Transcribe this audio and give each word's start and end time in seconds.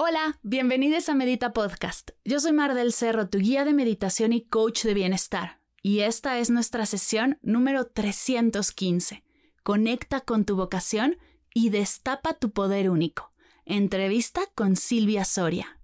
Hola, 0.00 0.38
bienvenidos 0.44 1.08
a 1.08 1.14
Medita 1.16 1.52
Podcast. 1.52 2.10
Yo 2.24 2.38
soy 2.38 2.52
Mar 2.52 2.74
del 2.74 2.92
Cerro, 2.92 3.28
tu 3.28 3.38
guía 3.38 3.64
de 3.64 3.74
meditación 3.74 4.32
y 4.32 4.42
coach 4.42 4.84
de 4.84 4.94
bienestar. 4.94 5.58
Y 5.82 6.02
esta 6.02 6.38
es 6.38 6.50
nuestra 6.50 6.86
sesión 6.86 7.40
número 7.42 7.84
315. 7.84 9.24
Conecta 9.64 10.20
con 10.20 10.44
tu 10.44 10.54
vocación 10.54 11.18
y 11.52 11.70
destapa 11.70 12.34
tu 12.34 12.52
poder 12.52 12.90
único. 12.90 13.32
Entrevista 13.64 14.42
con 14.54 14.76
Silvia 14.76 15.24
Soria. 15.24 15.80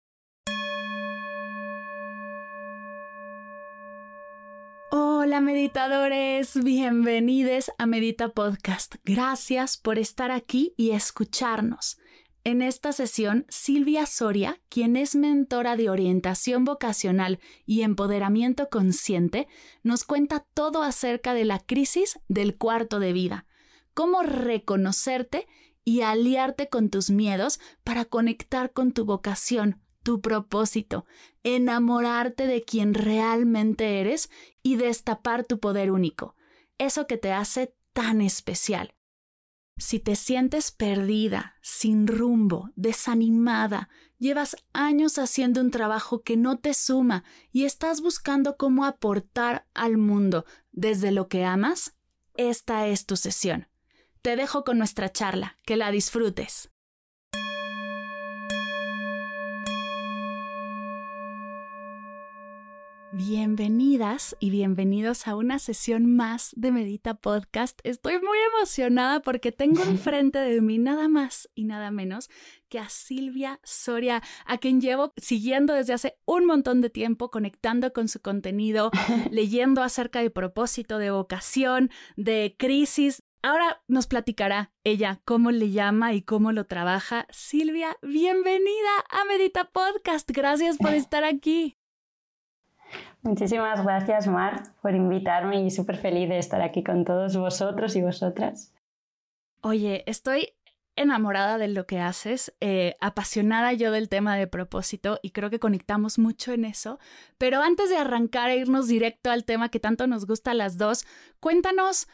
Hola 4.92 5.40
meditadores, 5.40 6.62
bienvenidos 6.62 7.72
a 7.78 7.86
Medita 7.86 8.28
Podcast. 8.28 8.94
Gracias 9.02 9.76
por 9.76 9.98
estar 9.98 10.30
aquí 10.30 10.72
y 10.76 10.92
escucharnos. 10.92 11.98
En 12.46 12.60
esta 12.60 12.92
sesión, 12.92 13.46
Silvia 13.48 14.04
Soria, 14.04 14.60
quien 14.68 14.96
es 14.96 15.16
mentora 15.16 15.76
de 15.76 15.88
orientación 15.88 16.66
vocacional 16.66 17.40
y 17.64 17.80
empoderamiento 17.80 18.68
consciente, 18.68 19.48
nos 19.82 20.04
cuenta 20.04 20.44
todo 20.52 20.82
acerca 20.82 21.32
de 21.32 21.46
la 21.46 21.58
crisis 21.58 22.20
del 22.28 22.58
cuarto 22.58 23.00
de 23.00 23.14
vida, 23.14 23.46
cómo 23.94 24.22
reconocerte 24.22 25.46
y 25.86 26.02
aliarte 26.02 26.68
con 26.68 26.90
tus 26.90 27.08
miedos 27.08 27.60
para 27.82 28.04
conectar 28.04 28.72
con 28.74 28.92
tu 28.92 29.06
vocación, 29.06 29.80
tu 30.02 30.20
propósito, 30.20 31.06
enamorarte 31.44 32.46
de 32.46 32.62
quien 32.62 32.92
realmente 32.92 34.00
eres 34.00 34.28
y 34.62 34.76
destapar 34.76 35.44
tu 35.44 35.60
poder 35.60 35.90
único, 35.90 36.36
eso 36.76 37.06
que 37.06 37.16
te 37.16 37.32
hace 37.32 37.74
tan 37.94 38.20
especial. 38.20 38.94
Si 39.76 39.98
te 39.98 40.14
sientes 40.14 40.70
perdida, 40.70 41.56
sin 41.60 42.06
rumbo, 42.06 42.70
desanimada, 42.76 43.88
llevas 44.18 44.56
años 44.72 45.18
haciendo 45.18 45.60
un 45.60 45.70
trabajo 45.70 46.22
que 46.22 46.36
no 46.36 46.58
te 46.58 46.74
suma 46.74 47.24
y 47.50 47.64
estás 47.64 48.00
buscando 48.00 48.56
cómo 48.56 48.84
aportar 48.84 49.66
al 49.74 49.96
mundo 49.96 50.44
desde 50.70 51.10
lo 51.10 51.28
que 51.28 51.44
amas, 51.44 51.96
esta 52.36 52.86
es 52.86 53.06
tu 53.06 53.16
sesión. 53.16 53.68
Te 54.22 54.36
dejo 54.36 54.64
con 54.64 54.78
nuestra 54.78 55.10
charla, 55.10 55.56
que 55.66 55.76
la 55.76 55.90
disfrutes. 55.90 56.70
Bienvenidas 63.16 64.34
y 64.40 64.50
bienvenidos 64.50 65.28
a 65.28 65.36
una 65.36 65.60
sesión 65.60 66.16
más 66.16 66.50
de 66.56 66.72
Medita 66.72 67.14
Podcast. 67.14 67.78
Estoy 67.84 68.14
muy 68.14 68.38
emocionada 68.52 69.20
porque 69.20 69.52
tengo 69.52 69.82
enfrente 69.84 70.40
de 70.40 70.60
mí 70.60 70.78
nada 70.78 71.06
más 71.06 71.48
y 71.54 71.62
nada 71.62 71.92
menos 71.92 72.28
que 72.68 72.80
a 72.80 72.88
Silvia 72.88 73.60
Soria, 73.62 74.20
a 74.46 74.58
quien 74.58 74.80
llevo 74.80 75.12
siguiendo 75.16 75.74
desde 75.74 75.92
hace 75.92 76.18
un 76.24 76.44
montón 76.44 76.80
de 76.80 76.90
tiempo, 76.90 77.30
conectando 77.30 77.92
con 77.92 78.08
su 78.08 78.20
contenido, 78.20 78.90
leyendo 79.30 79.84
acerca 79.84 80.20
de 80.20 80.30
propósito, 80.30 80.98
de 80.98 81.12
vocación, 81.12 81.90
de 82.16 82.56
crisis. 82.58 83.22
Ahora 83.44 83.80
nos 83.86 84.08
platicará 84.08 84.72
ella 84.82 85.20
cómo 85.24 85.52
le 85.52 85.70
llama 85.70 86.14
y 86.14 86.22
cómo 86.22 86.50
lo 86.50 86.64
trabaja. 86.64 87.28
Silvia, 87.30 87.96
bienvenida 88.02 89.04
a 89.08 89.24
Medita 89.26 89.70
Podcast. 89.70 90.28
Gracias 90.32 90.78
por 90.78 90.94
estar 90.94 91.22
aquí. 91.22 91.76
Muchísimas 93.24 93.82
gracias, 93.82 94.28
Mar, 94.28 94.64
por 94.82 94.94
invitarme 94.94 95.64
y 95.64 95.70
súper 95.70 95.96
feliz 95.96 96.28
de 96.28 96.38
estar 96.38 96.60
aquí 96.60 96.84
con 96.84 97.06
todos 97.06 97.34
vosotros 97.36 97.96
y 97.96 98.02
vosotras. 98.02 98.74
Oye, 99.62 100.04
estoy 100.06 100.50
enamorada 100.94 101.56
de 101.56 101.68
lo 101.68 101.86
que 101.86 102.00
haces, 102.00 102.54
eh, 102.60 102.96
apasionada 103.00 103.72
yo 103.72 103.92
del 103.92 104.10
tema 104.10 104.36
de 104.36 104.46
propósito 104.46 105.20
y 105.22 105.30
creo 105.30 105.48
que 105.48 105.58
conectamos 105.58 106.18
mucho 106.18 106.52
en 106.52 106.66
eso. 106.66 106.98
Pero 107.38 107.62
antes 107.62 107.88
de 107.88 107.96
arrancar 107.96 108.50
e 108.50 108.58
irnos 108.58 108.88
directo 108.88 109.30
al 109.30 109.46
tema 109.46 109.70
que 109.70 109.80
tanto 109.80 110.06
nos 110.06 110.26
gusta 110.26 110.50
a 110.50 110.54
las 110.54 110.76
dos, 110.76 111.06
cuéntanos 111.40 112.08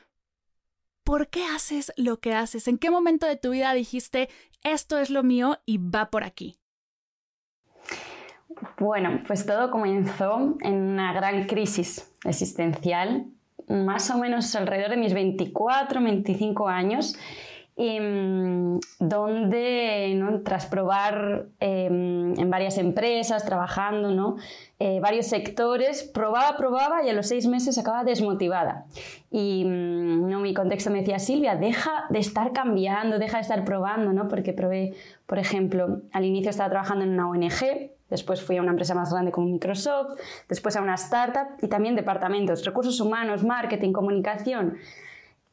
por 1.04 1.28
qué 1.28 1.44
haces 1.44 1.93
lo 1.97 2.20
que 2.20 2.34
haces, 2.34 2.69
en 2.69 2.78
qué 2.78 2.88
momento 2.88 3.26
de 3.26 3.37
tu 3.37 3.50
vida 3.50 3.75
dijiste 3.75 4.28
esto 4.62 4.99
es 4.99 5.10
lo 5.10 5.25
mío 5.25 5.59
y 5.66 5.78
va 5.78 6.09
por 6.10 6.22
aquí. 6.22 6.59
Bueno, 8.78 9.22
pues 9.27 9.47
todo 9.47 9.71
comenzó 9.71 10.56
en 10.61 10.75
una 10.75 11.12
gran 11.12 11.47
crisis 11.47 12.12
existencial, 12.25 13.27
más 13.69 14.11
o 14.11 14.19
menos 14.19 14.55
alrededor 14.56 14.91
de 14.91 14.97
mis 14.97 15.15
24, 15.15 16.03
25 16.03 16.69
años, 16.69 17.16
em, 17.77 18.78
donde 18.99 20.41
tras 20.44 20.66
probar 20.66 21.47
em, 21.61 22.38
en 22.38 22.50
varias 22.50 22.77
empresas, 22.78 23.44
trabajando, 23.44 24.11
¿no? 24.11 24.37
Eh, 24.81 24.99
varios 25.00 25.27
sectores, 25.27 26.03
probaba, 26.03 26.56
probaba 26.56 27.05
y 27.05 27.09
a 27.09 27.12
los 27.12 27.28
seis 27.28 27.47
meses 27.47 27.78
acababa 27.78 28.05
desmotivada. 28.05 28.87
Y 29.31 29.65
mm, 29.65 30.28
¿no? 30.28 30.41
mi 30.41 30.53
contexto 30.55 30.91
me 30.91 30.99
decía, 30.99 31.19
Silvia, 31.19 31.55
deja 31.55 32.06
de 32.11 32.19
estar 32.19 32.53
cambiando, 32.53 33.19
deja 33.19 33.37
de 33.37 33.43
estar 33.43 33.65
probando, 33.65 34.12
¿no? 34.12 34.27
porque 34.28 34.53
probé, 34.53 34.94
por 35.27 35.38
ejemplo, 35.38 36.03
al 36.12 36.25
inicio 36.25 36.50
estaba 36.50 36.71
trabajando 36.71 37.05
en 37.05 37.12
una 37.12 37.28
ONG, 37.31 37.93
Después 38.10 38.43
fui 38.43 38.56
a 38.56 38.62
una 38.62 38.72
empresa 38.72 38.94
más 38.94 39.12
grande 39.12 39.31
como 39.31 39.47
Microsoft, 39.47 40.19
después 40.48 40.76
a 40.76 40.82
una 40.82 40.94
startup 40.94 41.56
y 41.62 41.69
también 41.69 41.97
departamentos, 41.97 42.65
recursos 42.65 43.00
humanos, 43.00 43.44
marketing, 43.44 43.93
comunicación, 43.93 44.76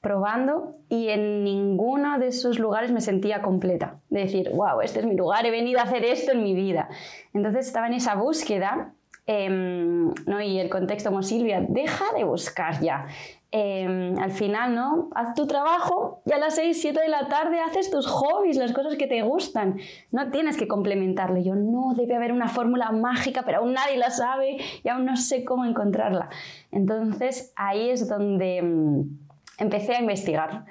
probando 0.01 0.73
y 0.89 1.09
en 1.09 1.43
ninguno 1.43 2.19
de 2.19 2.27
esos 2.27 2.59
lugares 2.59 2.91
me 2.91 3.01
sentía 3.01 3.41
completa. 3.41 3.99
De 4.09 4.21
decir, 4.21 4.51
wow, 4.53 4.81
este 4.81 4.99
es 4.99 5.05
mi 5.05 5.15
lugar, 5.15 5.45
he 5.45 5.51
venido 5.51 5.79
a 5.79 5.83
hacer 5.83 6.03
esto 6.03 6.31
en 6.31 6.43
mi 6.43 6.55
vida. 6.55 6.89
Entonces 7.33 7.67
estaba 7.67 7.87
en 7.87 7.93
esa 7.93 8.15
búsqueda 8.15 8.93
em, 9.27 10.13
¿no? 10.25 10.41
y 10.41 10.59
el 10.59 10.69
contexto 10.69 11.09
como 11.09 11.21
Silvia, 11.21 11.63
deja 11.67 12.05
de 12.15 12.23
buscar 12.23 12.81
ya. 12.81 13.07
Em, 13.49 14.17
al 14.19 14.31
final, 14.31 14.75
¿no? 14.75 15.09
Haz 15.15 15.33
tu 15.33 15.47
trabajo 15.47 16.21
y 16.25 16.33
a 16.33 16.37
las 16.37 16.55
6, 16.55 16.81
7 16.81 16.99
de 16.99 17.07
la 17.07 17.29
tarde 17.29 17.61
haces 17.61 17.89
tus 17.89 18.05
hobbies, 18.05 18.57
las 18.57 18.73
cosas 18.73 18.95
que 18.97 19.07
te 19.07 19.21
gustan. 19.21 19.79
No 20.11 20.31
tienes 20.31 20.57
que 20.57 20.67
complementarle. 20.67 21.43
Yo 21.43 21.55
no, 21.55 21.93
debe 21.95 22.15
haber 22.15 22.33
una 22.33 22.49
fórmula 22.49 22.91
mágica, 22.91 23.43
pero 23.45 23.59
aún 23.59 23.73
nadie 23.73 23.95
la 23.97 24.11
sabe 24.11 24.57
y 24.83 24.89
aún 24.89 25.05
no 25.05 25.15
sé 25.15 25.45
cómo 25.45 25.63
encontrarla. 25.63 26.29
Entonces 26.71 27.53
ahí 27.55 27.89
es 27.89 28.09
donde 28.09 28.57
em, 28.57 29.17
empecé 29.59 29.95
a 29.95 30.01
investigar. 30.01 30.65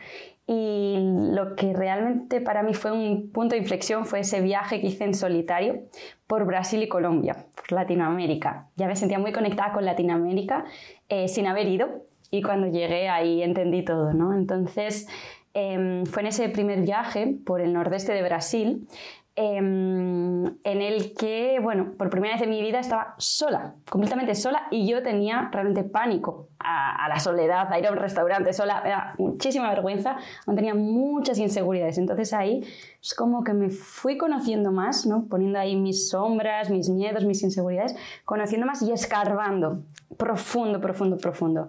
Y 0.49 0.97
lo 1.33 1.57
que 1.57 1.73
realmente 1.73 2.41
para 2.41 2.63
mí 2.63 2.73
fue 2.73 2.93
un 2.93 3.33
punto 3.33 3.57
de 3.57 3.61
inflexión 3.61 4.07
fue 4.07 4.21
ese 4.21 4.41
viaje 4.41 4.81
que 4.81 4.87
hice 4.87 5.05
en 5.05 5.15
solitario 5.15 5.83
por 6.29 6.45
Brasil 6.47 6.83
y 6.83 6.89
Colombia, 6.89 7.47
por 7.57 7.73
Latinoamérica. 7.73 8.69
Ya 8.77 8.87
me 8.87 8.95
sentía 8.95 9.19
muy 9.19 9.33
conectada 9.33 9.73
con 9.73 9.85
Latinoamérica 9.85 10.65
eh, 11.09 11.27
sin 11.27 11.47
haber 11.47 11.67
ido 11.67 12.05
y 12.31 12.43
cuando 12.43 12.69
llegué 12.69 13.09
ahí 13.09 13.43
entendí 13.43 13.85
todo, 13.85 14.13
¿no? 14.13 14.35
Entonces, 14.35 15.09
em, 15.53 16.07
fue 16.07 16.23
en 16.23 16.29
ese 16.29 16.49
primer 16.49 16.83
viaje 16.83 17.37
por 17.45 17.61
el 17.61 17.73
nordeste 17.73 18.13
de 18.13 18.23
Brasil 18.23 18.87
em, 19.37 20.47
en 20.47 20.83
el 20.83 21.15
que, 21.15 21.59
bueno, 21.63 21.93
por 21.97 22.11
primera 22.11 22.35
vez 22.35 22.43
en 22.43 22.51
mi 22.51 22.61
vida 22.61 22.81
estaba 22.81 23.15
sola, 23.19 23.75
completamente 23.89 24.35
sola 24.35 24.63
y 24.71 24.89
yo 24.89 25.03
tenía 25.03 25.49
realmente 25.53 25.85
pánico 25.85 26.49
a, 26.59 27.09
la 27.09 27.21
soledad, 27.21 27.73
a 27.73 27.79
ir 27.79 27.87
a 27.87 27.93
un 27.93 27.99
restaurante 27.99 28.53
sola, 28.53 29.15
me 29.19 29.25
muchísima 29.25 29.69
vergüenza, 29.69 30.17
tenía 30.55 30.75
muchas 30.75 31.39
inseguridades. 31.39 31.99
Entonces 31.99 32.33
ahí 32.33 32.65
es 33.01 33.15
como 33.15 33.45
que 33.45 33.53
me 33.53 33.71
fui 33.71 34.17
conociendo 34.17 34.73
más, 34.73 35.07
¿no? 35.07 35.27
Poniendo 35.29 35.59
ahí 35.59 35.77
mis 35.77 36.09
sombras, 36.09 36.71
mis 36.71 36.89
miedos, 36.89 37.25
mis 37.25 37.43
inseguridades, 37.43 37.95
conociendo 38.25 38.67
más 38.67 38.83
y 38.83 38.91
escarbando 38.91 39.83
profundo, 40.17 40.81
profundo, 40.81 41.17
profundo. 41.19 41.69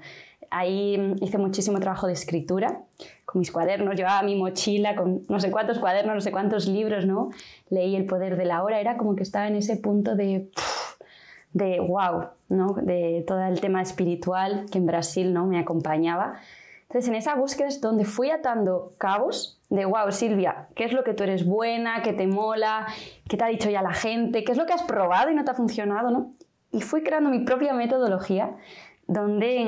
Ahí 0.49 1.15
hice 1.21 1.37
muchísimo 1.37 1.79
trabajo 1.79 2.07
de 2.07 2.13
escritura 2.13 2.81
con 3.25 3.39
mis 3.39 3.51
cuadernos, 3.51 3.95
llevaba 3.95 4.23
mi 4.23 4.35
mochila 4.35 4.95
con 4.95 5.23
no 5.27 5.39
sé 5.39 5.51
cuántos 5.51 5.79
cuadernos, 5.79 6.15
no 6.15 6.21
sé 6.21 6.31
cuántos 6.31 6.67
libros, 6.67 7.05
¿no? 7.05 7.29
Leí 7.69 7.95
El 7.95 8.05
poder 8.05 8.37
de 8.37 8.45
la 8.45 8.63
hora, 8.63 8.79
era 8.79 8.97
como 8.97 9.15
que 9.15 9.23
estaba 9.23 9.47
en 9.47 9.57
ese 9.57 9.75
punto 9.77 10.15
de, 10.15 10.49
de 11.53 11.79
wow, 11.79 12.29
¿no? 12.49 12.73
De 12.81 13.23
todo 13.27 13.43
el 13.43 13.59
tema 13.59 13.81
espiritual 13.81 14.65
que 14.71 14.77
en 14.77 14.85
Brasil, 14.85 15.33
¿no? 15.33 15.45
Me 15.45 15.59
acompañaba. 15.59 16.39
Entonces, 16.83 17.09
en 17.09 17.15
esa 17.15 17.35
búsqueda 17.35 17.67
es 17.67 17.81
donde 17.81 18.05
fui 18.05 18.31
atando 18.31 18.93
cabos 18.97 19.59
de, 19.69 19.83
wow, 19.83 20.09
Silvia, 20.11 20.69
¿qué 20.73 20.85
es 20.85 20.93
lo 20.93 21.03
que 21.03 21.13
tú 21.13 21.23
eres 21.23 21.45
buena, 21.45 22.01
qué 22.01 22.13
te 22.13 22.27
mola, 22.27 22.87
qué 23.27 23.35
te 23.35 23.43
ha 23.43 23.47
dicho 23.47 23.69
ya 23.69 23.81
la 23.81 23.93
gente, 23.93 24.45
qué 24.45 24.53
es 24.53 24.57
lo 24.57 24.65
que 24.65 24.71
has 24.71 24.83
probado 24.83 25.29
y 25.29 25.35
no 25.35 25.43
te 25.43 25.51
ha 25.51 25.53
funcionado, 25.53 26.11
¿no? 26.11 26.31
Y 26.71 26.79
fui 26.81 27.03
creando 27.03 27.29
mi 27.29 27.39
propia 27.39 27.73
metodología 27.73 28.55
donde, 29.07 29.63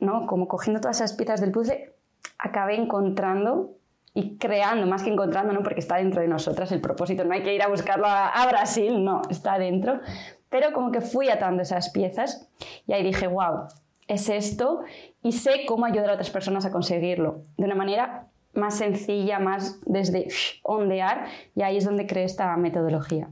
¿no? 0.00 0.26
como 0.26 0.48
cogiendo 0.48 0.80
todas 0.80 0.96
esas 0.96 1.14
piezas 1.14 1.40
del 1.40 1.50
puzzle, 1.50 1.92
acabé 2.38 2.76
encontrando 2.76 3.74
y 4.14 4.36
creando, 4.36 4.86
más 4.86 5.02
que 5.02 5.10
encontrando, 5.10 5.52
¿no? 5.52 5.62
porque 5.62 5.80
está 5.80 5.96
dentro 5.96 6.20
de 6.20 6.28
nosotras 6.28 6.70
el 6.72 6.80
propósito, 6.80 7.24
no 7.24 7.34
hay 7.34 7.42
que 7.42 7.54
ir 7.54 7.62
a 7.62 7.68
buscarlo 7.68 8.06
a, 8.06 8.28
a 8.28 8.46
Brasil, 8.46 9.04
no, 9.04 9.22
está 9.30 9.58
dentro, 9.58 10.00
pero 10.48 10.72
como 10.72 10.92
que 10.92 11.00
fui 11.00 11.28
atando 11.28 11.62
esas 11.62 11.90
piezas 11.90 12.48
y 12.86 12.92
ahí 12.92 13.02
dije, 13.02 13.26
wow, 13.26 13.68
es 14.06 14.28
esto 14.28 14.80
y 15.22 15.32
sé 15.32 15.64
cómo 15.66 15.84
ayudar 15.84 16.10
a 16.10 16.12
otras 16.14 16.30
personas 16.30 16.64
a 16.64 16.72
conseguirlo 16.72 17.42
de 17.56 17.64
una 17.64 17.74
manera 17.74 18.28
más 18.54 18.76
sencilla, 18.76 19.38
más 19.38 19.78
desde 19.86 20.28
ondear 20.62 21.26
y 21.54 21.62
ahí 21.62 21.76
es 21.76 21.84
donde 21.84 22.06
creé 22.06 22.24
esta 22.24 22.56
metodología. 22.56 23.30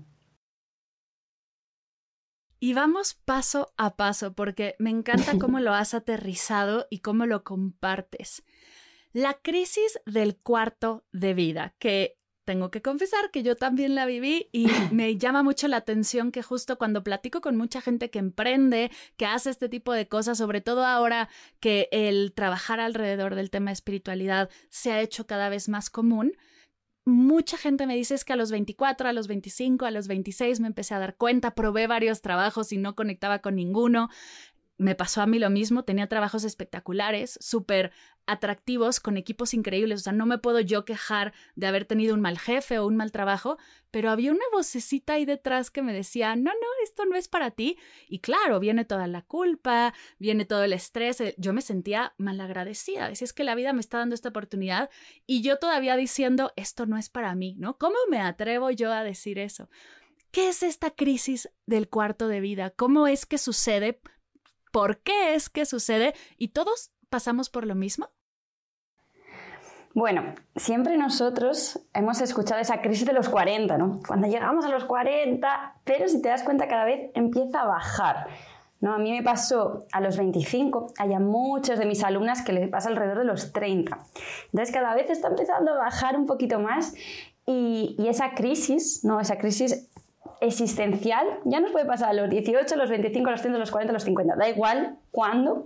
Y 2.67 2.75
vamos 2.75 3.15
paso 3.15 3.73
a 3.77 3.95
paso 3.95 4.33
porque 4.33 4.75
me 4.81 4.91
encanta 4.91 5.39
cómo 5.39 5.61
lo 5.61 5.73
has 5.73 5.95
aterrizado 5.95 6.89
y 6.91 6.99
cómo 6.99 7.25
lo 7.25 7.45
compartes. 7.45 8.43
La 9.13 9.35
crisis 9.35 10.01
del 10.05 10.37
cuarto 10.37 11.05
de 11.13 11.33
vida, 11.33 11.77
que 11.79 12.19
tengo 12.45 12.73
que 12.73 12.83
confesar 12.83 13.31
que 13.31 13.45
yo 13.45 13.55
también 13.55 13.95
la 13.95 14.05
viví 14.05 14.49
y 14.51 14.67
me 14.91 15.17
llama 15.17 15.45
mucho 15.45 15.69
la 15.69 15.77
atención 15.77 16.33
que 16.33 16.43
justo 16.43 16.77
cuando 16.77 17.05
platico 17.05 17.41
con 17.41 17.57
mucha 17.57 17.81
gente 17.81 18.11
que 18.11 18.19
emprende, 18.19 18.91
que 19.17 19.27
hace 19.27 19.51
este 19.51 19.69
tipo 19.69 19.93
de 19.93 20.09
cosas, 20.09 20.37
sobre 20.37 20.61
todo 20.61 20.85
ahora 20.85 21.29
que 21.61 21.89
el 21.93 22.33
trabajar 22.35 22.81
alrededor 22.81 23.37
del 23.37 23.51
tema 23.51 23.71
de 23.71 23.75
espiritualidad 23.75 24.51
se 24.71 24.91
ha 24.91 25.01
hecho 25.01 25.25
cada 25.29 25.51
vez 25.51 25.69
más 25.69 25.89
común, 25.89 26.33
mucha 27.07 27.57
gente 27.57 27.87
me 27.87 27.97
dice 27.97 28.15
es 28.15 28.25
que 28.25 28.35
a 28.35 28.37
los 28.37 28.51
24, 28.51 29.09
a 29.09 29.13
los 29.15 29.29
25, 29.29 29.87
a 29.87 29.91
los 29.91 30.09
26 30.09 30.61
me 30.61 30.67
empecé 30.67 30.95
a 30.95 30.99
dar 30.99 31.17
cuenta, 31.17 31.55
probé 31.55 31.87
varios 31.87 32.21
trabajos 32.21 32.73
y 32.73 32.77
no 32.77 32.95
conectaba 32.95 33.39
con 33.39 33.55
ninguno 33.55 34.11
me 34.79 34.95
pasó 34.95 35.23
a 35.23 35.27
mí 35.27 35.39
lo 35.39 35.51
mismo, 35.51 35.85
tenía 35.85 36.07
trabajos 36.09 36.45
espectaculares, 36.45 37.39
súper 37.41 37.93
atractivos, 38.27 39.01
con 39.01 39.17
equipos 39.17 39.55
increíbles, 39.55 40.01
o 40.01 40.05
sea, 40.05 40.13
no 40.13 40.27
me 40.27 40.39
puedo 40.39 40.61
yo 40.61 40.85
quejar 40.85 41.33
de 41.55 41.67
haber 41.67 41.85
tenido 41.85 42.15
un 42.15 42.21
mal 42.21 42.39
jefe 42.39 42.79
o 42.79 42.87
un 42.87 42.97
mal 42.97 43.13
trabajo, 43.13 43.59
pero 43.91 44.11
había 44.11 44.33
una 44.33 44.45
vocecita 44.53 45.15
ahí 45.15 45.25
detrás 45.25 45.71
que 45.71 45.83
me 45.83 45.93
decía, 45.93 46.37
no, 46.37 46.51
no, 46.51 46.67
esto 46.83 47.05
no 47.05 47.17
es 47.17 47.29
para 47.29 47.51
ti. 47.51 47.79
Y 48.09 48.19
claro, 48.19 48.61
viene 48.61 48.85
toda 48.85 49.07
la 49.07 49.23
culpa, 49.23 49.95
viene 50.19 50.45
todo 50.45 50.65
el 50.65 50.73
estrés, 50.73 51.21
eh, 51.21 51.35
yo 51.39 51.53
me 51.53 51.63
sentía 51.63 52.15
malagradecida, 52.19 53.09
decía, 53.09 53.25
es 53.25 53.33
que 53.33 53.45
la 53.45 53.55
vida 53.55 53.73
me 53.73 53.81
está 53.81 53.99
dando 53.99 54.15
esta 54.15 54.29
oportunidad 54.29 54.91
y 55.27 55.43
yo 55.43 55.59
todavía 55.59 55.97
diciendo, 55.97 56.53
esto 56.57 56.87
no 56.87 56.97
es 56.97 57.09
para 57.09 57.35
mí, 57.35 57.55
¿no? 57.59 57.79
¿Cómo 57.79 57.97
me 58.09 58.21
atrevo 58.21 58.71
yo 58.71 58.93
a 58.93 59.05
decir 59.05 59.39
eso? 59.39 59.69
¿Qué 60.31 60.49
es 60.49 60.63
esta 60.63 60.91
crisis 60.91 61.49
del 61.67 61.89
cuarto 61.89 62.29
de 62.29 62.41
vida? 62.41 62.71
¿Cómo 62.71 63.07
es 63.07 63.25
que 63.25 63.39
sucede? 63.39 64.01
por 64.77 64.99
qué 64.99 65.35
es 65.35 65.49
que 65.49 65.65
sucede 65.65 66.15
y 66.37 66.49
todos 66.49 66.91
pasamos 67.09 67.49
por 67.49 67.67
lo 67.67 67.75
mismo? 67.75 68.11
Bueno, 69.97 70.35
siempre 70.57 70.99
nosotros 70.99 71.81
hemos 71.95 72.21
escuchado 72.21 72.61
esa 72.61 72.83
crisis 72.83 73.07
de 73.07 73.15
los 73.15 73.31
40, 73.31 73.79
¿no? 73.79 73.99
Cuando 74.07 74.29
llegamos 74.29 74.67
a 74.67 74.69
los 74.69 74.85
40, 74.85 75.77
pero 75.85 76.07
si 76.07 76.21
te 76.21 76.29
das 76.29 76.43
cuenta 76.43 76.69
cada 76.69 76.85
vez 76.85 77.11
empieza 77.15 77.63
a 77.63 77.67
bajar. 77.67 78.27
¿no? 78.83 78.93
A 78.93 78.99
mí 78.99 79.11
me 79.11 79.23
pasó 79.23 79.87
a 79.93 80.03
los 80.03 80.19
25, 80.19 80.93
hay 80.99 81.19
muchos 81.19 81.79
de 81.79 81.87
mis 81.87 82.05
alumnas 82.05 82.43
que 82.43 82.53
les 82.53 82.69
pasa 82.69 82.91
alrededor 82.91 83.21
de 83.21 83.25
los 83.25 83.55
30. 83.55 83.99
Entonces 84.53 84.71
cada 84.71 84.95
vez 84.95 85.09
está 85.09 85.29
empezando 85.29 85.73
a 85.73 85.79
bajar 85.79 86.15
un 86.19 86.27
poquito 86.27 86.61
más 86.61 86.93
y, 87.47 87.97
y 87.99 88.09
esa 88.09 88.35
crisis, 88.35 89.03
¿no? 89.03 89.19
Esa 89.19 89.39
crisis 89.39 89.89
existencial 90.41 91.27
ya 91.45 91.61
nos 91.61 91.73
puede 91.73 91.87
pasar 91.87 92.11
a 92.11 92.13
los 92.13 92.29
18, 92.31 92.77
los 92.77 92.91
25, 92.91 93.31
los 93.31 93.41
30, 93.41 93.59
los 93.59 93.71
40, 93.71 93.93
los 93.93 94.05
50, 94.05 94.37
da 94.37 94.49
igual 94.49 94.99
cuándo, 95.11 95.65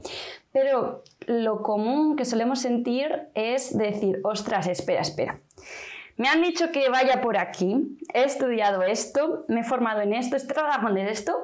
pero 0.52 1.02
lo 1.26 1.62
común 1.62 2.16
que 2.16 2.24
solemos 2.24 2.60
sentir 2.60 3.28
es 3.34 3.76
decir, 3.76 4.20
ostras, 4.24 4.66
espera, 4.66 5.00
espera. 5.00 5.38
Me 6.16 6.28
han 6.28 6.42
dicho 6.42 6.70
que 6.70 6.90
vaya 6.90 7.20
por 7.20 7.38
aquí, 7.38 7.98
he 8.12 8.24
estudiado 8.24 8.82
esto, 8.82 9.44
me 9.48 9.60
he 9.60 9.64
formado 9.64 10.02
en 10.02 10.12
esto, 10.12 10.36
estoy 10.36 10.54
trabajando 10.54 11.00
en 11.00 11.08
esto, 11.08 11.34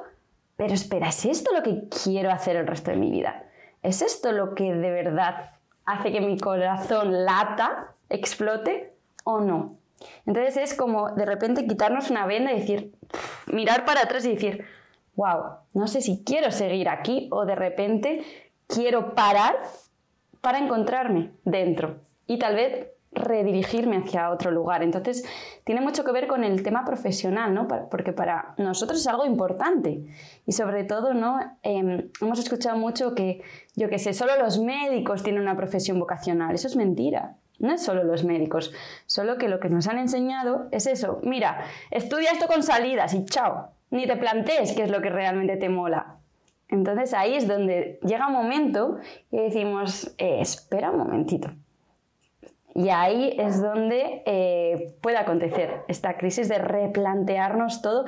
pero 0.55 0.73
espera, 0.73 1.09
¿es 1.09 1.25
esto 1.25 1.51
lo 1.53 1.63
que 1.63 1.83
quiero 2.03 2.31
hacer 2.31 2.55
el 2.55 2.67
resto 2.67 2.91
de 2.91 2.97
mi 2.97 3.11
vida? 3.11 3.43
¿Es 3.83 4.01
esto 4.01 4.31
lo 4.31 4.55
que 4.55 4.73
de 4.73 4.91
verdad 4.91 5.51
hace 5.85 6.11
que 6.11 6.21
mi 6.21 6.37
corazón 6.37 7.25
lata, 7.25 7.95
explote 8.09 8.93
o 9.23 9.39
no? 9.39 9.77
Entonces 10.25 10.57
es 10.57 10.73
como 10.73 11.11
de 11.11 11.25
repente 11.25 11.65
quitarnos 11.65 12.09
una 12.09 12.25
venda 12.25 12.51
y 12.53 12.59
decir, 12.59 12.93
mirar 13.47 13.85
para 13.85 14.01
atrás 14.01 14.25
y 14.25 14.33
decir, 14.33 14.65
wow, 15.15 15.57
no 15.73 15.87
sé 15.87 16.01
si 16.01 16.23
quiero 16.23 16.51
seguir 16.51 16.89
aquí 16.89 17.29
o 17.31 17.45
de 17.45 17.55
repente 17.55 18.23
quiero 18.67 19.15
parar 19.15 19.55
para 20.41 20.59
encontrarme 20.59 21.31
dentro 21.43 22.01
y 22.27 22.37
tal 22.37 22.55
vez 22.55 22.87
redirigirme 23.11 23.97
hacia 23.97 24.29
otro 24.29 24.51
lugar. 24.51 24.83
Entonces, 24.83 25.25
tiene 25.63 25.81
mucho 25.81 26.03
que 26.03 26.11
ver 26.11 26.27
con 26.27 26.43
el 26.43 26.61
tema 26.63 26.85
profesional, 26.85 27.53
¿no? 27.53 27.67
Porque 27.89 28.13
para 28.13 28.53
nosotros 28.57 28.99
es 28.99 29.07
algo 29.07 29.25
importante. 29.25 30.05
Y 30.45 30.51
sobre 30.51 30.83
todo, 30.83 31.13
¿no? 31.13 31.39
Em, 31.63 32.09
hemos 32.21 32.39
escuchado 32.39 32.77
mucho 32.77 33.15
que, 33.15 33.41
yo 33.75 33.89
que 33.89 33.97
sé, 33.97 34.13
solo 34.13 34.37
los 34.37 34.59
médicos 34.59 35.23
tienen 35.23 35.41
una 35.41 35.55
profesión 35.55 35.99
vocacional. 35.99 36.53
Eso 36.53 36.67
es 36.67 36.75
mentira. 36.75 37.37
No 37.59 37.73
es 37.73 37.83
solo 37.83 38.03
los 38.03 38.23
médicos, 38.23 38.73
solo 39.05 39.37
que 39.37 39.49
lo 39.49 39.59
que 39.59 39.69
nos 39.69 39.87
han 39.87 39.97
enseñado 39.97 40.67
es 40.71 40.87
eso. 40.87 41.19
Mira, 41.23 41.65
estudia 41.91 42.31
esto 42.31 42.47
con 42.47 42.63
salidas 42.63 43.13
y 43.13 43.25
chao. 43.25 43.71
Ni 43.89 44.05
te 44.05 44.17
plantees 44.17 44.73
qué 44.73 44.83
es 44.83 44.91
lo 44.91 45.01
que 45.01 45.09
realmente 45.09 45.57
te 45.57 45.69
mola. 45.69 46.17
Entonces 46.69 47.13
ahí 47.13 47.35
es 47.35 47.47
donde 47.47 47.99
llega 48.03 48.27
un 48.27 48.33
momento 48.33 48.97
y 49.31 49.37
decimos, 49.37 50.13
eh, 50.17 50.39
espera 50.41 50.91
un 50.91 50.97
momentito. 50.97 51.49
Y 52.77 52.89
ahí 52.89 53.35
es 53.39 53.59
donde 53.59 54.21
eh, 54.27 54.95
puede 55.01 55.17
acontecer 55.17 55.81
esta 55.87 56.15
crisis 56.15 56.47
de 56.47 56.59
replantearnos 56.59 57.81
todo 57.81 58.05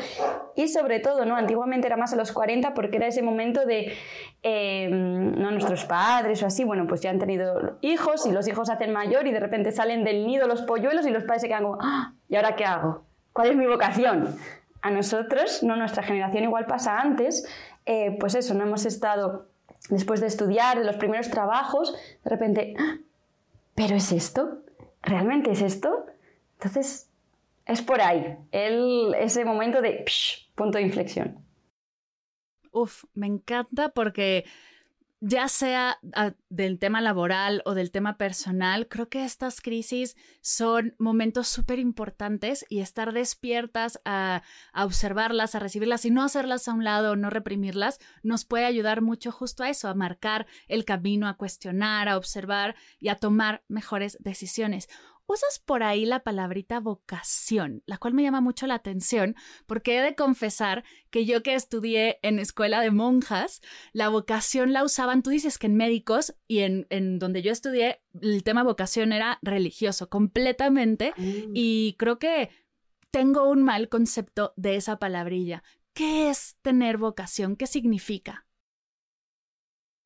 y 0.55 0.67
sobre 0.67 0.99
todo, 0.99 1.25
¿no? 1.25 1.35
Antiguamente 1.35 1.87
era 1.87 1.97
más 1.97 2.13
a 2.13 2.15
los 2.15 2.31
40 2.31 2.75
porque 2.75 2.97
era 2.97 3.07
ese 3.07 3.23
momento 3.23 3.65
de, 3.65 3.97
em, 4.43 5.31
¿no? 5.31 5.49
Nuestros 5.49 5.85
padres 5.85 6.43
o 6.43 6.45
así, 6.45 6.65
bueno, 6.65 6.85
pues 6.85 7.01
ya 7.01 7.09
han 7.09 7.17
tenido 7.17 7.79
hijos 7.81 8.27
y 8.27 8.31
los 8.31 8.47
hijos 8.47 8.69
hacen 8.69 8.93
mayor 8.93 9.25
y 9.25 9.31
de 9.31 9.39
repente 9.39 9.71
salen 9.71 10.03
del 10.03 10.27
nido 10.27 10.45
los 10.45 10.61
polluelos 10.61 11.07
y 11.07 11.09
los 11.09 11.23
padres 11.23 11.41
se 11.41 11.47
quedan 11.47 11.63
como, 11.63 11.79
¡Ah! 11.81 12.13
¿y 12.27 12.35
ahora 12.35 12.55
qué 12.55 12.65
hago? 12.65 13.05
¿Cuál 13.33 13.49
es 13.49 13.55
mi 13.55 13.65
vocación? 13.65 14.35
A 14.83 14.91
nosotros, 14.91 15.63
¿no? 15.63 15.77
Nuestra 15.77 16.03
generación 16.03 16.43
igual 16.43 16.67
pasa 16.67 16.99
antes, 16.99 17.43
eh, 17.87 18.15
pues 18.19 18.35
eso, 18.35 18.53
no 18.53 18.65
hemos 18.65 18.85
estado 18.85 19.47
después 19.89 20.21
de 20.21 20.27
estudiar, 20.27 20.77
de 20.77 20.85
los 20.85 20.97
primeros 20.97 21.31
trabajos, 21.31 21.95
de 22.23 22.29
repente, 22.29 22.75
¡Ah! 22.77 22.97
¿Pero 23.79 23.95
es 23.95 24.11
esto? 24.11 24.61
¿Realmente 25.01 25.51
es 25.51 25.61
esto? 25.61 26.05
Entonces, 26.55 27.09
es 27.65 27.81
por 27.81 28.01
ahí, 28.01 28.35
el, 28.51 29.15
ese 29.17 29.45
momento 29.45 29.81
de 29.81 30.03
punto 30.53 30.77
de 30.77 30.83
inflexión. 30.83 31.45
Uf, 32.73 33.05
me 33.13 33.27
encanta 33.27 33.87
porque 33.87 34.43
ya 35.21 35.49
sea 35.49 35.99
ah, 36.13 36.33
del 36.49 36.79
tema 36.79 37.01
laboral 37.01 37.61
o 37.65 37.73
del 37.73 37.91
tema 37.91 38.17
personal, 38.17 38.87
creo 38.87 39.09
que 39.09 39.25
estas 39.25 39.59
crisis 39.59 40.15
son 40.41 40.95
momentos 40.97 41.47
súper 41.47 41.79
importantes 41.79 42.65
y 42.69 42.79
estar 42.79 43.11
despiertas 43.11 43.99
a, 44.05 44.43
a, 44.71 44.85
observarlas, 44.85 45.55
a 45.55 45.59
recibirlas 45.59 46.05
y 46.05 46.11
no 46.11 46.23
hacerlas 46.23 46.67
a 46.67 46.73
un 46.73 46.83
lado, 46.83 47.15
no 47.15 47.29
reprimirlas, 47.29 47.99
nos 48.23 48.45
puede 48.45 48.65
ayudar 48.65 49.01
mucho 49.01 49.31
justo 49.31 49.63
a 49.63 49.69
eso, 49.69 49.89
a 49.89 49.93
marcar 49.93 50.47
el 50.67 50.85
camino, 50.85 51.27
a 51.27 51.35
cuestionar, 51.35 52.07
a 52.07 52.17
observar 52.17 52.75
y 52.99 53.09
a 53.09 53.15
tomar 53.15 53.63
mejores 53.67 54.17
decisiones 54.21 54.87
usas 55.29 55.59
por 55.63 55.83
ahí 55.83 56.05
la 56.05 56.21
palabrita 56.21 56.79
vocación, 56.79 57.83
la 57.85 57.97
cual 57.97 58.15
me 58.15 58.23
llama 58.23 58.41
mucho 58.41 58.65
la 58.65 58.75
atención 58.75 59.35
porque 59.67 59.97
he 59.97 60.01
de 60.01 60.15
confesar 60.15 60.83
que 61.11 61.25
yo 61.25 61.43
que 61.43 61.53
estudié 61.53 62.17
en 62.23 62.39
escuela 62.39 62.81
de 62.81 62.89
monjas, 62.89 63.61
la 63.93 64.09
vocación 64.09 64.73
la 64.73 64.83
usaban, 64.83 65.21
tú 65.21 65.29
dices 65.29 65.59
que 65.59 65.67
en 65.67 65.75
médicos 65.75 66.35
y 66.47 66.59
en, 66.59 66.87
en 66.89 67.19
donde 67.19 67.43
yo 67.43 67.51
estudié, 67.51 68.01
el 68.19 68.43
tema 68.43 68.63
vocación 68.63 69.13
era 69.13 69.37
religioso 69.43 70.09
completamente 70.09 71.13
mm. 71.15 71.51
y 71.53 71.95
creo 71.99 72.17
que 72.17 72.49
tengo 73.11 73.47
un 73.47 73.63
mal 73.63 73.87
concepto 73.87 74.53
de 74.55 74.75
esa 74.75 74.97
palabrilla. 74.97 75.63
¿Qué 75.93 76.29
es 76.29 76.57
tener 76.61 76.97
vocación? 76.97 77.55
¿Qué 77.55 77.67
significa? 77.67 78.47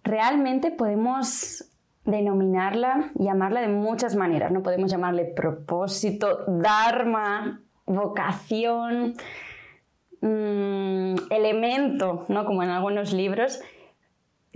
Realmente 0.04 0.72
podemos 0.72 1.73
denominarla, 2.06 3.12
llamarla 3.16 3.62
de 3.62 3.70
muchas 3.70 4.16
maneras, 4.16 4.52
¿no? 4.52 4.62
Podemos 4.62 4.92
llamarle 4.92 5.26
propósito, 5.26 6.46
dharma, 6.48 7.62
vocación, 7.86 9.16
mm, 10.22 11.16
elemento, 11.30 12.26
¿no? 12.28 12.46
Como 12.46 12.64
en 12.64 12.70
algunos 12.70 13.14
libros. 13.14 13.62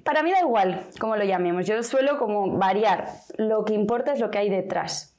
para 0.04 0.24
mí 0.24 0.32
da 0.32 0.40
igual 0.40 0.86
cómo 1.02 1.18
lo 1.18 1.26
llamemos, 1.26 1.66
yo 1.66 1.84
suelo 1.84 2.18
como 2.18 2.58
variar, 2.58 3.10
lo 3.38 3.66
que 3.66 3.74
importa 3.74 4.14
es 4.14 4.22
lo 4.22 4.32
que 4.32 4.38
hay 4.38 4.50
detrás 4.50 5.18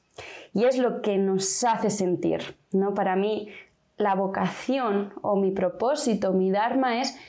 y 0.51 0.65
es 0.65 0.79
lo 0.79 1.03
que 1.03 1.19
nos 1.19 1.63
hace 1.63 1.91
sentir, 1.91 2.57
¿no? 2.71 2.95
Para 2.95 3.15
mí 3.15 3.49
la 3.97 4.15
vocación 4.15 5.13
o 5.21 5.35
mi 5.35 5.51
propósito, 5.51 6.33
mi 6.33 6.49
dharma 6.49 7.01
es 7.01 7.19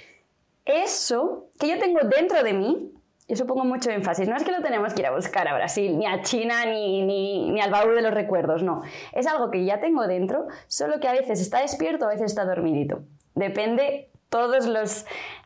eso 0.64 1.50
que 1.58 1.68
yo 1.68 1.78
tengo 1.78 2.00
dentro 2.08 2.42
de 2.42 2.54
mí, 2.54 2.94
y 3.30 3.34
eso 3.34 3.46
pongo 3.46 3.64
mucho 3.64 3.92
énfasis, 3.92 4.28
no 4.28 4.34
es 4.34 4.42
que 4.42 4.50
lo 4.50 4.60
tenemos 4.60 4.92
que 4.92 5.02
ir 5.02 5.06
a 5.06 5.14
buscar 5.14 5.46
a 5.46 5.54
Brasil, 5.54 5.96
ni 5.96 6.04
a 6.04 6.20
China, 6.22 6.66
ni, 6.66 7.02
ni, 7.04 7.48
ni 7.52 7.60
al 7.60 7.70
baúl 7.70 7.94
de 7.94 8.02
los 8.02 8.12
recuerdos, 8.12 8.64
no, 8.64 8.82
es 9.12 9.24
algo 9.28 9.52
que 9.52 9.64
ya 9.64 9.78
tengo 9.78 10.08
dentro, 10.08 10.48
solo 10.66 10.98
que 10.98 11.06
a 11.06 11.12
veces 11.12 11.40
está 11.40 11.60
despierto, 11.60 12.06
a 12.06 12.08
veces 12.08 12.26
está 12.26 12.44
dormidito. 12.44 13.04
Depende 13.36 14.10
todas 14.30 14.66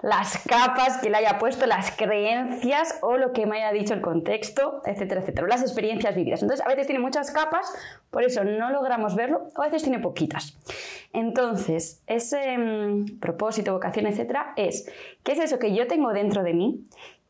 las 0.03 0.39
capas 0.47 0.99
que 0.99 1.11
le 1.11 1.17
haya 1.17 1.39
puesto, 1.39 1.67
las 1.67 1.91
creencias 1.91 2.99
o 3.01 3.17
lo 3.17 3.33
que 3.33 3.47
me 3.47 3.57
haya 3.57 3.73
dicho 3.73 3.95
el 3.95 4.03
contexto, 4.03 4.83
etcétera, 4.85 5.23
etcétera, 5.23 5.47
las 5.49 5.63
experiencias 5.63 6.15
vividas. 6.15 6.43
Entonces, 6.43 6.65
a 6.65 6.69
veces 6.69 6.87
tiene 6.87 7.01
muchas 7.01 7.31
capas, 7.31 7.67
por 8.11 8.23
eso 8.23 8.45
no 8.45 8.71
logramos 8.71 9.17
verlo, 9.17 9.49
o 9.57 9.63
a 9.63 9.67
veces 9.67 9.83
tiene 9.83 9.99
poquitas. 9.99 10.57
Entonces, 11.13 12.03
ese 12.07 12.57
mm, 12.59 13.19
propósito, 13.21 13.73
vocación, 13.73 14.07
etcétera, 14.07 14.53
es, 14.57 14.91
¿qué 15.23 15.33
es 15.33 15.39
eso 15.39 15.59
que 15.59 15.75
yo 15.75 15.87
tengo 15.87 16.13
dentro 16.13 16.43
de 16.43 16.53
mí? 16.53 16.85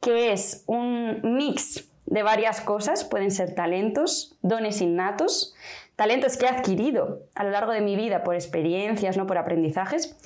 Que 0.05 0.33
es 0.33 0.65
un 0.67 1.37
mix 1.37 1.89
de 2.05 2.23
varias 2.23 2.61
cosas, 2.61 3.05
pueden 3.05 3.31
ser 3.31 3.55
talentos, 3.55 4.37
dones 4.43 4.83
innatos, 4.83 5.55
talentos 5.97 6.37
que 6.37 6.45
he 6.45 6.49
adquirido 6.49 7.23
a 7.35 7.45
lo 7.45 7.51
largo 7.51 7.73
de 7.73 7.81
mi 7.81 7.97
vida 7.97 8.23
por 8.23 8.35
experiencias, 8.35 9.17
no 9.17 9.27
por 9.27 9.39
aprendizajes, 9.39 10.17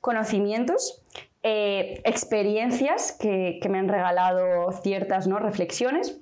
conocimientos, 0.00 1.02
eh, 1.44 2.00
experiencias 2.04 3.12
que, 3.12 3.60
me 3.70 3.78
han 3.78 3.88
regalado 3.88 4.72
ciertas 4.72 5.28
¿no? 5.28 5.38
reflexiones, 5.38 6.18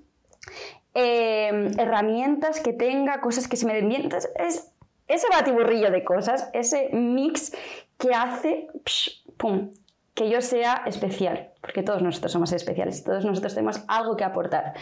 eh, 0.95 1.71
herramientas 1.79 2.61
que 2.61 2.75
tenga, 2.75 3.23
cosas 3.23 3.49
que 3.49 3.57
se 3.57 3.67
me 3.67 3.75
den 3.75 3.89
bien. 3.89 4.11
es 4.39 4.73
ese 5.09 5.27
batiburrillo 5.31 5.91
de 5.91 6.05
cosas, 6.05 6.51
ese 6.53 6.91
mix 6.93 7.53
que 7.99 8.13
hace 8.13 8.69
que 10.15 10.31
yo 10.31 10.41
sea 10.41 10.83
especial, 10.87 11.53
porque 11.67 11.83
todos 11.83 12.01
nosotros 12.01 12.31
somos 12.31 12.53
especiales, 12.53 13.03
todos 13.03 13.25
nosotros 13.25 13.53
tenemos 13.53 13.83
algo 13.89 14.17
que 14.17 14.23
aportar. 14.23 14.75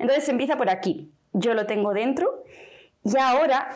Entonces 0.00 0.28
empieza 0.28 0.56
por 0.56 0.70
aquí. 0.70 1.12
Yo 1.32 1.54
lo 1.54 1.66
tengo 1.66 1.94
dentro 1.94 2.42
y 3.04 3.16
ahora 3.16 3.68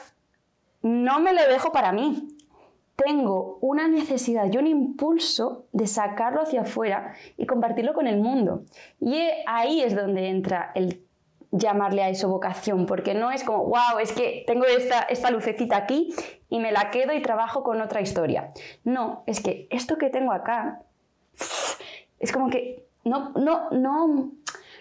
no 0.83 1.21
me 1.21 1.33
lo 1.33 1.47
dejo 1.47 1.71
para 1.71 1.93
mí, 1.93 2.27
tengo 2.97 3.59
una 3.61 3.87
necesidad 3.87 4.53
y 4.53 4.59
un 4.59 4.67
impulso 4.67 5.67
de 5.73 5.87
sacarlo 5.87 6.43
hacia 6.43 6.63
afuera 6.63 7.15
y 7.37 7.47
compartirlo 7.47 7.95
con 7.95 8.09
el 8.09 8.19
mundo. 8.19 8.65
Y 9.01 9.17
ahí 9.47 9.83
es 9.83 9.95
donde 9.95 10.29
entra 10.29 10.73
el 10.75 11.05
llamarle 11.53 12.03
a 12.03 12.09
eso 12.09 12.29
vocación, 12.29 12.87
porque 12.87 13.15
no 13.15 13.31
es 13.31 13.45
como, 13.45 13.65
wow, 13.65 14.01
es 14.03 14.11
que 14.11 14.43
tengo 14.49 14.65
esta, 14.65 15.03
esta 15.03 15.31
lucecita 15.31 15.77
aquí 15.77 16.13
y 16.49 16.59
me 16.59 16.73
la 16.73 16.91
quedo 16.91 17.13
y 17.13 17.23
trabajo 17.23 17.63
con 17.63 17.81
otra 17.81 18.01
historia. 18.01 18.51
No, 18.83 19.23
es 19.27 19.41
que 19.41 19.69
esto 19.71 19.99
que 19.99 20.11
tengo 20.11 20.33
acá 20.33 20.83
es 22.19 22.33
como 22.33 22.51
que 22.51 22.87
no, 23.05 23.31
no, 23.31 23.71
no, 23.71 24.33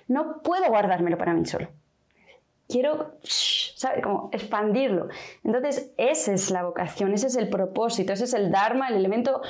no 0.08 0.42
puedo 0.42 0.68
guardármelo 0.68 1.18
para 1.18 1.34
mí 1.34 1.46
solo 1.46 1.70
quiero, 2.68 3.18
¿sabes? 3.24 4.04
Como 4.04 4.30
expandirlo. 4.32 5.08
Entonces, 5.44 5.94
esa 5.98 6.34
es 6.34 6.52
la 6.52 6.64
vocación, 6.64 7.14
ese 7.14 7.28
es 7.28 7.36
el 7.36 7.50
propósito, 7.50 8.14
ese 8.14 8.26
es 8.26 8.34
el 8.34 8.52
Dharma, 8.52 8.90
el 8.90 8.96
elemento, 8.96 9.42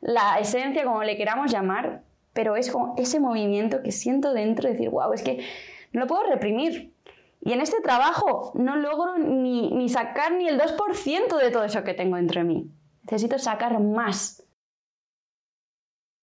la 0.00 0.38
esencia, 0.38 0.84
como 0.84 1.02
le 1.02 1.16
queramos 1.16 1.50
llamar, 1.50 2.02
pero 2.32 2.56
es 2.56 2.70
como 2.70 2.94
ese 2.96 3.20
movimiento 3.20 3.82
que 3.82 3.92
siento 3.92 4.32
dentro 4.32 4.68
de 4.68 4.74
decir, 4.74 4.90
wow, 4.90 5.12
es 5.12 5.22
que 5.22 5.44
no 5.92 6.00
lo 6.00 6.06
puedo 6.06 6.24
reprimir. 6.24 6.92
Y 7.40 7.52
en 7.52 7.60
este 7.60 7.80
trabajo 7.82 8.52
no 8.54 8.76
logro 8.76 9.18
ni, 9.18 9.70
ni 9.70 9.88
sacar 9.88 10.32
ni 10.32 10.48
el 10.48 10.58
2% 10.58 11.36
de 11.36 11.50
todo 11.50 11.64
eso 11.64 11.84
que 11.84 11.92
tengo 11.92 12.16
dentro 12.16 12.40
de 12.40 12.46
mí. 12.46 12.70
Necesito 13.02 13.38
sacar 13.38 13.78
más. 13.80 14.42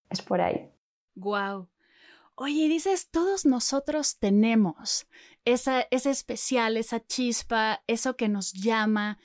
Es 0.09 0.21
por 0.23 0.41
ahí. 0.41 0.70
Wow. 1.21 1.69
Oye, 2.35 2.67
dices, 2.67 3.09
todos 3.11 3.45
nosotros 3.45 4.17
tenemos 4.17 5.07
esa, 5.45 5.85
ese 5.91 6.09
especial, 6.09 6.75
esa 6.75 6.99
chispa, 7.05 7.83
eso 7.85 8.15
que 8.15 8.29
nos 8.29 8.53
llama. 8.53 9.19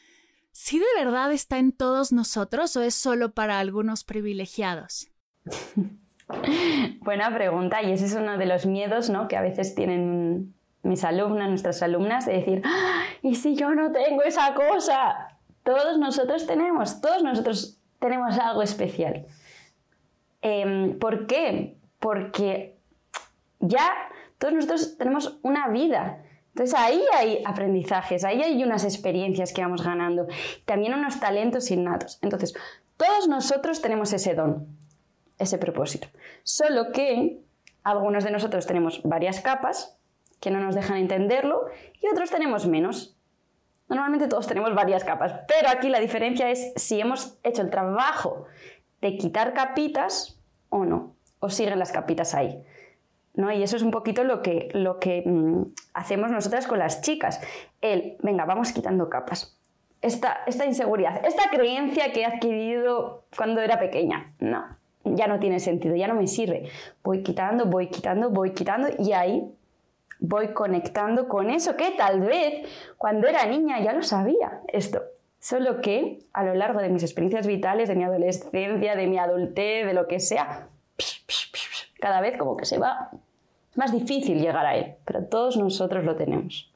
¿Sí 0.53 0.79
de 0.79 0.85
verdad 1.03 1.33
está 1.33 1.59
en 1.59 1.73
todos 1.73 2.13
nosotros 2.13 2.77
o 2.77 2.83
es 2.83 2.95
solo 2.95 3.33
para 3.33 3.59
algunos 3.59 4.05
privilegiados? 4.05 5.09
Buena 7.01 7.35
pregunta 7.35 7.83
y 7.83 7.93
ese 7.93 8.07
es 8.07 8.15
uno 8.15 8.37
de 8.37 8.47
los 8.47 8.67
miedos 8.67 9.09
¿no? 9.09 9.29
que 9.29 9.37
a 9.37 9.43
veces 9.43 9.75
tienen 9.75 10.55
mis 10.83 11.05
alumnas, 11.05 11.49
nuestras 11.49 11.83
alumnas, 11.83 12.27
de 12.27 12.35
decir, 12.35 12.63
¡Ah! 12.65 13.05
¿y 13.23 13.37
si 13.37 13.55
yo 13.55 13.75
no 13.75 13.93
tengo 13.93 14.23
esa 14.23 14.55
cosa? 14.55 15.39
Todos 15.63 15.99
nosotros 15.99 16.47
tenemos, 16.47 17.01
todos 17.01 17.23
nosotros 17.23 17.81
tenemos 17.99 18.39
algo 18.39 18.63
especial. 18.63 19.27
Em, 20.43 20.99
¿Por 20.99 21.27
qué? 21.27 21.76
Porque 21.99 22.77
ya 23.61 23.93
todos 24.39 24.55
nosotros 24.55 24.99
tenemos 24.99 25.39
una 25.43 25.69
vida. 25.69 26.23
Entonces 26.49 26.79
ahí 26.79 27.03
hay 27.15 27.43
aprendizajes, 27.45 28.25
ahí 28.25 28.43
hay 28.43 28.63
unas 28.63 28.85
experiencias 28.85 29.53
que 29.53 29.61
vamos 29.61 29.83
ganando, 29.83 30.27
también 30.65 30.95
unos 30.95 31.21
talentos 31.21 31.71
innatos. 31.71 32.19
Entonces, 32.23 32.55
todos 32.97 33.29
nosotros 33.29 33.83
tenemos 33.83 34.13
ese 34.15 34.35
don, 34.35 34.67
ese 35.39 35.59
propósito. 35.59 36.09
Solo 36.45 36.93
que 36.93 37.43
algunos 37.83 38.25
de 38.25 38.31
nosotros 38.31 38.67
tenemos 38.67 39.03
varias 39.03 39.41
capas 39.41 39.99
que 40.41 40.51
no 40.51 40.61
nos 40.61 40.75
dejan 40.75 40.97
entenderlo 40.97 41.67
y 42.01 42.09
otros 42.09 42.31
tenemos 42.31 42.67
menos. 42.67 43.17
Normalmente 43.89 44.27
todos 44.27 44.47
tenemos 44.47 44.75
varias 44.75 45.05
capas, 45.05 45.35
pero 45.47 45.69
aquí 45.69 45.89
la 45.89 46.01
diferencia 46.01 46.51
es 46.51 46.73
si 46.77 47.01
hemos 47.01 47.39
hecho 47.43 47.63
el 47.63 47.71
trabajo 47.71 48.47
de 49.01 49.17
quitar 49.17 49.53
capitas 49.55 50.41
o 50.71 50.85
no, 50.85 51.16
o 51.41 51.49
siguen 51.51 51.79
las 51.79 51.93
capitas 51.93 52.35
ahí. 52.35 52.63
Y 53.37 53.63
eso 53.63 53.77
es 53.77 53.83
un 53.83 53.91
poquito 53.91 54.25
lo 54.25 54.41
que, 54.41 54.71
lo 54.73 54.99
que 54.99 55.23
mm, 55.27 55.63
hacemos 55.93 56.31
nosotras 56.31 56.67
con 56.67 56.79
las 56.79 57.03
chicas. 57.03 57.41
El, 57.83 58.17
venga, 58.23 58.47
vamos 58.47 58.73
quitando 58.73 59.11
capas. 59.11 59.59
Esta, 60.01 60.39
esta 60.47 60.65
inseguridad, 60.65 61.25
esta 61.25 61.51
creencia 61.51 62.13
que 62.13 62.21
he 62.21 62.25
adquirido 62.25 63.25
cuando 63.37 63.61
era 63.61 63.79
pequeña, 63.79 64.35
no, 64.39 64.65
ya 65.05 65.27
no 65.27 65.39
tiene 65.39 65.59
sentido, 65.59 65.97
ya 65.97 66.07
no 66.07 66.15
me 66.15 66.27
sirve. 66.27 66.71
Voy 67.03 67.23
quitando, 67.23 67.67
voy 67.67 67.89
quitando, 67.89 68.31
voy 68.31 68.53
quitando 68.53 68.89
y 68.99 69.13
ahí 69.13 69.53
voy 70.19 70.49
conectando 70.49 71.29
con 71.29 71.51
eso 71.51 71.77
que 71.77 71.91
tal 71.91 72.21
vez 72.21 72.67
cuando 72.97 73.27
era 73.27 73.45
niña 73.47 73.81
ya 73.81 73.93
lo 73.93 74.03
sabía 74.03 74.61
esto. 74.69 75.03
Solo 75.39 75.81
que 75.81 76.21
a 76.33 76.45
lo 76.45 76.55
largo 76.55 76.81
de 76.81 76.89
mis 76.89 77.03
experiencias 77.03 77.47
vitales, 77.47 77.89
de 77.89 77.95
mi 77.95 78.05
adolescencia, 78.05 78.97
de 78.97 79.07
mi 79.07 79.19
adultez, 79.19 79.87
de 79.87 79.93
lo 79.93 80.07
que 80.07 80.21
sea, 80.21 80.69
cada 81.99 82.21
vez 82.21 82.39
como 82.39 82.57
que 82.57 82.65
se 82.65 82.79
va 82.79 83.11
más 83.75 83.93
difícil 83.93 84.39
llegar 84.39 84.65
a 84.67 84.77
él, 84.77 84.95
pero 85.05 85.25
todos 85.25 85.57
nosotros 85.57 86.05
lo 86.05 86.17
tenemos. 86.17 86.73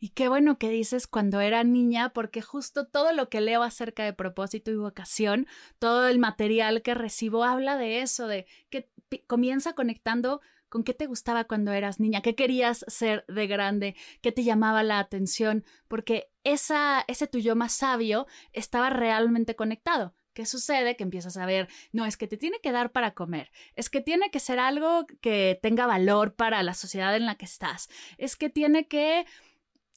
Y 0.00 0.10
qué 0.10 0.28
bueno 0.28 0.58
que 0.58 0.68
dices 0.68 1.06
cuando 1.06 1.40
era 1.40 1.64
niña, 1.64 2.10
porque 2.10 2.42
justo 2.42 2.86
todo 2.86 3.12
lo 3.12 3.28
que 3.28 3.40
leo 3.40 3.62
acerca 3.62 4.04
de 4.04 4.12
propósito 4.12 4.70
y 4.70 4.76
vocación, 4.76 5.46
todo 5.78 6.08
el 6.08 6.18
material 6.18 6.82
que 6.82 6.94
recibo 6.94 7.44
habla 7.44 7.78
de 7.78 8.02
eso, 8.02 8.26
de 8.26 8.46
que 8.68 8.90
comienza 9.26 9.72
conectando 9.74 10.40
con 10.68 10.82
qué 10.82 10.92
te 10.92 11.06
gustaba 11.06 11.44
cuando 11.44 11.72
eras 11.72 12.00
niña, 12.00 12.20
qué 12.20 12.34
querías 12.34 12.84
ser 12.88 13.24
de 13.28 13.46
grande, 13.46 13.94
qué 14.20 14.32
te 14.32 14.42
llamaba 14.42 14.82
la 14.82 14.98
atención, 14.98 15.64
porque 15.88 16.30
esa, 16.42 17.04
ese 17.06 17.26
tuyo 17.26 17.54
más 17.54 17.72
sabio 17.72 18.26
estaba 18.52 18.90
realmente 18.90 19.54
conectado. 19.56 20.14
¿Qué 20.34 20.46
sucede? 20.46 20.96
Que 20.96 21.04
empiezas 21.04 21.36
a 21.36 21.46
ver, 21.46 21.68
no, 21.92 22.04
es 22.04 22.16
que 22.16 22.26
te 22.26 22.36
tiene 22.36 22.58
que 22.60 22.72
dar 22.72 22.92
para 22.92 23.14
comer, 23.14 23.50
es 23.76 23.88
que 23.88 24.00
tiene 24.00 24.30
que 24.30 24.40
ser 24.40 24.58
algo 24.58 25.06
que 25.20 25.58
tenga 25.62 25.86
valor 25.86 26.34
para 26.34 26.62
la 26.62 26.74
sociedad 26.74 27.16
en 27.16 27.24
la 27.24 27.36
que 27.36 27.44
estás, 27.44 27.88
es 28.18 28.36
que 28.36 28.50
tiene 28.50 28.88
que 28.88 29.26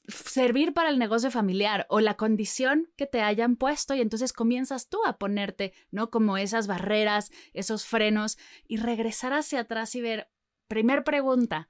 servir 0.08 0.74
para 0.74 0.89
el 0.89 1.00
negocio 1.00 1.32
familiar 1.32 1.86
o 1.89 2.00
la 2.00 2.15
condición 2.15 2.89
que 2.96 3.08
te 3.08 3.22
hayan 3.22 3.58
puesto 3.58 3.94
y 3.94 4.01
entonces 4.01 4.32
comienzas 4.32 4.88
tú 4.88 5.00
a 5.06 5.17
ponerte, 5.17 5.74
¿no? 5.91 6.10
Como 6.10 6.38
esas 6.38 6.67
barreras, 6.67 7.32
esos 7.53 7.86
frenos 7.86 8.38
y 8.67 8.77
regresar 8.77 9.34
hacia 9.34 9.62
atrás 9.62 9.96
y 9.96 10.01
ver, 10.01 10.29
primer 10.67 11.03
pregunta, 11.03 11.70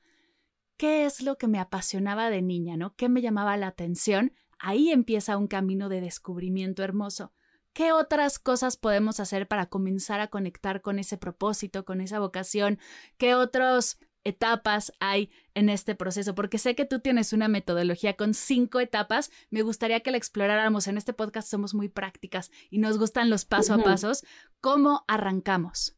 ¿qué 0.78 1.06
es 1.06 1.22
lo 1.22 1.38
que 1.38 1.48
me 1.48 1.60
apasionaba 1.60 2.30
de 2.30 2.42
niña, 2.42 2.78
¿no? 2.78 2.96
¿Qué 2.96 3.10
me 3.10 3.22
llamaba 3.22 3.58
la 3.58 3.68
atención? 3.68 4.34
Ahí 4.60 4.92
empieza 4.92 5.38
un 5.38 5.48
camino 5.48 5.90
de 5.90 6.02
descubrimiento 6.02 6.84
hermoso. 6.84 7.34
¿Qué 7.78 7.92
otras 7.92 8.40
cosas 8.40 8.76
podemos 8.76 9.20
hacer 9.20 9.48
para 9.48 9.68
comenzar 9.68 10.20
a 10.20 10.30
conectar 10.30 10.82
con 10.82 10.98
ese 10.98 11.16
propósito, 11.16 11.86
con 11.86 12.02
esa 12.02 12.20
vocación? 12.20 12.80
¿Qué 13.20 13.36
otras 13.36 14.00
etapas 14.24 14.94
hay 15.00 15.30
en 15.54 15.70
este 15.70 15.94
proceso? 15.94 16.34
Porque 16.34 16.58
sé 16.58 16.74
que 16.74 16.86
tú 16.86 17.02
tienes 17.02 17.34
una 17.34 17.48
metodología 17.48 18.16
con 18.16 18.34
cinco 18.34 18.80
etapas. 18.80 19.30
Me 19.52 19.62
gustaría 19.62 20.00
que 20.00 20.10
la 20.10 20.18
exploráramos. 20.18 20.88
En 20.88 20.98
este 20.98 21.14
podcast 21.14 21.48
somos 21.52 21.76
muy 21.76 21.88
prácticas 21.88 22.50
y 22.72 22.80
nos 22.80 22.98
gustan 22.98 23.30
los 23.30 23.46
paso 23.46 23.76
a 23.76 23.84
pasos. 23.84 24.26
¿Cómo 24.60 25.06
arrancamos? 25.08 25.96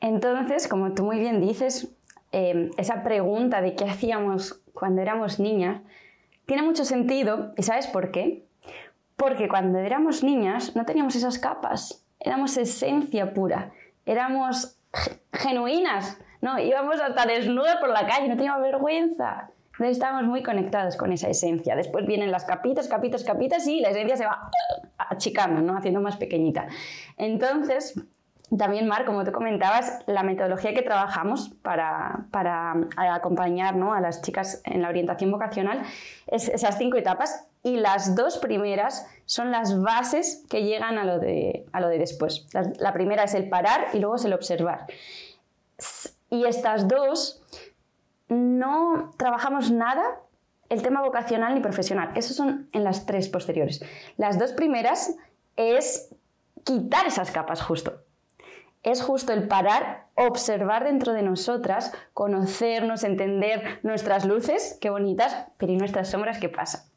Entonces, 0.00 0.66
como 0.66 0.94
tú 0.94 1.04
muy 1.04 1.18
bien 1.18 1.42
dices, 1.42 1.94
em, 2.32 2.70
esa 2.78 3.04
pregunta 3.04 3.60
de 3.60 3.74
qué 3.74 3.84
hacíamos 3.84 4.62
cuando 4.72 5.02
éramos 5.02 5.38
niñas 5.38 5.82
tiene 6.46 6.62
mucho 6.62 6.86
sentido. 6.86 7.52
¿Y 7.58 7.64
sabes 7.64 7.86
por 7.86 8.12
qué? 8.12 8.45
Porque 9.16 9.48
cuando 9.48 9.78
éramos 9.78 10.22
niñas 10.22 10.76
no 10.76 10.84
teníamos 10.84 11.16
esas 11.16 11.38
capas, 11.38 12.04
éramos 12.20 12.56
esencia 12.56 13.32
pura, 13.32 13.72
éramos 14.04 14.78
genuinas, 15.32 16.18
¿no? 16.40 16.58
Íbamos 16.58 17.00
hasta 17.00 17.26
desnudas 17.26 17.76
por 17.76 17.88
la 17.88 18.06
calle, 18.06 18.28
no 18.28 18.36
teníamos 18.36 18.62
vergüenza. 18.62 19.50
Entonces 19.72 19.98
estábamos 19.98 20.24
muy 20.24 20.42
conectados 20.42 20.96
con 20.96 21.12
esa 21.12 21.28
esencia. 21.28 21.76
Después 21.76 22.06
vienen 22.06 22.30
las 22.30 22.44
capitas, 22.44 22.88
capitas, 22.88 23.24
capitas 23.24 23.66
y 23.66 23.80
la 23.80 23.90
esencia 23.90 24.16
se 24.16 24.24
va 24.24 24.50
achicando, 24.96 25.60
¿no? 25.60 25.76
Haciendo 25.76 26.00
más 26.00 26.16
pequeñita. 26.16 26.66
Entonces, 27.18 27.94
también, 28.56 28.86
Mar, 28.86 29.04
como 29.04 29.24
tú 29.24 29.32
comentabas, 29.32 29.98
la 30.06 30.22
metodología 30.22 30.72
que 30.72 30.82
trabajamos 30.82 31.50
para, 31.62 32.26
para 32.30 32.74
acompañar 33.12 33.74
¿no? 33.74 33.92
a 33.92 34.00
las 34.00 34.22
chicas 34.22 34.62
en 34.64 34.82
la 34.82 34.88
orientación 34.88 35.32
vocacional 35.32 35.82
es 36.28 36.48
esas 36.48 36.78
cinco 36.78 36.96
etapas 36.96 37.48
y 37.64 37.76
las 37.78 38.14
dos 38.14 38.38
primeras 38.38 39.08
son 39.24 39.50
las 39.50 39.80
bases 39.82 40.44
que 40.48 40.62
llegan 40.62 40.96
a 40.96 41.04
lo 41.04 41.18
de, 41.18 41.66
a 41.72 41.80
lo 41.80 41.88
de 41.88 41.98
después. 41.98 42.46
La, 42.52 42.70
la 42.78 42.92
primera 42.92 43.24
es 43.24 43.34
el 43.34 43.48
parar 43.48 43.88
y 43.92 43.98
luego 43.98 44.14
es 44.14 44.24
el 44.24 44.32
observar. 44.32 44.86
Y 46.30 46.44
estas 46.44 46.86
dos 46.86 47.42
no 48.28 49.12
trabajamos 49.16 49.72
nada 49.72 50.20
el 50.68 50.82
tema 50.82 51.02
vocacional 51.02 51.54
ni 51.54 51.60
profesional. 51.60 52.12
Esos 52.14 52.36
son 52.36 52.68
en 52.72 52.84
las 52.84 53.06
tres 53.06 53.28
posteriores. 53.28 53.84
Las 54.16 54.38
dos 54.38 54.52
primeras 54.52 55.16
es 55.56 56.14
quitar 56.62 57.06
esas 57.06 57.32
capas 57.32 57.62
justo. 57.62 58.05
Es 58.86 59.02
justo 59.02 59.32
el 59.32 59.48
parar, 59.48 60.04
observar 60.14 60.84
dentro 60.84 61.12
de 61.12 61.22
nosotras, 61.22 61.92
conocernos, 62.14 63.02
entender 63.02 63.80
nuestras 63.82 64.24
luces, 64.24 64.78
qué 64.80 64.90
bonitas, 64.90 65.48
pero 65.58 65.72
y 65.72 65.76
nuestras 65.76 66.08
sombras, 66.08 66.38
qué 66.38 66.48
pasa. 66.48 66.88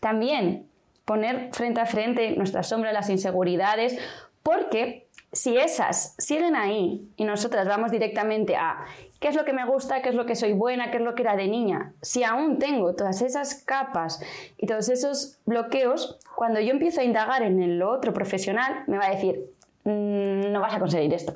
También 0.00 0.66
poner 1.04 1.50
frente 1.52 1.80
a 1.80 1.86
frente 1.86 2.32
nuestras 2.32 2.68
sombras, 2.68 2.92
las 2.92 3.10
inseguridades, 3.10 3.96
porque 4.42 5.06
si 5.30 5.56
esas 5.56 6.16
siguen 6.18 6.56
ahí 6.56 7.08
y 7.14 7.22
nosotras 7.22 7.68
vamos 7.68 7.92
directamente 7.92 8.56
a 8.56 8.84
qué 9.20 9.28
es 9.28 9.36
lo 9.36 9.44
que 9.44 9.52
me 9.52 9.64
gusta, 9.64 10.02
qué 10.02 10.08
es 10.08 10.16
lo 10.16 10.26
que 10.26 10.34
soy 10.34 10.52
buena, 10.52 10.90
qué 10.90 10.96
es 10.96 11.04
lo 11.04 11.14
que 11.14 11.22
era 11.22 11.36
de 11.36 11.46
niña, 11.46 11.92
si 12.02 12.24
aún 12.24 12.58
tengo 12.58 12.96
todas 12.96 13.22
esas 13.22 13.54
capas 13.54 14.20
y 14.56 14.66
todos 14.66 14.88
esos 14.88 15.38
bloqueos, 15.46 16.18
cuando 16.34 16.58
yo 16.58 16.72
empiezo 16.72 17.02
a 17.02 17.04
indagar 17.04 17.44
en 17.44 17.62
el 17.62 17.80
otro 17.84 18.12
profesional, 18.12 18.82
me 18.88 18.98
va 18.98 19.06
a 19.06 19.10
decir, 19.10 19.44
mm, 19.84 20.52
no 20.52 20.60
vas 20.60 20.74
a 20.74 20.78
conseguir 20.78 21.12
esto. 21.14 21.34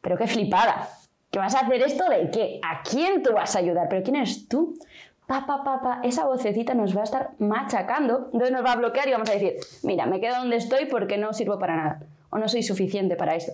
Pero 0.00 0.16
qué 0.16 0.26
flipada. 0.26 0.88
¿Que 1.30 1.38
vas 1.38 1.54
a 1.54 1.60
hacer 1.60 1.82
esto 1.82 2.08
de 2.08 2.30
qué? 2.30 2.60
¿A 2.62 2.82
quién 2.82 3.22
tú 3.22 3.32
vas 3.32 3.54
a 3.54 3.58
ayudar? 3.58 3.88
¿Pero 3.88 4.02
quién 4.02 4.16
eres 4.16 4.48
tú? 4.48 4.78
Pa, 5.26 5.46
pa, 5.46 5.62
pa, 5.62 5.82
pa, 5.82 6.00
esa 6.04 6.24
vocecita 6.24 6.72
nos 6.72 6.96
va 6.96 7.02
a 7.02 7.04
estar 7.04 7.30
machacando, 7.38 8.30
entonces 8.32 8.50
nos 8.50 8.64
va 8.64 8.72
a 8.72 8.76
bloquear 8.76 9.08
y 9.08 9.12
vamos 9.12 9.28
a 9.28 9.34
decir, 9.34 9.56
mira, 9.82 10.06
me 10.06 10.20
quedo 10.20 10.38
donde 10.38 10.56
estoy 10.56 10.86
porque 10.86 11.18
no 11.18 11.34
sirvo 11.34 11.58
para 11.58 11.76
nada 11.76 12.00
o 12.30 12.38
no 12.38 12.48
soy 12.48 12.62
suficiente 12.62 13.16
para 13.16 13.34
esto. 13.34 13.52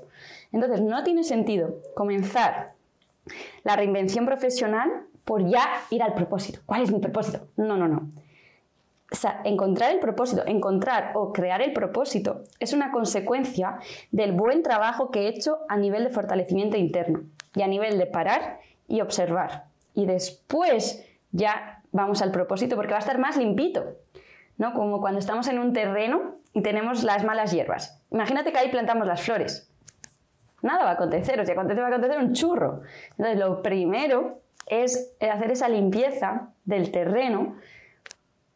Entonces, 0.52 0.80
no 0.80 1.02
tiene 1.02 1.24
sentido 1.24 1.76
comenzar 1.94 2.74
la 3.62 3.76
reinvención 3.76 4.26
profesional 4.26 4.90
por 5.24 5.48
ya 5.48 5.68
ir 5.90 6.02
al 6.02 6.14
propósito. 6.14 6.60
¿Cuál 6.66 6.82
es 6.82 6.92
mi 6.92 6.98
propósito? 6.98 7.46
No, 7.56 7.76
no, 7.76 7.88
no. 7.88 8.08
O 9.12 9.16
sea, 9.16 9.42
encontrar 9.44 9.92
el 9.92 10.00
propósito, 10.00 10.42
encontrar 10.46 11.12
o 11.14 11.32
crear 11.32 11.62
el 11.62 11.72
propósito 11.72 12.42
es 12.58 12.72
una 12.72 12.90
consecuencia 12.90 13.78
del 14.10 14.32
buen 14.32 14.62
trabajo 14.62 15.10
que 15.10 15.20
he 15.20 15.28
hecho 15.28 15.58
a 15.68 15.76
nivel 15.76 16.04
de 16.04 16.10
fortalecimiento 16.10 16.76
interno 16.76 17.20
y 17.54 17.62
a 17.62 17.66
nivel 17.66 17.98
de 17.98 18.06
parar 18.06 18.60
y 18.88 19.00
observar. 19.02 19.66
Y 19.94 20.06
después 20.06 21.04
ya 21.32 21.82
vamos 21.92 22.22
al 22.22 22.32
propósito 22.32 22.76
porque 22.76 22.92
va 22.92 22.98
a 22.98 23.00
estar 23.00 23.18
más 23.18 23.36
limpito, 23.36 23.84
¿no? 24.58 24.72
Como 24.72 25.00
cuando 25.00 25.20
estamos 25.20 25.46
en 25.48 25.58
un 25.58 25.72
terreno 25.72 26.36
y 26.52 26.62
tenemos 26.62 27.04
las 27.04 27.24
malas 27.24 27.52
hierbas. 27.52 28.00
Imagínate 28.10 28.52
que 28.52 28.58
ahí 28.58 28.70
plantamos 28.70 29.06
las 29.06 29.22
flores. 29.22 29.70
Nada 30.62 30.84
va 30.84 30.90
a 30.90 30.94
acontecer, 30.94 31.38
o 31.38 31.44
sea, 31.44 31.54
va 31.54 31.62
a 31.62 31.64
acontecer 31.88 32.18
un 32.18 32.32
churro. 32.32 32.80
Entonces, 33.10 33.38
lo 33.38 33.62
primero 33.62 34.40
es 34.66 35.14
hacer 35.20 35.50
esa 35.50 35.68
limpieza 35.68 36.48
del 36.64 36.90
terreno, 36.90 37.56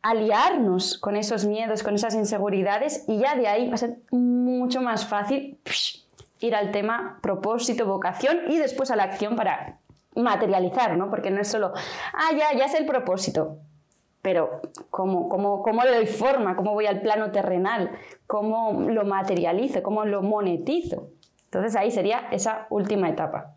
aliarnos 0.03 0.99
con 0.99 1.17
esos 1.17 1.45
miedos, 1.45 1.83
con 1.83 1.95
esas 1.95 2.15
inseguridades 2.15 3.05
y 3.09 3.19
ya 3.19 3.35
de 3.35 3.49
ahí 3.49 3.69
va 3.69 3.75
a 3.75 3.79
ser 3.79 3.99
mucho 4.11 4.81
más 4.81 5.07
fácil 5.07 5.59
ir 6.41 6.55
al 6.55 6.71
tema 6.71 7.19
propósito, 7.21 7.87
vocación 7.87 8.43
y 8.49 8.59
después 8.59 8.91
a 8.91 8.97
la 8.97 9.05
acción 9.05 9.37
para 9.37 9.79
materializar, 10.15 10.97
¿no? 10.97 11.11
Porque 11.11 11.31
no 11.31 11.41
es 11.41 11.49
solo, 11.49 11.73
ah, 12.13 12.31
ya, 12.37 12.57
ya 12.57 12.67
es 12.67 12.75
el 12.75 12.87
propósito 12.87 13.59
pero 14.23 14.61
¿cómo, 14.91 15.29
cómo, 15.29 15.63
cómo 15.63 15.83
le 15.85 15.95
doy 15.95 16.07
forma? 16.07 16.57
¿Cómo 16.57 16.75
voy 16.75 16.87
al 16.87 17.01
plano 17.01 17.31
terrenal? 17.31 17.99
¿Cómo 18.27 18.91
lo 18.91 19.05
materializo? 19.05 19.83
¿Cómo 19.83 20.05
lo 20.05 20.23
monetizo? 20.23 21.11
Entonces 21.45 21.77
ahí 21.77 21.91
sería 21.91 22.29
esa 22.31 22.67
última 22.71 23.09
etapa. 23.09 23.57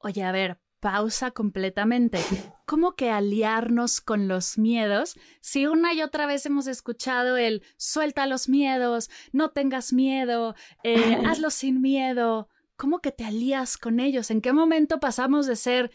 Oye, 0.00 0.24
a 0.24 0.32
ver, 0.32 0.58
pausa 0.80 1.30
completamente. 1.30 2.18
¿Cómo 2.66 2.94
que 2.94 3.10
aliarnos 3.10 4.00
con 4.00 4.28
los 4.28 4.58
miedos 4.58 5.18
si 5.40 5.66
una 5.66 5.92
y 5.94 6.02
otra 6.02 6.26
vez 6.26 6.46
hemos 6.46 6.66
escuchado 6.66 7.36
el 7.36 7.62
suelta 7.76 8.26
los 8.26 8.48
miedos, 8.48 9.10
no 9.32 9.50
tengas 9.50 9.92
miedo, 9.92 10.54
eh, 10.82 11.16
hazlo 11.26 11.50
sin 11.50 11.80
miedo? 11.80 12.48
¿Cómo 12.76 12.98
que 12.98 13.12
te 13.12 13.24
alías 13.24 13.78
con 13.78 14.00
ellos? 14.00 14.30
¿En 14.30 14.40
qué 14.40 14.52
momento 14.52 15.00
pasamos 15.00 15.46
de 15.46 15.56
ser 15.56 15.90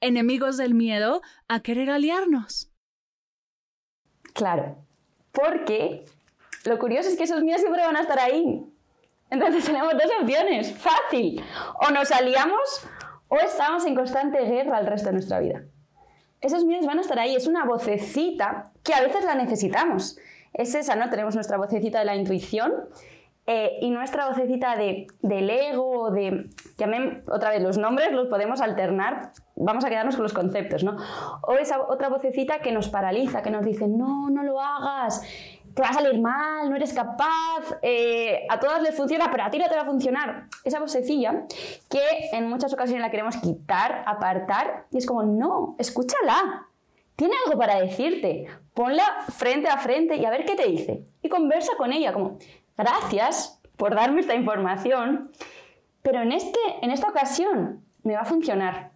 enemigos 0.00 0.56
del 0.56 0.74
miedo 0.74 1.20
a 1.48 1.60
querer 1.60 1.90
aliarnos? 1.90 2.70
Claro, 4.32 4.78
porque 5.32 6.04
lo 6.64 6.78
curioso 6.78 7.08
es 7.08 7.16
que 7.16 7.24
esos 7.24 7.42
miedos 7.42 7.60
siempre 7.60 7.84
van 7.84 7.96
a 7.96 8.02
estar 8.02 8.18
ahí. 8.18 8.64
Entonces 9.30 9.64
tenemos 9.64 9.92
dos 9.94 10.10
opciones, 10.20 10.72
fácil. 10.76 11.42
O 11.80 11.90
nos 11.90 12.10
aliamos 12.12 12.86
o 13.32 13.36
estamos 13.36 13.86
en 13.86 13.94
constante 13.94 14.44
guerra 14.44 14.78
el 14.78 14.86
resto 14.86 15.06
de 15.06 15.14
nuestra 15.14 15.40
vida. 15.40 15.62
Esos 16.42 16.66
miedos 16.66 16.84
van 16.84 16.98
a 16.98 17.00
estar 17.00 17.18
ahí, 17.18 17.34
es 17.34 17.46
una 17.46 17.64
vocecita 17.64 18.72
que 18.84 18.92
a 18.92 19.00
veces 19.00 19.24
la 19.24 19.34
necesitamos. 19.34 20.18
Es 20.52 20.74
esa, 20.74 20.96
¿no? 20.96 21.08
Tenemos 21.08 21.34
nuestra 21.34 21.56
vocecita 21.56 22.00
de 22.00 22.04
la 22.04 22.14
intuición 22.14 22.74
eh, 23.46 23.78
y 23.80 23.88
nuestra 23.88 24.28
vocecita 24.28 24.76
de, 24.76 25.06
del 25.22 25.48
ego, 25.48 26.10
de, 26.10 26.50
llamen 26.76 27.22
otra 27.26 27.48
vez 27.48 27.62
los 27.62 27.78
nombres, 27.78 28.12
los 28.12 28.28
podemos 28.28 28.60
alternar, 28.60 29.32
vamos 29.56 29.82
a 29.86 29.88
quedarnos 29.88 30.16
con 30.16 30.24
los 30.24 30.34
conceptos, 30.34 30.84
¿no? 30.84 30.98
O 31.40 31.54
esa 31.54 31.80
otra 31.80 32.10
vocecita 32.10 32.58
que 32.58 32.70
nos 32.70 32.90
paraliza, 32.90 33.40
que 33.40 33.50
nos 33.50 33.64
dice, 33.64 33.88
no, 33.88 34.28
no 34.28 34.42
lo 34.42 34.60
hagas, 34.60 35.22
te 35.74 35.82
va 35.82 35.88
a 35.88 35.94
salir 35.94 36.20
mal, 36.20 36.68
no 36.68 36.76
eres 36.76 36.92
capaz, 36.92 37.78
eh, 37.82 38.46
a 38.48 38.58
todas 38.60 38.82
les 38.82 38.94
funciona, 38.94 39.30
pero 39.30 39.44
a 39.44 39.50
ti 39.50 39.58
no 39.58 39.68
te 39.68 39.74
va 39.74 39.82
a 39.82 39.86
funcionar. 39.86 40.46
Esa 40.64 40.80
vocecilla 40.80 41.44
que 41.88 42.30
en 42.32 42.48
muchas 42.48 42.72
ocasiones 42.72 43.02
la 43.02 43.10
queremos 43.10 43.36
quitar, 43.36 44.02
apartar, 44.06 44.86
y 44.90 44.98
es 44.98 45.06
como, 45.06 45.22
no, 45.22 45.76
escúchala, 45.78 46.68
tiene 47.16 47.34
algo 47.46 47.58
para 47.58 47.80
decirte, 47.80 48.46
ponla 48.74 49.04
frente 49.28 49.68
a 49.68 49.78
frente 49.78 50.16
y 50.16 50.24
a 50.24 50.30
ver 50.30 50.44
qué 50.44 50.54
te 50.54 50.66
dice. 50.66 51.04
Y 51.22 51.28
conversa 51.28 51.72
con 51.76 51.92
ella, 51.92 52.12
como, 52.12 52.38
gracias 52.76 53.60
por 53.76 53.94
darme 53.94 54.20
esta 54.20 54.34
información, 54.34 55.30
pero 56.02 56.20
en, 56.20 56.32
este, 56.32 56.58
en 56.82 56.90
esta 56.90 57.08
ocasión 57.08 57.84
me 58.02 58.14
va 58.14 58.22
a 58.22 58.26
funcionar. 58.26 58.90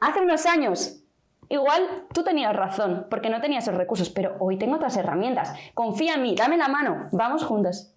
Hace 0.00 0.20
unos 0.20 0.46
años, 0.46 1.02
igual 1.48 2.06
tú 2.12 2.22
tenías 2.22 2.54
razón, 2.54 3.06
porque 3.10 3.30
no 3.30 3.40
tenías 3.40 3.64
esos 3.64 3.76
recursos, 3.76 4.10
pero 4.10 4.36
hoy 4.40 4.58
tengo 4.58 4.76
otras 4.76 4.96
herramientas. 4.96 5.52
Confía 5.74 6.14
en 6.14 6.22
mí, 6.22 6.34
dame 6.34 6.56
la 6.56 6.68
mano, 6.68 7.08
vamos 7.12 7.44
juntos. 7.44 7.92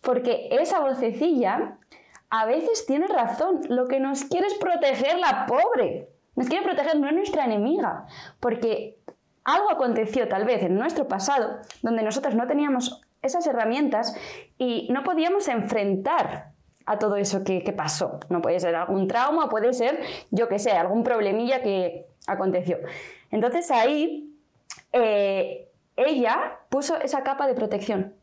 Porque 0.00 0.48
esa 0.50 0.80
vocecilla 0.80 1.78
a 2.30 2.46
veces 2.46 2.86
tiene 2.86 3.06
razón, 3.06 3.60
lo 3.68 3.86
que 3.86 4.00
nos 4.00 4.24
quiere 4.24 4.46
es 4.46 4.54
proteger 4.54 5.18
la 5.18 5.46
pobre. 5.46 6.08
Nos 6.34 6.48
quiere 6.48 6.64
proteger, 6.64 6.98
no 6.98 7.08
es 7.08 7.14
nuestra 7.14 7.44
enemiga, 7.44 8.06
porque 8.40 8.98
algo 9.44 9.70
aconteció 9.70 10.28
tal 10.28 10.44
vez 10.44 10.62
en 10.62 10.76
nuestro 10.76 11.08
pasado 11.08 11.58
donde 11.82 12.02
nosotros 12.02 12.34
no 12.34 12.46
teníamos 12.46 13.02
esas 13.22 13.46
herramientas 13.46 14.16
y 14.58 14.88
no 14.90 15.02
podíamos 15.02 15.46
enfrentar 15.48 16.52
a 16.86 16.98
todo 16.98 17.16
eso 17.16 17.44
que, 17.44 17.60
pasó. 17.76 18.18
No 18.28 18.40
puede 18.42 18.58
ser 18.60 18.74
algún 18.74 19.06
trauma, 19.06 19.48
puede 19.48 19.72
ser, 19.72 20.00
yo 20.30 20.48
qué 20.48 20.58
sé, 20.58 20.72
algún 20.72 21.04
problemilla 21.04 21.62
que 21.62 22.06
aconteció. 22.26 22.78
Entonces 23.30 23.70
ahí 23.70 24.34
eh, 24.92 25.68
ella 25.96 26.60
puso 26.68 26.96
esa 27.00 27.22
capa 27.22 27.46
de 27.46 27.54
protección. 27.54 28.14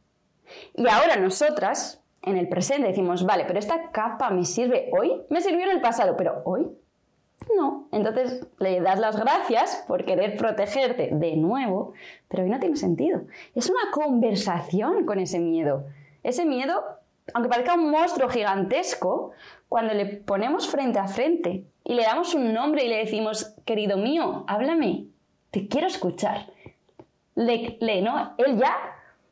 Y 0.76 0.88
ahora 0.88 1.16
nosotras, 1.18 2.02
en 2.22 2.38
el 2.38 2.50
presente, 2.50 2.88
decimos, 2.88 3.26
vale, 3.26 3.46
pero 3.46 3.60
esta 3.60 3.92
capa 3.92 4.30
me 4.30 4.46
sirve 4.46 4.90
hoy, 4.98 5.22
me 5.30 5.42
sirvió 5.42 5.66
en 5.66 5.72
el 5.72 5.82
pasado, 5.82 6.16
pero 6.18 6.42
hoy 6.46 6.68
no. 7.56 7.88
Entonces 7.92 8.48
le 8.60 8.82
das 8.82 9.00
las 9.00 9.20
gracias 9.20 9.84
por 9.88 10.06
querer 10.06 10.38
protegerte 10.38 11.10
de 11.12 11.36
nuevo, 11.36 11.94
pero 12.28 12.44
hoy 12.44 12.50
no 12.50 12.60
tiene 12.60 12.76
sentido. 12.76 13.22
Es 13.56 13.70
una 13.70 13.92
conversación 13.92 15.06
con 15.06 15.20
ese 15.20 15.40
miedo. 15.40 15.86
Ese 16.24 16.46
miedo 16.46 17.00
aunque 17.34 17.50
parezca 17.50 17.76
un 17.76 17.92
monstruo 17.92 18.30
gigantesco, 18.30 19.32
cuando 19.68 19.94
le 19.94 20.06
ponemos 20.06 20.68
frente 20.68 21.00
a 21.00 21.08
frente 21.08 21.66
y 21.90 21.96
le 21.96 22.04
damos 22.04 22.36
un 22.36 22.54
nombre 22.54 22.86
y 22.86 22.88
le 22.88 22.98
decimos, 22.98 23.56
querido 23.66 23.98
mío, 23.98 24.44
háblame, 24.46 25.08
te 25.50 25.68
quiero 25.68 25.88
escuchar. 25.88 26.46
Le, 27.34 27.80
le 27.82 28.04
¿no? 28.04 28.36
Él 28.38 28.60
ya, 28.60 28.78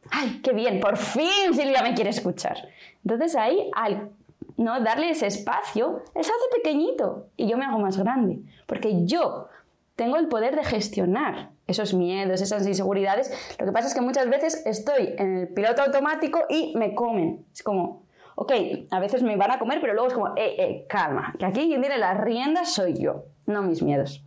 ay, 0.09 0.41
qué 0.43 0.53
bien, 0.53 0.79
por 0.79 0.97
fin 0.97 1.53
Silvia 1.53 1.83
me 1.83 1.93
quiere 1.93 2.09
escuchar. 2.09 2.57
Entonces 3.05 3.35
ahí, 3.35 3.69
al 3.75 4.09
no 4.57 4.79
darle 4.79 5.11
ese 5.11 5.27
espacio, 5.27 6.01
él 6.15 6.23
se 6.23 6.31
hace 6.31 6.55
pequeñito 6.55 7.27
y 7.37 7.47
yo 7.47 7.59
me 7.59 7.65
hago 7.65 7.77
más 7.77 7.95
grande, 7.95 8.39
porque 8.65 9.05
yo 9.05 9.49
tengo 9.95 10.17
el 10.17 10.27
poder 10.27 10.55
de 10.55 10.63
gestionar 10.63 11.51
esos 11.67 11.93
miedos, 11.93 12.41
esas 12.41 12.65
inseguridades. 12.65 13.31
Lo 13.59 13.67
que 13.67 13.71
pasa 13.71 13.87
es 13.87 13.93
que 13.93 14.01
muchas 14.01 14.27
veces 14.31 14.65
estoy 14.65 15.13
en 15.19 15.37
el 15.37 15.47
piloto 15.49 15.83
automático 15.83 16.39
y 16.49 16.75
me 16.75 16.95
comen. 16.95 17.45
Es 17.53 17.61
como, 17.61 18.01
ok, 18.39 18.51
a 18.91 18.99
veces 18.99 19.23
me 19.23 19.35
van 19.35 19.51
a 19.51 19.59
comer, 19.59 19.81
pero 19.81 19.93
luego 19.93 20.09
es 20.09 20.13
como, 20.13 20.27
eh, 20.37 20.55
eh, 20.59 20.85
calma, 20.87 21.33
que 21.39 21.45
aquí 21.45 21.67
quien 21.67 21.81
tiene 21.81 21.97
las 21.97 22.21
riendas 22.21 22.71
soy 22.71 22.93
yo, 22.93 23.25
no 23.47 23.63
mis 23.63 23.81
miedos. 23.81 24.23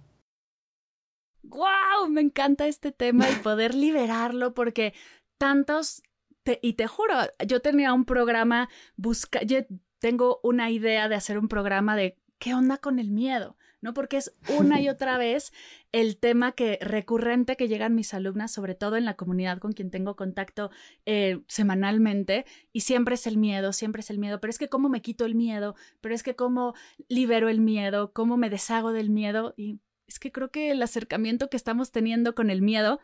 ¡Guau! 1.45 2.09
Me 2.09 2.21
encanta 2.21 2.67
este 2.67 2.91
tema 2.91 3.31
y 3.31 3.35
poder 3.37 3.75
liberarlo 3.75 4.53
porque 4.53 4.95
tantos, 5.39 6.03
y 6.61 6.73
te 6.73 6.89
juro, 6.89 7.15
yo 7.47 7.61
tenía 7.61 7.93
un 7.93 8.05
programa, 8.05 8.69
busca, 8.97 9.43
yo 9.43 9.59
tengo 10.01 10.41
una 10.43 10.71
idea 10.71 11.09
de 11.09 11.15
hacer 11.15 11.39
un 11.39 11.47
programa 11.47 11.95
de 11.95 12.19
qué 12.41 12.53
onda 12.55 12.79
con 12.79 12.99
el 12.99 13.13
miedo. 13.13 13.57
¿No? 13.81 13.95
Porque 13.95 14.19
es 14.19 14.35
una 14.59 14.81
y 14.81 14.89
otra 14.89 15.19
vez 15.19 15.53
el 15.93 16.17
tema 16.19 16.53
que 16.53 16.79
recurrente 16.81 17.57
que 17.57 17.69
llegan 17.69 17.95
mis 17.95 18.15
alumnas, 18.15 18.53
sobre 18.53 18.75
todo 18.75 18.97
en 18.97 19.05
la 19.05 19.15
comunidad 19.15 19.59
con 19.59 19.73
quien 19.73 19.91
tengo 19.91 20.17
contacto 20.17 20.71
eh, 21.07 21.41
semanalmente, 21.49 22.47
y 22.73 22.81
siempre 22.81 23.15
es 23.15 23.27
el 23.27 23.37
miedo, 23.37 23.73
siempre 23.73 24.01
es 24.01 24.11
el 24.11 24.19
miedo, 24.19 24.41
pero 24.41 24.51
es 24.51 24.59
que 24.59 24.69
cómo 24.69 24.89
me 24.89 25.03
quito 25.03 25.25
el 25.25 25.35
miedo, 25.35 25.75
pero 26.01 26.15
es 26.15 26.23
que 26.23 26.37
cómo 26.37 26.75
libero 27.09 27.49
el 27.49 27.61
miedo, 27.61 28.13
cómo 28.13 28.37
me 28.37 28.51
deshago 28.51 28.93
del 28.93 29.11
miedo, 29.11 29.55
y 29.57 29.81
es 30.07 30.19
que 30.19 30.33
creo 30.33 30.51
que 30.51 30.71
el 30.71 30.83
acercamiento 30.83 31.49
que 31.51 31.57
estamos 31.57 31.93
teniendo 31.93 32.35
con 32.35 32.51
el 32.51 32.63
miedo 32.63 33.01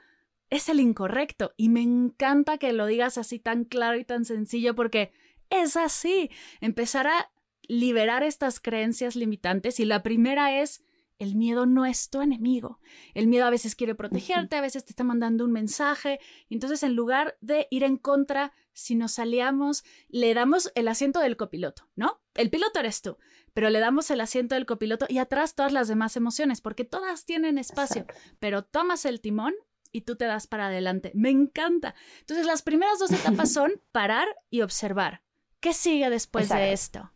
es 0.51 0.69
el 0.69 0.81
incorrecto, 0.81 1.53
y 1.57 1.69
me 1.69 1.83
encanta 1.83 2.59
que 2.59 2.73
lo 2.73 2.87
digas 2.87 3.19
así 3.19 3.39
tan 3.39 3.65
claro 3.65 3.99
y 3.99 4.05
tan 4.05 4.25
sencillo 4.25 4.75
porque 4.75 5.13
es 5.51 5.77
así, 5.77 6.31
empezar 6.61 7.07
a 7.07 7.31
liberar 7.69 8.23
estas 8.23 8.61
creencias 8.61 9.17
limitantes 9.17 9.81
y 9.81 9.85
la 9.85 10.03
primera 10.03 10.61
es 10.61 10.83
el 11.19 11.35
miedo 11.35 11.67
no 11.67 11.87
es 11.87 12.11
tu 12.11 12.21
enemigo. 12.21 12.81
El 13.15 13.27
miedo 13.27 13.47
a 13.47 13.51
veces 13.51 13.75
quiere 13.75 13.95
protegerte, 13.95 14.57
a 14.57 14.61
veces 14.61 14.85
te 14.85 14.93
está 14.93 15.05
mandando 15.05 15.45
un 15.45 15.53
mensaje. 15.53 16.21
Entonces, 16.51 16.83
en 16.83 16.95
lugar 16.95 17.37
de 17.41 17.69
ir 17.71 17.85
en 17.85 17.97
contra, 17.97 18.53
si 18.73 18.95
nos 18.95 19.19
aliamos, 19.19 19.85
le 20.09 20.35
damos 20.35 20.71
el 20.75 20.89
asiento 20.89 21.21
del 21.21 21.37
copiloto, 21.37 21.89
¿no? 21.95 22.21
El 22.35 22.51
piloto 22.51 22.81
eres 22.81 23.01
tú, 23.01 23.17
pero 23.55 23.71
le 23.71 23.81
damos 23.81 24.11
el 24.11 24.21
asiento 24.21 24.55
del 24.55 24.67
copiloto 24.67 25.07
y 25.09 25.19
atrás 25.19 25.55
todas 25.55 25.73
las 25.73 25.89
demás 25.89 26.17
emociones, 26.17 26.61
porque 26.61 26.85
todas 26.85 27.25
tienen 27.25 27.57
espacio, 27.57 28.07
pero 28.39 28.63
tomas 28.65 29.07
el 29.07 29.23
timón 29.23 29.55
y 29.93 30.03
tú 30.03 30.17
te 30.17 30.27
das 30.27 30.47
para 30.47 30.67
adelante. 30.67 31.13
Me 31.15 31.31
encanta. 31.31 31.95
Entonces, 32.21 32.45
las 32.45 32.61
primeras 32.61 32.99
dos 32.99 33.11
etapas 33.13 33.51
son 33.53 33.81
parar 33.93 34.29
y 34.51 34.61
observar. 34.61 35.23
¿Qué 35.61 35.73
sigue 35.73 36.11
después 36.11 36.51
de 36.51 36.75
esto? 36.75 37.11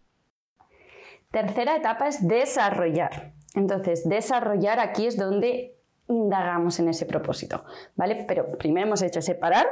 Tercera 1.30 1.76
etapa 1.76 2.08
es 2.08 2.26
desarrollar. 2.26 3.32
Entonces, 3.54 4.08
desarrollar 4.08 4.80
aquí 4.80 5.06
es 5.06 5.16
donde 5.16 5.76
indagamos 6.08 6.80
en 6.80 6.88
ese 6.88 7.06
propósito, 7.06 7.64
¿vale? 7.94 8.24
Pero 8.26 8.46
primero 8.58 8.88
hemos 8.88 9.02
hecho 9.02 9.22
separar, 9.22 9.68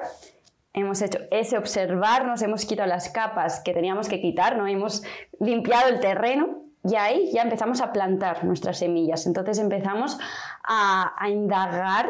hemos 0.73 1.03
hecho 1.03 1.19
ese 1.33 1.59
observarnos, 1.59 2.43
hemos 2.43 2.65
quitado 2.65 2.89
las 2.89 3.09
capas 3.09 3.61
que 3.61 3.73
teníamos 3.73 4.09
que 4.09 4.21
quitar, 4.21 4.57
¿no? 4.57 4.69
Hemos 4.69 5.03
limpiado 5.41 5.89
el 5.89 5.99
terreno 5.99 6.63
y 6.85 6.95
ahí 6.95 7.31
ya 7.33 7.43
empezamos 7.43 7.81
a 7.81 7.93
plantar 7.93 8.45
nuestras 8.45 8.79
semillas. 8.79 9.27
Entonces 9.27 9.59
empezamos 9.59 10.17
a, 10.63 11.13
indagar 11.29 12.09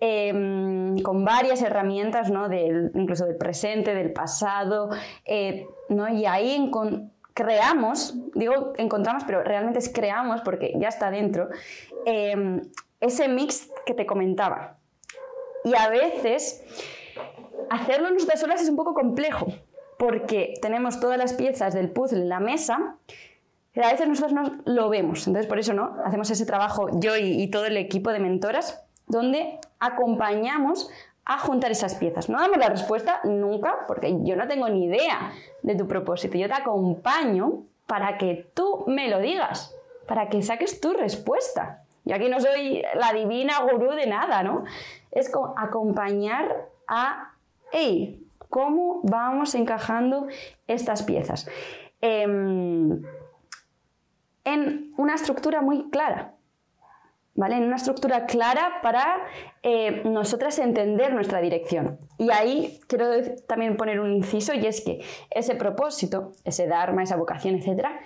em, 0.00 0.98
con 1.00 1.24
varias 1.24 1.62
herramientas, 1.62 2.30
¿no? 2.30 2.46
Incluso 2.54 3.24
del 3.24 3.36
presente, 3.36 3.94
del 3.94 4.12
pasado, 4.12 4.90
eh, 5.24 5.66
¿no? 5.88 6.08
Y 6.10 6.26
ahí 6.26 6.70
creamos, 7.34 8.14
digo 8.34 8.72
encontramos, 8.76 9.24
pero 9.24 9.42
realmente 9.42 9.78
es 9.78 9.90
creamos 9.92 10.40
porque 10.42 10.72
ya 10.78 10.88
está 10.88 11.10
dentro, 11.10 11.48
em, 12.04 12.62
ese 13.00 13.28
mix 13.28 13.70
que 13.86 13.94
te 13.94 14.06
comentaba. 14.06 14.78
Y 15.64 15.74
a 15.74 15.88
veces 15.88 16.64
hacerlo 17.70 18.10
nosotras 18.10 18.40
solas 18.40 18.62
es 18.62 18.68
un 18.68 18.76
poco 18.76 18.94
complejo 18.94 19.46
porque 19.98 20.54
tenemos 20.60 21.00
todas 21.00 21.18
las 21.18 21.34
piezas 21.34 21.74
del 21.74 21.90
puzzle 21.90 22.22
en 22.22 22.28
la 22.28 22.40
mesa, 22.40 22.96
pero 23.72 23.86
a 23.86 23.92
veces 23.92 24.08
nosotros 24.08 24.32
no 24.32 24.62
lo 24.64 24.88
vemos. 24.88 25.26
Entonces, 25.26 25.48
por 25.48 25.58
eso 25.58 25.72
no 25.72 25.96
hacemos 26.04 26.28
ese 26.30 26.44
trabajo 26.44 26.88
yo 26.98 27.16
y 27.16 27.48
todo 27.50 27.66
el 27.66 27.76
equipo 27.76 28.10
de 28.12 28.18
mentoras 28.18 28.82
donde 29.06 29.58
acompañamos 29.78 30.90
a 31.24 31.38
juntar 31.38 31.70
esas 31.70 31.94
piezas. 31.94 32.28
No 32.28 32.40
damos 32.40 32.58
la 32.58 32.68
respuesta 32.68 33.20
nunca, 33.24 33.84
porque 33.86 34.16
yo 34.22 34.36
no 34.36 34.48
tengo 34.48 34.68
ni 34.68 34.86
idea 34.86 35.32
de 35.62 35.74
tu 35.74 35.86
propósito. 35.86 36.36
Yo 36.36 36.48
te 36.48 36.54
acompaño 36.54 37.64
para 37.86 38.18
que 38.18 38.50
tú 38.54 38.84
me 38.86 39.08
lo 39.08 39.20
digas, 39.20 39.74
para 40.06 40.28
que 40.28 40.42
saques 40.42 40.80
tu 40.80 40.92
respuesta. 40.92 41.84
Yo 42.04 42.16
aquí 42.16 42.28
no 42.28 42.40
soy 42.40 42.82
la 42.94 43.12
divina 43.12 43.60
gurú 43.60 43.92
de 43.92 44.06
nada, 44.06 44.42
¿no? 44.42 44.64
Es 45.12 45.30
acompañar 45.56 46.68
a, 46.88 47.34
hey, 47.70 48.26
¿cómo 48.48 49.00
vamos 49.04 49.54
encajando 49.54 50.26
estas 50.66 51.04
piezas? 51.04 51.48
Em, 52.00 53.02
en 54.44 54.92
una 54.96 55.14
estructura 55.14 55.62
muy 55.62 55.88
clara. 55.90 56.34
¿Vale? 57.34 57.56
En 57.56 57.64
una 57.64 57.76
estructura 57.76 58.26
clara 58.26 58.80
para 58.82 59.24
eh, 59.62 60.02
nosotras 60.04 60.58
entender 60.58 61.12
nuestra 61.14 61.40
dirección. 61.40 61.98
Y 62.18 62.30
ahí 62.30 62.80
quiero 62.86 63.06
también 63.46 63.76
poner 63.76 64.00
un 64.00 64.12
inciso 64.12 64.54
y 64.54 64.66
es 64.66 64.82
que 64.82 65.00
ese 65.30 65.54
propósito, 65.54 66.32
ese 66.44 66.66
dharma, 66.66 67.02
esa 67.02 67.16
vocación, 67.16 67.54
etcétera, 67.54 68.00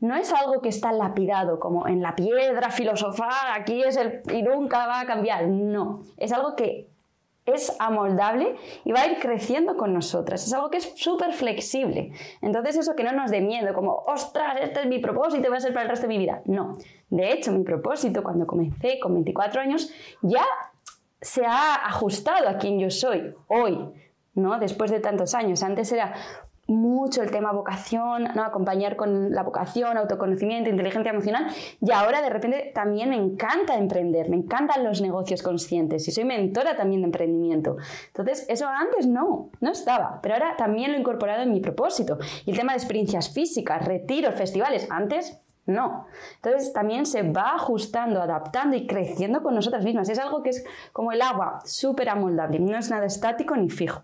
no 0.00 0.16
es 0.16 0.32
algo 0.32 0.62
que 0.62 0.70
está 0.70 0.92
lapidado 0.92 1.60
como 1.60 1.86
en 1.86 2.00
la 2.00 2.16
piedra 2.16 2.70
filosofal, 2.70 3.52
aquí 3.54 3.82
es 3.82 3.96
el 3.96 4.22
y 4.32 4.42
nunca 4.42 4.86
va 4.86 5.00
a 5.00 5.06
cambiar. 5.06 5.46
No, 5.48 6.02
es 6.16 6.32
algo 6.32 6.56
que 6.56 6.88
es 7.52 7.74
amoldable 7.78 8.56
y 8.84 8.92
va 8.92 9.02
a 9.02 9.06
ir 9.06 9.18
creciendo 9.18 9.76
con 9.76 9.92
nosotras. 9.92 10.46
Es 10.46 10.52
algo 10.52 10.70
que 10.70 10.78
es 10.78 10.92
súper 10.96 11.32
flexible. 11.32 12.12
Entonces 12.42 12.76
eso 12.76 12.94
que 12.94 13.04
no 13.04 13.12
nos 13.12 13.30
dé 13.30 13.40
miedo, 13.40 13.72
como, 13.74 14.04
ostras, 14.06 14.58
este 14.62 14.80
es 14.80 14.86
mi 14.86 14.98
propósito 14.98 15.50
va 15.50 15.56
a 15.56 15.60
ser 15.60 15.72
para 15.72 15.84
el 15.84 15.90
resto 15.90 16.06
de 16.06 16.14
mi 16.14 16.18
vida. 16.18 16.42
No. 16.46 16.76
De 17.08 17.32
hecho, 17.32 17.52
mi 17.52 17.64
propósito 17.64 18.22
cuando 18.22 18.46
comencé 18.46 18.98
con 19.00 19.14
24 19.14 19.60
años 19.60 19.92
ya 20.22 20.44
se 21.20 21.44
ha 21.44 21.86
ajustado 21.86 22.48
a 22.48 22.56
quien 22.56 22.78
yo 22.78 22.90
soy 22.90 23.34
hoy, 23.48 23.90
¿no? 24.34 24.58
Después 24.58 24.90
de 24.90 25.00
tantos 25.00 25.34
años. 25.34 25.62
Antes 25.62 25.92
era 25.92 26.14
mucho 26.70 27.22
el 27.22 27.30
tema 27.30 27.52
vocación, 27.52 28.28
¿no? 28.34 28.44
acompañar 28.44 28.96
con 28.96 29.32
la 29.32 29.42
vocación, 29.42 29.96
autoconocimiento, 29.96 30.70
inteligencia 30.70 31.10
emocional. 31.10 31.46
Y 31.80 31.90
ahora 31.90 32.22
de 32.22 32.30
repente 32.30 32.70
también 32.74 33.10
me 33.10 33.16
encanta 33.16 33.76
emprender, 33.76 34.30
me 34.30 34.36
encantan 34.36 34.84
los 34.84 35.00
negocios 35.00 35.42
conscientes 35.42 36.06
y 36.06 36.12
soy 36.12 36.24
mentora 36.24 36.76
también 36.76 37.02
de 37.02 37.06
emprendimiento. 37.06 37.76
Entonces, 38.06 38.46
eso 38.48 38.68
antes 38.68 39.06
no, 39.06 39.50
no 39.60 39.70
estaba, 39.70 40.20
pero 40.22 40.34
ahora 40.34 40.56
también 40.56 40.92
lo 40.92 40.96
he 40.96 41.00
incorporado 41.00 41.42
en 41.42 41.52
mi 41.52 41.60
propósito. 41.60 42.18
Y 42.46 42.52
el 42.52 42.56
tema 42.56 42.72
de 42.72 42.78
experiencias 42.78 43.30
físicas, 43.30 43.84
retiros, 43.84 44.34
festivales, 44.36 44.86
antes 44.90 45.40
no. 45.66 46.06
Entonces 46.36 46.72
también 46.72 47.04
se 47.06 47.22
va 47.22 47.54
ajustando, 47.54 48.22
adaptando 48.22 48.76
y 48.76 48.86
creciendo 48.86 49.42
con 49.42 49.54
nosotras 49.54 49.84
mismas. 49.84 50.08
Es 50.08 50.18
algo 50.18 50.42
que 50.42 50.50
es 50.50 50.64
como 50.92 51.12
el 51.12 51.22
agua, 51.22 51.60
súper 51.64 52.08
amoldable, 52.08 52.60
no 52.60 52.78
es 52.78 52.90
nada 52.90 53.06
estático 53.06 53.56
ni 53.56 53.70
fijo. 53.70 54.02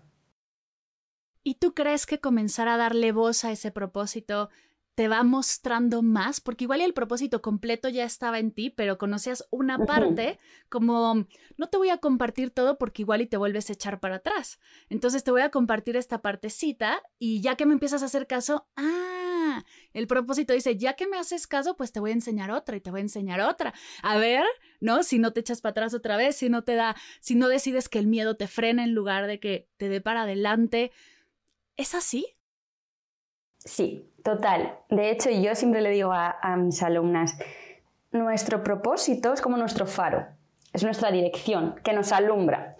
¿Y 1.47 1.55
tú 1.55 1.73
crees 1.73 2.05
que 2.05 2.19
comenzar 2.19 2.67
a 2.67 2.75
darle 2.75 3.13
voz 3.13 3.45
a 3.45 3.53
ese 3.53 3.71
propósito 3.71 4.49
te 4.95 5.07
va 5.07 5.23
mostrando 5.23 6.01
más? 6.01 6.41
Porque 6.41 6.65
igual 6.65 6.81
el 6.81 6.93
propósito 6.93 7.41
completo 7.41 7.87
ya 7.87 8.03
estaba 8.03 8.39
en 8.39 8.51
ti, 8.51 8.69
pero 8.69 8.97
conocías 8.97 9.47
una 9.49 9.77
parte 9.85 10.39
como, 10.67 11.25
no 11.55 11.69
te 11.69 11.77
voy 11.77 11.89
a 11.89 11.99
compartir 11.99 12.49
todo 12.49 12.77
porque 12.77 13.03
igual 13.03 13.21
y 13.21 13.27
te 13.27 13.37
vuelves 13.37 13.69
a 13.69 13.73
echar 13.73 14.01
para 14.01 14.15
atrás. 14.15 14.59
Entonces 14.89 15.23
te 15.23 15.31
voy 15.31 15.39
a 15.39 15.49
compartir 15.49 15.95
esta 15.95 16.21
partecita 16.21 17.01
y 17.17 17.39
ya 17.39 17.55
que 17.55 17.65
me 17.65 17.71
empiezas 17.71 18.03
a 18.03 18.07
hacer 18.07 18.27
caso, 18.27 18.67
ah, 18.75 19.63
el 19.93 20.05
propósito 20.07 20.51
dice, 20.51 20.75
ya 20.75 20.97
que 20.97 21.07
me 21.07 21.17
haces 21.17 21.47
caso, 21.47 21.77
pues 21.77 21.93
te 21.93 22.01
voy 22.01 22.11
a 22.11 22.15
enseñar 22.15 22.51
otra 22.51 22.75
y 22.75 22.81
te 22.81 22.91
voy 22.91 22.99
a 22.99 23.03
enseñar 23.03 23.39
otra. 23.39 23.73
A 24.03 24.17
ver, 24.17 24.43
¿no? 24.81 25.01
Si 25.01 25.17
no 25.17 25.31
te 25.31 25.39
echas 25.39 25.61
para 25.61 25.71
atrás 25.71 25.93
otra 25.93 26.17
vez, 26.17 26.35
si 26.35 26.49
no 26.49 26.65
te 26.65 26.75
da, 26.75 26.97
si 27.21 27.35
no 27.35 27.47
decides 27.47 27.87
que 27.87 27.99
el 27.99 28.07
miedo 28.07 28.35
te 28.35 28.49
frena 28.49 28.83
en 28.83 28.93
lugar 28.93 29.27
de 29.27 29.39
que 29.39 29.69
te 29.77 29.87
dé 29.87 30.01
para 30.01 30.23
adelante 30.23 30.91
¿Es 31.77 31.93
así? 31.93 32.25
Sí, 33.59 34.11
total. 34.23 34.79
De 34.89 35.11
hecho, 35.11 35.29
yo 35.29 35.53
siempre 35.53 35.81
le 35.81 35.91
digo 35.91 36.11
a, 36.11 36.55
mis 36.57 36.81
alumnas, 36.81 37.37
nuestro 38.11 38.63
propósito 38.63 39.31
es 39.31 39.41
como 39.41 39.57
nuestro 39.57 39.85
faro, 39.85 40.25
es 40.73 40.83
nuestra 40.83 41.11
dirección 41.11 41.75
que 41.83 41.93
nos 41.93 42.11
alumbra. 42.11 42.75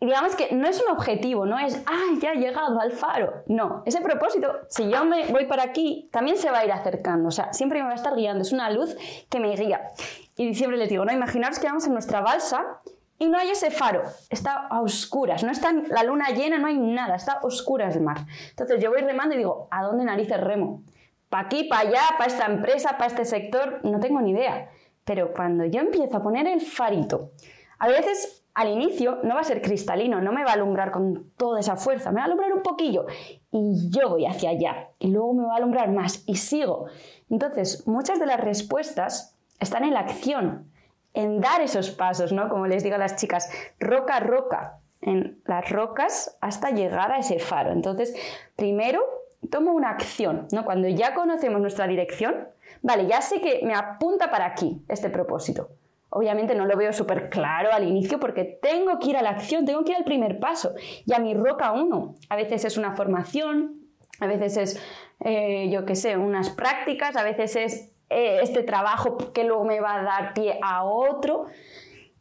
digamos 0.00 0.36
que 0.36 0.54
no 0.54 0.68
es 0.68 0.82
un 0.82 0.90
objetivo, 0.90 1.46
no 1.46 1.58
es, 1.58 1.82
¡ay, 1.86 2.18
ya 2.20 2.32
he 2.32 2.36
llegado 2.36 2.78
al 2.78 2.92
faro! 2.92 3.42
No, 3.46 3.82
ese 3.86 4.02
propósito, 4.02 4.52
si 4.68 4.90
yo 4.90 5.04
me 5.06 5.26
voy 5.28 5.46
para 5.46 5.62
aquí, 5.62 6.10
también 6.12 6.36
se 6.36 6.50
va 6.50 6.58
a 6.58 6.64
ir 6.64 6.72
acercando, 6.72 7.28
o 7.28 7.32
sea, 7.32 7.52
siempre 7.54 7.80
me 7.80 7.86
va 7.86 7.92
a 7.92 7.96
estar 7.96 8.14
guiando, 8.14 8.42
es 8.42 8.52
una 8.52 8.70
luz 8.70 8.96
que 9.30 9.40
me 9.40 9.54
guía. 9.56 9.92
Y 10.36 10.54
siempre 10.54 10.78
les 10.78 10.90
digo, 10.90 11.06
no, 11.06 11.12
imaginaros 11.12 11.58
que 11.58 11.66
vamos 11.66 11.86
en 11.86 11.94
nuestra 11.94 12.20
balsa 12.20 12.80
y 13.20 13.28
no 13.28 13.38
hay 13.38 13.50
ese 13.50 13.70
faro, 13.70 14.02
está 14.30 14.66
a 14.70 14.80
oscuras, 14.80 15.44
no 15.44 15.52
está 15.52 15.72
la 15.72 16.02
luna 16.04 16.30
llena, 16.30 16.58
no 16.58 16.66
hay 16.66 16.78
nada, 16.78 17.16
está 17.16 17.32
a 17.32 17.46
oscuras 17.46 17.94
el 17.94 18.02
mar. 18.02 18.16
Entonces 18.48 18.82
yo 18.82 18.90
voy 18.90 19.02
remando 19.02 19.34
y 19.34 19.38
digo, 19.38 19.68
¿a 19.70 19.82
dónde 19.82 20.04
narices 20.04 20.40
remo? 20.40 20.84
¿Para 21.28 21.44
aquí, 21.44 21.64
para 21.64 21.86
allá, 21.86 22.00
para 22.16 22.30
esta 22.30 22.46
empresa, 22.46 22.92
para 22.92 23.08
este 23.08 23.26
sector? 23.26 23.80
No 23.84 24.00
tengo 24.00 24.22
ni 24.22 24.30
idea. 24.30 24.70
Pero 25.04 25.34
cuando 25.34 25.66
yo 25.66 25.80
empiezo 25.80 26.16
a 26.16 26.22
poner 26.22 26.46
el 26.46 26.62
farito, 26.62 27.32
a 27.78 27.88
veces 27.88 28.42
al 28.54 28.68
inicio 28.68 29.18
no 29.22 29.34
va 29.34 29.42
a 29.42 29.44
ser 29.44 29.60
cristalino, 29.60 30.22
no 30.22 30.32
me 30.32 30.42
va 30.42 30.52
a 30.52 30.54
alumbrar 30.54 30.90
con 30.90 31.30
toda 31.36 31.60
esa 31.60 31.76
fuerza, 31.76 32.12
me 32.12 32.16
va 32.16 32.22
a 32.22 32.24
alumbrar 32.24 32.54
un 32.54 32.62
poquillo 32.62 33.04
y 33.52 33.90
yo 33.90 34.08
voy 34.08 34.24
hacia 34.24 34.48
allá 34.48 34.88
y 34.98 35.08
luego 35.08 35.34
me 35.34 35.44
va 35.44 35.52
a 35.52 35.56
alumbrar 35.58 35.92
más 35.92 36.24
y 36.26 36.36
sigo. 36.36 36.86
Entonces, 37.28 37.86
muchas 37.86 38.18
de 38.18 38.24
las 38.24 38.40
respuestas 38.40 39.36
están 39.58 39.84
en 39.84 39.92
la 39.92 40.00
acción, 40.00 40.69
en 41.14 41.40
dar 41.40 41.60
esos 41.60 41.90
pasos, 41.90 42.32
¿no? 42.32 42.48
Como 42.48 42.66
les 42.66 42.82
digo 42.82 42.96
a 42.96 42.98
las 42.98 43.16
chicas, 43.16 43.50
roca 43.78 44.20
roca, 44.20 44.78
en 45.02 45.40
las 45.46 45.70
rocas 45.70 46.36
hasta 46.40 46.70
llegar 46.70 47.10
a 47.12 47.18
ese 47.18 47.38
faro. 47.38 47.72
Entonces, 47.72 48.14
primero 48.56 49.02
tomo 49.50 49.72
una 49.72 49.90
acción, 49.90 50.46
¿no? 50.52 50.64
Cuando 50.64 50.88
ya 50.88 51.14
conocemos 51.14 51.60
nuestra 51.60 51.86
dirección, 51.86 52.48
vale, 52.82 53.06
ya 53.06 53.22
sé 53.22 53.40
que 53.40 53.60
me 53.64 53.74
apunta 53.74 54.30
para 54.30 54.46
aquí 54.46 54.82
este 54.88 55.08
propósito. 55.08 55.70
Obviamente 56.10 56.54
no 56.54 56.66
lo 56.66 56.76
veo 56.76 56.92
súper 56.92 57.30
claro 57.30 57.72
al 57.72 57.86
inicio 57.86 58.18
porque 58.18 58.44
tengo 58.44 58.98
que 58.98 59.10
ir 59.10 59.16
a 59.16 59.22
la 59.22 59.30
acción, 59.30 59.64
tengo 59.64 59.84
que 59.84 59.92
ir 59.92 59.98
al 59.98 60.04
primer 60.04 60.40
paso. 60.40 60.74
Y 61.06 61.14
a 61.14 61.18
mi 61.18 61.34
roca 61.34 61.72
uno, 61.72 62.16
a 62.28 62.36
veces 62.36 62.64
es 62.64 62.76
una 62.76 62.92
formación, 62.92 63.80
a 64.18 64.26
veces 64.26 64.56
es, 64.56 64.82
eh, 65.20 65.70
yo 65.70 65.86
qué 65.86 65.94
sé, 65.94 66.16
unas 66.16 66.50
prácticas, 66.50 67.16
a 67.16 67.22
veces 67.22 67.56
es 67.56 67.89
eh, 68.10 68.40
este 68.42 68.62
trabajo 68.62 69.32
que 69.32 69.44
luego 69.44 69.64
me 69.64 69.80
va 69.80 70.00
a 70.00 70.02
dar 70.02 70.34
pie 70.34 70.58
a 70.62 70.84
otro. 70.84 71.46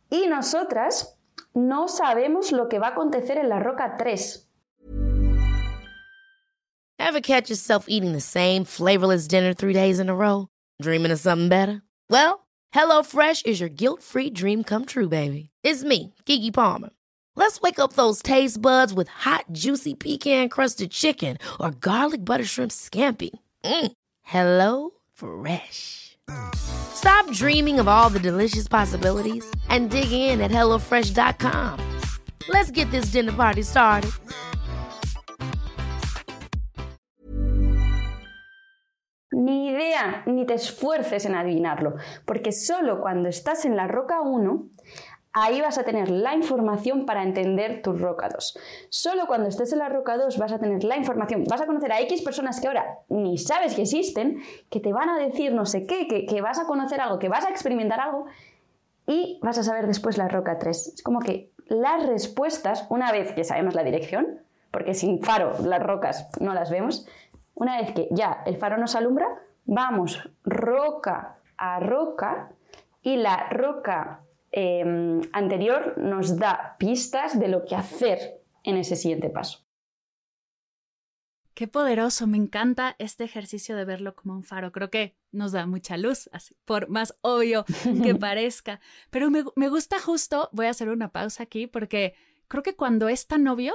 Y 0.09 0.27
nosotras 0.27 1.17
no 1.53 1.87
sabemos 1.87 2.51
lo 2.51 2.69
que 2.69 2.79
va 2.79 2.87
a 2.87 2.91
acontecer 2.91 3.37
en 3.37 3.49
la 3.49 3.59
roca 3.59 3.97
3. 3.97 4.45
Ever 6.99 7.21
catch 7.21 7.49
yourself 7.49 7.85
eating 7.87 8.11
the 8.11 8.21
same 8.21 8.65
flavorless 8.65 9.27
dinner 9.27 9.53
three 9.53 9.73
days 9.73 9.99
in 9.99 10.09
a 10.09 10.15
row? 10.15 10.47
Dreaming 10.81 11.11
of 11.11 11.19
something 11.19 11.49
better? 11.49 11.81
Well, 12.09 12.45
HelloFresh 12.73 13.45
is 13.45 13.59
your 13.59 13.69
guilt-free 13.69 14.31
dream 14.31 14.63
come 14.63 14.85
true, 14.85 15.09
baby. 15.09 15.49
It's 15.63 15.83
me, 15.83 16.13
Kiki 16.25 16.51
Palmer. 16.51 16.89
Let's 17.35 17.61
wake 17.61 17.79
up 17.79 17.93
those 17.93 18.21
taste 18.21 18.61
buds 18.61 18.93
with 18.93 19.07
hot, 19.07 19.45
juicy 19.51 19.95
pecan-crusted 19.95 20.91
chicken 20.91 21.37
or 21.59 21.71
garlic 21.71 22.23
butter 22.23 22.45
shrimp 22.45 22.71
scampi. 22.71 23.31
Mm. 23.63 23.91
Hello 24.23 24.91
Fresh. 25.19 26.17
Stop 26.55 27.29
dreaming 27.31 27.79
of 27.79 27.87
all 27.89 28.09
the 28.09 28.19
delicious 28.19 28.69
possibilities 28.69 29.45
and 29.67 29.89
dig 29.89 30.11
in 30.11 30.39
at 30.39 30.49
HelloFresh.com. 30.49 31.79
Let's 32.47 32.71
get 32.71 32.89
this 32.91 33.11
dinner 33.11 33.33
party 33.33 33.63
started. 33.63 34.11
Ni 39.31 39.69
idea, 39.69 40.23
ni 40.25 40.45
te 40.45 40.53
esfuerces 40.53 41.25
en 41.25 41.35
adivinarlo, 41.35 41.95
porque 42.25 42.51
solo 42.51 42.99
cuando 43.01 43.29
estás 43.29 43.65
en 43.65 43.75
la 43.75 43.87
roca 43.87 44.21
1 44.21 44.69
ahí 45.33 45.61
vas 45.61 45.77
a 45.77 45.83
tener 45.83 46.09
la 46.09 46.35
información 46.35 47.05
para 47.05 47.23
entender 47.23 47.81
tus 47.81 47.99
roca 47.99 48.29
2. 48.29 48.57
Solo 48.89 49.27
cuando 49.27 49.47
estés 49.47 49.71
en 49.73 49.79
la 49.79 49.89
roca 49.89 50.17
2 50.17 50.37
vas 50.37 50.51
a 50.51 50.59
tener 50.59 50.83
la 50.83 50.97
información, 50.97 51.43
vas 51.47 51.61
a 51.61 51.65
conocer 51.65 51.91
a 51.91 52.01
X 52.01 52.21
personas 52.21 52.59
que 52.59 52.67
ahora 52.67 52.99
ni 53.09 53.37
sabes 53.37 53.75
que 53.75 53.83
existen, 53.83 54.41
que 54.69 54.79
te 54.79 54.93
van 54.93 55.09
a 55.09 55.17
decir 55.17 55.53
no 55.53 55.65
sé 55.65 55.85
qué, 55.85 56.07
que, 56.07 56.41
vas 56.41 56.59
a 56.59 56.65
conocer 56.65 56.99
algo, 57.01 57.19
que 57.19 57.29
vas 57.29 57.45
a 57.45 57.49
experimentar 57.49 57.99
algo 57.99 58.25
y 59.05 59.39
vas 59.41 59.57
a 59.57 59.63
saber 59.63 59.87
después 59.87 60.17
la 60.17 60.27
roca 60.27 60.57
3. 60.57 60.93
Es 60.95 61.03
como 61.03 61.19
que 61.19 61.51
las 61.67 62.05
respuestas, 62.07 62.85
una 62.89 63.11
vez 63.11 63.33
que 63.33 63.43
sabemos 63.43 63.75
la 63.75 63.83
dirección, 63.83 64.39
porque 64.71 64.93
sin 64.93 65.21
faro 65.21 65.53
las 65.63 65.81
rocas 65.81 66.27
no 66.39 66.53
las 66.53 66.69
vemos, 66.71 67.07
una 67.53 67.79
vez 67.79 67.91
que 67.91 68.07
ya 68.11 68.41
el 68.45 68.57
faro 68.57 68.77
nos 68.77 68.95
alumbra, 68.95 69.27
vamos 69.65 70.29
roca 70.43 71.35
a 71.57 71.79
roca 71.79 72.49
y 73.01 73.17
la 73.17 73.49
roca 73.49 74.21
Em, 74.51 75.21
anterior 75.31 75.97
nos 75.97 76.37
da 76.37 76.75
pistas 76.79 77.39
de 77.39 77.47
lo 77.47 77.65
que 77.65 77.75
hacer 77.75 78.41
en 78.63 78.77
ese 78.77 78.95
siguiente 78.95 79.29
paso. 79.29 79.65
Qué 81.53 81.67
poderoso, 81.67 82.25
me 82.25 82.37
encanta 82.37 82.95
este 82.99 83.25
ejercicio 83.25 83.75
de 83.75 83.83
verlo 83.83 84.15
como 84.15 84.33
un 84.33 84.43
faro. 84.43 84.71
Creo 84.71 84.89
que 84.89 85.17
nos 85.31 85.51
da 85.51 85.65
mucha 85.65 85.97
luz, 85.97 86.29
así, 86.31 86.55
por 86.63 86.87
más 86.87 87.17
obvio 87.21 87.65
que 88.01 88.15
parezca. 88.15 88.79
Pero 89.09 89.29
me, 89.29 89.43
me 89.55 89.67
gusta 89.67 89.99
justo, 89.99 90.49
voy 90.53 90.67
a 90.67 90.69
hacer 90.69 90.87
una 90.87 91.11
pausa 91.11 91.43
aquí, 91.43 91.67
porque 91.67 92.15
creo 92.47 92.63
que 92.63 92.77
cuando 92.77 93.09
es 93.09 93.27
tan 93.27 93.45
obvio, 93.47 93.73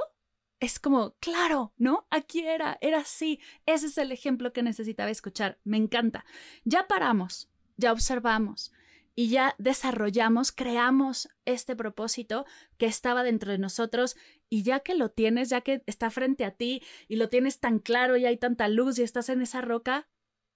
es 0.59 0.79
como, 0.79 1.15
claro, 1.19 1.73
¿no? 1.77 2.07
Aquí 2.09 2.39
era, 2.39 2.77
era 2.81 2.99
así. 2.99 3.39
Ese 3.65 3.87
es 3.87 3.97
el 3.97 4.11
ejemplo 4.11 4.51
que 4.51 4.63
necesitaba 4.63 5.11
escuchar. 5.11 5.59
Me 5.63 5.77
encanta. 5.77 6.25
Ya 6.63 6.87
paramos, 6.87 7.49
ya 7.77 7.91
observamos, 7.91 8.73
y 9.15 9.29
ya 9.29 9.55
desarrollamos, 9.57 10.51
creamos 10.51 11.29
este 11.45 11.75
propósito 11.75 12.45
que 12.77 12.85
estaba 12.85 13.23
dentro 13.23 13.51
de 13.51 13.57
nosotros 13.57 14.15
y 14.49 14.63
ya 14.63 14.81
que 14.81 14.93
lo 14.93 15.09
tienes, 15.09 15.49
ya 15.49 15.61
que 15.61 15.81
está 15.85 16.11
frente 16.11 16.43
a 16.43 16.51
ti 16.51 16.83
y 17.07 17.15
lo 17.15 17.29
tienes 17.29 17.59
tan 17.59 17.79
claro 17.79 18.17
y 18.17 18.25
hay 18.25 18.37
tanta 18.37 18.67
luz 18.67 18.99
y 18.99 19.03
estás 19.03 19.29
en 19.29 19.41
esa 19.41 19.61
roca, 19.61 20.07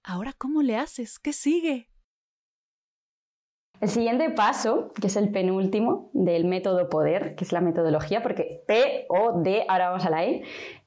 ahora 0.04 0.34
¿cómo 0.36 0.62
le 0.62 0.76
haces? 0.76 1.18
¿Qué 1.18 1.32
sigue? 1.32 1.88
El 3.80 3.88
siguiente 3.88 4.28
paso, 4.28 4.92
que 5.00 5.06
es 5.06 5.16
el 5.16 5.30
penúltimo 5.30 6.10
del 6.12 6.44
método 6.44 6.90
poder, 6.90 7.34
que 7.34 7.44
es 7.44 7.52
la 7.52 7.62
metodología, 7.62 8.22
porque 8.22 8.62
P 8.66 9.06
o 9.08 9.40
D, 9.40 9.64
ahora 9.68 9.88
vamos 9.88 10.04
a 10.04 10.10
la 10.10 10.26
E, 10.26 10.42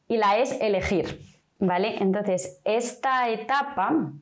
y 0.07 0.17
la 0.17 0.37
es 0.37 0.51
elegir, 0.61 1.19
¿vale? 1.57 1.97
Entonces, 2.03 2.61
esta 2.65 3.31
etapa 3.31 4.13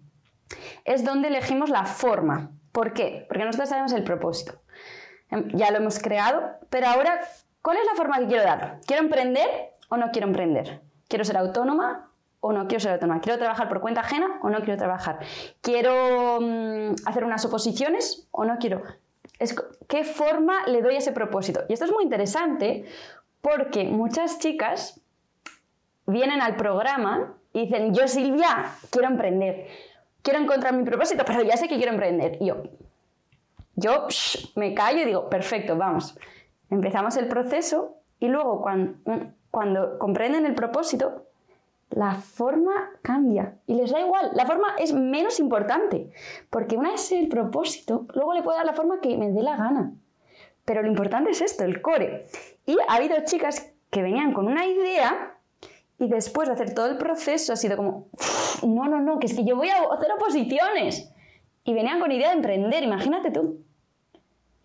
es 0.85 1.03
donde 1.03 1.27
elegimos 1.27 1.69
la 1.69 1.83
forma, 1.83 2.51
¿Por 2.71 2.93
qué? 2.93 3.25
Porque 3.27 3.45
nosotros 3.45 3.69
sabemos 3.69 3.93
el 3.93 4.03
propósito. 4.03 4.61
Em, 5.29 5.49
ya 5.55 5.71
lo 5.71 5.77
hemos 5.77 5.99
creado, 5.99 6.41
pero 6.69 6.87
ahora, 6.87 7.21
¿cuál 7.61 7.77
es 7.77 7.85
la 7.85 7.95
forma 7.95 8.19
que 8.19 8.27
quiero 8.27 8.43
dar? 8.43 8.79
¿Quiero 8.85 9.03
emprender 9.03 9.49
o 9.89 9.97
no 9.97 10.11
quiero 10.11 10.27
emprender? 10.27 10.81
¿Quiero 11.07 11.25
ser 11.25 11.37
autónoma 11.37 12.07
o 12.39 12.53
no 12.53 12.67
quiero 12.67 12.81
ser 12.81 12.93
autónoma? 12.93 13.21
¿Quiero 13.21 13.37
trabajar 13.37 13.69
por 13.69 13.81
cuenta 13.81 14.01
ajena 14.01 14.39
o 14.41 14.49
no 14.49 14.59
quiero 14.59 14.77
trabajar? 14.77 15.19
¿Quiero 15.61 16.39
mm, 16.41 16.95
hacer 17.05 17.23
unas 17.23 17.43
oposiciones 17.45 18.27
o 18.31 18.45
no 18.45 18.57
quiero? 18.59 18.81
¿Qué 19.87 20.03
forma 20.03 20.67
le 20.67 20.81
doy 20.81 20.95
a 20.95 20.97
ese 20.99 21.11
propósito? 21.11 21.61
Y 21.67 21.73
esto 21.73 21.85
es 21.85 21.91
muy 21.91 22.03
interesante 22.03 22.85
porque 23.41 23.85
muchas 23.85 24.39
chicas 24.39 25.01
vienen 26.05 26.41
al 26.41 26.55
programa 26.55 27.37
y 27.53 27.65
dicen, 27.65 27.93
yo 27.93 28.07
Silvia, 28.07 28.71
quiero 28.91 29.07
emprender 29.07 29.67
quiero 30.21 30.39
encontrar 30.39 30.73
mi 30.73 30.83
propósito, 30.83 31.23
pero 31.25 31.43
ya 31.43 31.57
sé 31.57 31.67
que 31.67 31.77
quiero 31.77 31.91
emprender. 31.91 32.37
Y 32.39 32.47
yo, 32.47 32.63
yo 33.75 34.07
me 34.55 34.73
callo 34.73 35.01
y 35.01 35.05
digo, 35.05 35.29
perfecto, 35.29 35.77
vamos. 35.77 36.17
Empezamos 36.69 37.17
el 37.17 37.27
proceso 37.27 37.97
y 38.19 38.27
luego 38.27 38.61
cuando, 38.61 38.93
cuando 39.49 39.99
comprenden 39.99 40.45
el 40.45 40.55
propósito, 40.55 41.25
la 41.89 42.15
forma 42.15 42.91
cambia 43.01 43.55
y 43.67 43.75
les 43.75 43.91
da 43.91 43.99
igual, 43.99 44.31
la 44.33 44.45
forma 44.45 44.75
es 44.77 44.93
menos 44.93 45.39
importante, 45.39 46.11
porque 46.49 46.77
una 46.77 46.91
vez 46.91 47.11
el 47.11 47.27
propósito, 47.27 48.05
luego 48.13 48.33
le 48.33 48.41
puedo 48.41 48.55
dar 48.55 48.65
la 48.65 48.73
forma 48.73 49.01
que 49.01 49.17
me 49.17 49.31
dé 49.31 49.43
la 49.43 49.57
gana. 49.57 49.93
Pero 50.63 50.83
lo 50.83 50.87
importante 50.87 51.31
es 51.31 51.41
esto, 51.41 51.65
el 51.65 51.81
core. 51.81 52.27
Y 52.65 52.77
ha 52.87 52.95
habido 52.95 53.17
chicas 53.25 53.73
que 53.89 54.01
venían 54.01 54.31
con 54.31 54.47
una 54.47 54.65
idea 54.65 55.30
y 56.01 56.07
después 56.07 56.47
de 56.47 56.55
hacer 56.55 56.73
todo 56.73 56.87
el 56.87 56.97
proceso 56.97 57.53
ha 57.53 57.55
sido 57.55 57.77
como, 57.77 58.07
no, 58.63 58.85
no, 58.85 58.99
no, 58.99 59.19
que 59.19 59.27
es 59.27 59.35
que 59.35 59.45
yo 59.45 59.55
voy 59.55 59.69
a 59.69 59.83
hacer 59.93 60.11
oposiciones. 60.11 61.13
Y 61.63 61.75
venían 61.75 61.99
con 61.99 62.11
idea 62.11 62.29
de 62.29 62.37
emprender, 62.37 62.83
imagínate 62.83 63.29
tú. 63.29 63.63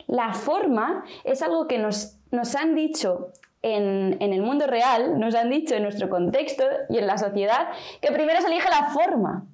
La 0.06 0.32
forma 0.32 1.04
es 1.24 1.42
algo 1.42 1.68
que 1.68 1.76
nos, 1.76 2.16
nos 2.30 2.56
han 2.56 2.74
dicho 2.74 3.32
en, 3.60 4.16
en, 4.20 4.32
el 4.32 4.40
mundo 4.40 4.66
real, 4.66 5.20
nos 5.20 5.34
han 5.34 5.50
dicho 5.50 5.74
en 5.74 5.82
nuestro 5.82 6.08
contexto 6.08 6.64
y 6.88 6.96
en 6.96 7.06
la 7.06 7.18
sociedad, 7.18 7.68
que 8.00 8.12
primero 8.12 8.40
se 8.40 8.46
elige 8.46 8.70
la 8.70 8.88
forma, 8.94 9.44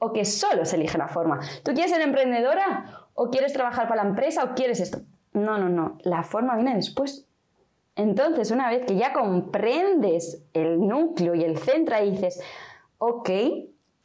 o 0.00 0.12
que 0.12 0.24
solo 0.24 0.64
se 0.64 0.74
elige 0.74 0.98
la 0.98 1.06
forma. 1.06 1.38
¿Tú 1.62 1.72
quieres 1.72 1.92
ser 1.92 2.00
emprendedora? 2.00 3.06
¿O 3.14 3.30
quieres 3.30 3.52
trabajar 3.52 3.86
para 3.86 4.02
la 4.02 4.08
empresa? 4.08 4.42
¿O 4.42 4.54
quieres 4.56 4.80
esto? 4.80 5.02
No, 5.34 5.56
no, 5.56 5.68
no, 5.68 5.98
la 6.02 6.24
forma 6.24 6.56
viene 6.56 6.74
después. 6.74 7.27
Entonces, 7.98 8.52
una 8.52 8.70
vez 8.70 8.86
que 8.86 8.94
ya 8.94 9.12
comprendes 9.12 10.46
el 10.54 10.86
núcleo 10.86 11.34
y 11.34 11.42
el 11.42 11.58
centro 11.58 12.00
dices, 12.00 12.40
ok, 12.98 13.28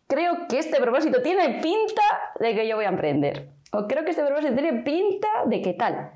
creo 0.07 0.47
que 0.49 0.57
este 0.57 0.81
propósito 0.81 1.21
tiene 1.21 1.61
pinta 1.61 2.01
de 2.39 2.55
que 2.55 2.67
yo 2.67 2.75
voy 2.75 2.85
a 2.85 2.89
emprender. 2.89 3.51
O 3.71 3.87
creo 3.87 4.03
que 4.03 4.09
este 4.09 4.25
propósito 4.25 4.55
tiene 4.55 4.81
pinta 4.81 5.27
de 5.45 5.61
que 5.61 5.73
tal. 5.73 6.11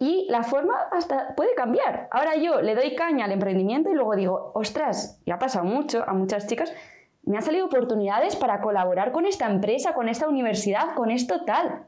Y 0.00 0.26
la 0.28 0.42
forma 0.42 0.74
hasta 0.90 1.36
puede 1.36 1.54
cambiar. 1.54 2.08
Ahora 2.10 2.34
yo 2.34 2.60
le 2.60 2.74
doy 2.74 2.96
caña 2.96 3.26
al 3.26 3.32
emprendimiento 3.32 3.90
y 3.90 3.94
luego 3.94 4.16
digo, 4.16 4.50
ostras, 4.56 5.22
y 5.24 5.30
ha 5.30 5.38
pasado 5.38 5.64
mucho 5.64 6.02
a 6.04 6.14
muchas 6.14 6.48
chicas, 6.48 6.74
me 7.22 7.36
han 7.36 7.44
salido 7.44 7.66
oportunidades 7.66 8.34
para 8.34 8.60
colaborar 8.60 9.12
con 9.12 9.24
esta 9.24 9.48
empresa, 9.48 9.94
con 9.94 10.08
esta 10.08 10.26
universidad, 10.26 10.96
con 10.96 11.12
esto 11.12 11.44
tal. 11.44 11.86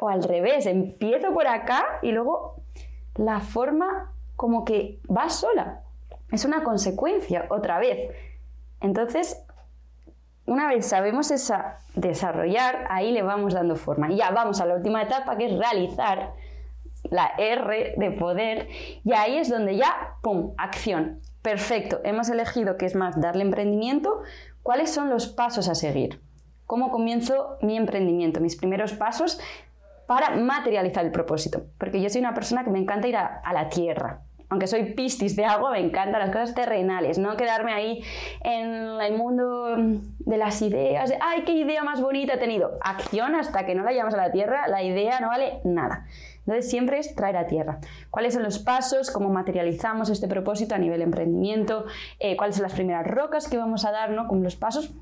O 0.00 0.08
al 0.08 0.24
revés, 0.24 0.66
empiezo 0.66 1.32
por 1.32 1.46
acá 1.46 2.00
y 2.02 2.10
luego 2.10 2.56
la 3.14 3.38
forma 3.38 4.12
como 4.36 4.64
que 4.64 5.00
va 5.10 5.28
sola. 5.28 5.82
Es 6.30 6.44
una 6.44 6.62
consecuencia, 6.62 7.46
otra 7.50 7.78
vez. 7.78 8.10
Entonces, 8.80 9.42
una 10.46 10.68
vez 10.68 10.86
sabemos 10.86 11.30
esa 11.30 11.78
desarrollar, 11.94 12.86
ahí 12.90 13.12
le 13.12 13.22
vamos 13.22 13.54
dando 13.54 13.76
forma. 13.76 14.12
Y 14.12 14.16
ya 14.16 14.30
vamos 14.30 14.60
a 14.60 14.66
la 14.66 14.74
última 14.74 15.02
etapa 15.02 15.36
que 15.36 15.46
es 15.46 15.58
realizar 15.58 16.34
la 17.10 17.32
R 17.38 17.94
de 17.96 18.10
poder. 18.12 18.68
Y 19.04 19.12
ahí 19.12 19.38
es 19.38 19.48
donde 19.48 19.76
ya, 19.76 20.16
¡pum!, 20.22 20.54
acción. 20.58 21.18
Perfecto, 21.42 22.00
hemos 22.04 22.28
elegido 22.28 22.76
que 22.76 22.86
es 22.86 22.94
más 22.94 23.20
darle 23.20 23.42
emprendimiento. 23.42 24.22
¿Cuáles 24.62 24.92
son 24.92 25.10
los 25.10 25.28
pasos 25.28 25.68
a 25.68 25.74
seguir? 25.74 26.20
¿Cómo 26.66 26.90
comienzo 26.90 27.56
mi 27.62 27.76
emprendimiento? 27.76 28.40
Mis 28.40 28.56
primeros 28.56 28.92
pasos 28.92 29.38
para 30.06 30.30
materializar 30.30 31.04
el 31.04 31.12
propósito. 31.12 31.66
Porque 31.78 32.00
yo 32.00 32.08
soy 32.10 32.20
una 32.20 32.34
persona 32.34 32.64
que 32.64 32.70
me 32.70 32.78
encanta 32.78 33.06
ir 33.06 33.16
a, 33.16 33.42
la 33.52 33.68
tierra. 33.68 34.22
Aunque 34.48 34.66
soy 34.66 34.92
pistis 34.92 35.34
de 35.34 35.44
agua, 35.44 35.72
me 35.72 35.80
encantan 35.80 36.20
las 36.20 36.30
cosas 36.30 36.54
terrenales, 36.54 37.18
no 37.18 37.36
quedarme 37.36 37.72
ahí 37.72 38.02
en 38.44 39.00
el 39.00 39.16
mundo 39.16 39.76
de 39.76 40.36
las 40.36 40.62
ideas, 40.62 41.10
de, 41.10 41.18
ay, 41.20 41.42
qué 41.44 41.52
idea 41.52 41.82
más 41.82 42.00
bonita 42.00 42.34
he 42.34 42.38
tenido. 42.38 42.78
Acción 42.80 43.34
hasta 43.34 43.66
que 43.66 43.74
no 43.74 43.82
la 43.82 43.92
llevamos 43.92 44.14
a 44.14 44.18
la 44.18 44.30
tierra, 44.30 44.68
la 44.68 44.82
idea 44.82 45.18
no 45.20 45.28
vale 45.28 45.60
nada. 45.64 46.06
Entonces 46.46 46.70
siempre 46.70 46.98
es 47.00 47.14
traer 47.16 47.36
a 47.36 47.48
tierra. 47.48 47.80
¿Cuáles 48.10 48.34
son 48.34 48.44
los 48.44 48.60
pasos? 48.60 49.10
¿Cómo 49.10 49.30
materializamos 49.30 50.10
este 50.10 50.28
propósito 50.28 50.76
a 50.76 50.78
nivel 50.78 51.02
emprendimiento? 51.02 51.86
Eh, 52.20 52.36
¿Cuáles 52.36 52.54
son 52.54 52.62
las 52.62 52.74
primeras 52.74 53.04
rocas 53.04 53.48
que 53.48 53.58
vamos 53.58 53.84
a 53.84 53.90
dar? 53.90 54.10
¿no? 54.10 54.28
Como 54.28 54.42
los 54.42 54.54
pasos 54.54 54.94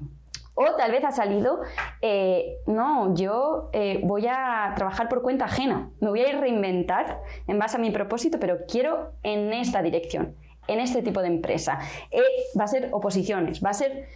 o 0.55 0.75
tal 0.77 0.93
vez 0.93 1.05
ha 1.05 1.11
salido, 1.11 1.61
eh, 2.01 2.59
no, 2.67 3.15
yo 3.15 3.71
eh, 3.73 4.01
voy 4.05 4.27
a 4.29 4.73
trabajar 4.77 5.09
por 5.09 5.23
cuenta 5.23 5.47
ajena, 5.47 5.91
me 6.01 6.09
voy 6.09 6.21
a 6.21 6.29
ir 6.29 6.39
reinventar 6.39 7.21
en 7.47 7.59
base 7.59 7.77
a 7.77 7.81
mi 7.81 7.91
propósito, 7.91 8.39
pero 8.39 8.59
quiero 8.67 9.13
en 9.23 9.53
esta 9.53 9.83
dirección, 9.83 10.35
en 10.69 10.81
este 10.81 11.03
tipo 11.03 11.21
de 11.23 11.29
empresa. 11.29 11.81
Eh, 12.11 12.23
va 12.59 12.65
a 12.65 12.69
ser 12.69 12.89
oposiciones, 12.93 13.63
va 13.65 13.71
a 13.71 13.75
ser 13.75 14.09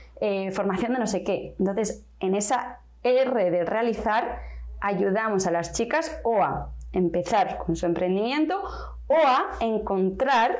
formación 0.52 0.94
de 0.94 0.98
no 0.98 1.06
sé 1.06 1.22
qué. 1.22 1.54
Entonces, 1.60 2.04
en 2.18 2.34
esa 2.34 2.80
R 3.04 3.50
de 3.50 3.64
realizar, 3.64 4.40
ayudamos 4.80 5.46
a 5.46 5.52
las 5.52 5.72
chicas 5.72 6.20
o 6.24 6.42
a 6.42 6.72
empezar 6.92 7.58
con 7.58 7.76
su 7.76 7.86
emprendimiento 7.86 8.60
o 9.06 9.14
a 9.14 9.50
encontrar 9.60 10.58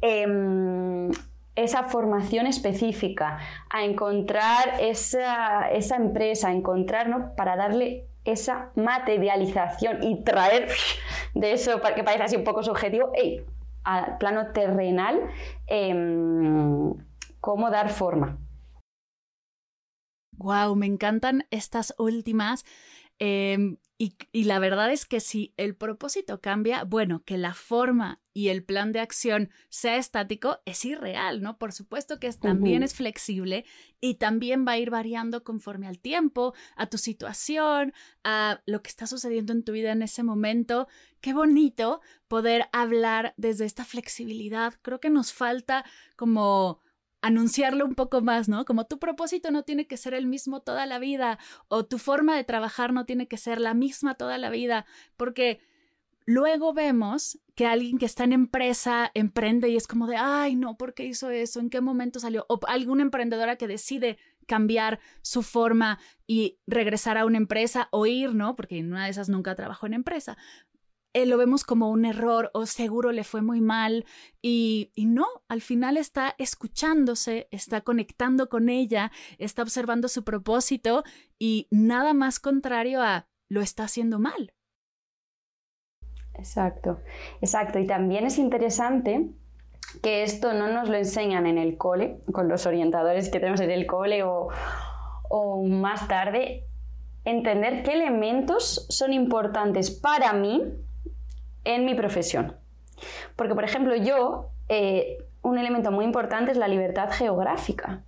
em, 0.00 1.10
esa 1.54 1.84
formación 1.84 2.46
específica, 2.46 3.38
a 3.70 3.84
encontrar 3.84 4.80
esa, 4.80 5.68
empresa, 5.96 6.48
a 6.48 6.52
encontrar, 6.52 7.34
para 7.36 7.56
darle 7.56 8.06
esa 8.24 8.70
materialización 8.76 10.02
y 10.02 10.22
traer 10.22 10.68
de 11.34 11.52
eso, 11.52 11.80
que 11.94 12.04
parezca 12.04 12.24
así 12.24 12.36
un 12.36 12.44
poco 12.44 12.62
subjetivo, 12.62 13.12
al 13.84 14.18
plano 14.18 14.52
terrenal, 14.52 15.20
em, 15.66 16.94
cómo 17.40 17.70
dar 17.70 17.90
forma. 17.90 18.38
Wow, 20.38 20.74
me 20.76 20.86
encantan 20.86 21.46
estas 21.50 21.94
últimas. 21.98 22.64
Em, 23.18 23.76
y, 24.32 24.44
la 24.44 24.58
verdad 24.58 24.90
es 24.90 25.06
que 25.06 25.20
si 25.20 25.54
el 25.56 25.76
propósito 25.76 26.40
cambia, 26.40 26.82
bueno, 26.82 27.22
que 27.24 27.38
la 27.38 27.54
forma 27.54 28.20
y 28.32 28.48
el 28.48 28.64
plan 28.64 28.90
de 28.90 28.98
acción 28.98 29.50
sea 29.68 29.96
estático 29.96 30.58
es 30.64 30.84
irreal, 30.84 31.40
¿no? 31.40 31.56
Por 31.56 31.72
supuesto 31.72 32.18
que 32.18 32.32
también 32.32 32.82
es 32.82 32.94
flexible 32.94 33.64
y 34.00 34.14
también 34.14 34.66
va 34.66 34.72
a 34.72 34.78
ir 34.78 34.90
variando 34.90 35.44
conforme 35.44 35.86
al 35.86 36.00
tiempo, 36.00 36.52
a 36.74 36.86
tu 36.86 36.98
situación, 36.98 37.92
a 38.24 38.60
lo 38.66 38.82
que 38.82 38.88
está 38.88 39.06
sucediendo 39.06 39.52
en 39.52 39.62
tu 39.62 39.70
vida 39.70 39.92
en 39.92 40.02
ese 40.02 40.24
momento. 40.24 40.88
Qué 41.20 41.32
bonito 41.32 42.00
poder 42.26 42.68
hablar 42.72 43.34
desde 43.36 43.66
esta 43.66 43.84
flexibilidad. 43.84 44.74
Creo 44.82 44.98
que 44.98 45.10
nos 45.10 45.32
falta 45.32 45.84
como 46.16 46.80
anunciarlo 47.22 47.86
un 47.86 47.94
poco 47.94 48.20
más, 48.20 48.48
¿no? 48.48 48.64
Como 48.64 48.86
tu 48.86 48.98
propósito 48.98 49.50
no 49.50 49.62
tiene 49.62 49.86
que 49.86 49.96
ser 49.96 50.12
el 50.12 50.26
mismo 50.26 50.60
toda 50.60 50.84
la 50.86 50.98
vida 50.98 51.38
o 51.68 51.86
tu 51.86 51.98
forma 51.98 52.36
de 52.36 52.44
trabajar 52.44 52.92
no 52.92 53.06
tiene 53.06 53.28
que 53.28 53.38
ser 53.38 53.60
la 53.60 53.74
misma 53.74 54.16
toda 54.16 54.36
la 54.38 54.50
vida, 54.50 54.84
porque 55.16 55.60
luego 56.26 56.74
vemos 56.74 57.38
que 57.54 57.66
alguien 57.66 57.98
que 57.98 58.06
está 58.06 58.24
en 58.24 58.32
empresa 58.32 59.10
emprende 59.14 59.68
y 59.68 59.76
es 59.76 59.86
como 59.86 60.06
de, 60.06 60.16
ay, 60.16 60.56
no, 60.56 60.76
¿por 60.76 60.94
qué 60.94 61.04
hizo 61.04 61.30
eso? 61.30 61.60
¿En 61.60 61.70
qué 61.70 61.80
momento 61.80 62.18
salió? 62.18 62.44
O 62.48 62.58
alguna 62.66 63.02
emprendedora 63.02 63.56
que 63.56 63.68
decide 63.68 64.18
cambiar 64.46 64.98
su 65.22 65.42
forma 65.42 66.00
y 66.26 66.58
regresar 66.66 67.18
a 67.18 67.24
una 67.24 67.38
empresa 67.38 67.88
o 67.92 68.06
ir, 68.06 68.34
¿no? 68.34 68.56
Porque 68.56 68.78
en 68.78 68.92
una 68.92 69.04
de 69.04 69.10
esas 69.10 69.28
nunca 69.28 69.54
trabajó 69.54 69.86
en 69.86 69.94
empresa. 69.94 70.36
Eh, 71.14 71.26
lo 71.26 71.36
vemos 71.36 71.62
como 71.62 71.90
un 71.90 72.06
error 72.06 72.50
o 72.54 72.64
seguro 72.64 73.12
le 73.12 73.22
fue 73.22 73.42
muy 73.42 73.60
mal 73.60 74.06
y, 74.40 74.90
no, 74.96 75.26
al 75.46 75.60
final 75.60 75.98
está 75.98 76.34
escuchándose, 76.38 77.48
está 77.50 77.82
conectando 77.82 78.48
con 78.48 78.70
ella, 78.70 79.12
está 79.36 79.62
observando 79.62 80.08
su 80.08 80.24
propósito 80.24 81.04
y 81.38 81.68
nada 81.70 82.14
más 82.14 82.40
contrario 82.40 83.02
a 83.02 83.28
lo 83.50 83.60
está 83.60 83.84
haciendo 83.84 84.18
mal. 84.18 84.54
Exacto, 86.34 87.00
exacto. 87.42 87.78
Y 87.78 87.86
también 87.86 88.24
es 88.24 88.38
interesante 88.38 89.32
que 90.02 90.22
esto 90.22 90.54
no 90.54 90.72
nos 90.72 90.88
lo 90.88 90.96
enseñan 90.96 91.46
en 91.46 91.58
el 91.58 91.76
cole, 91.76 92.22
con 92.32 92.48
los 92.48 92.64
orientadores 92.64 93.28
que 93.28 93.38
tenemos 93.38 93.60
en 93.60 93.70
el 93.70 93.86
cole 93.86 94.22
o, 94.22 94.48
o 95.28 95.62
más 95.66 96.08
tarde, 96.08 96.64
entender 97.26 97.82
qué 97.82 97.92
elementos 97.92 98.86
son 98.88 99.12
importantes 99.12 99.90
para 99.90 100.32
mí 100.32 100.62
en 101.64 101.84
mi 101.84 101.94
profesión. 101.94 102.56
Porque, 103.36 103.54
por 103.54 103.64
ejemplo, 103.64 103.94
yo, 103.96 104.50
eh, 104.68 105.18
un 105.42 105.58
elemento 105.58 105.90
muy 105.90 106.04
importante 106.04 106.52
es 106.52 106.56
la 106.56 106.68
libertad 106.68 107.10
geográfica. 107.10 108.02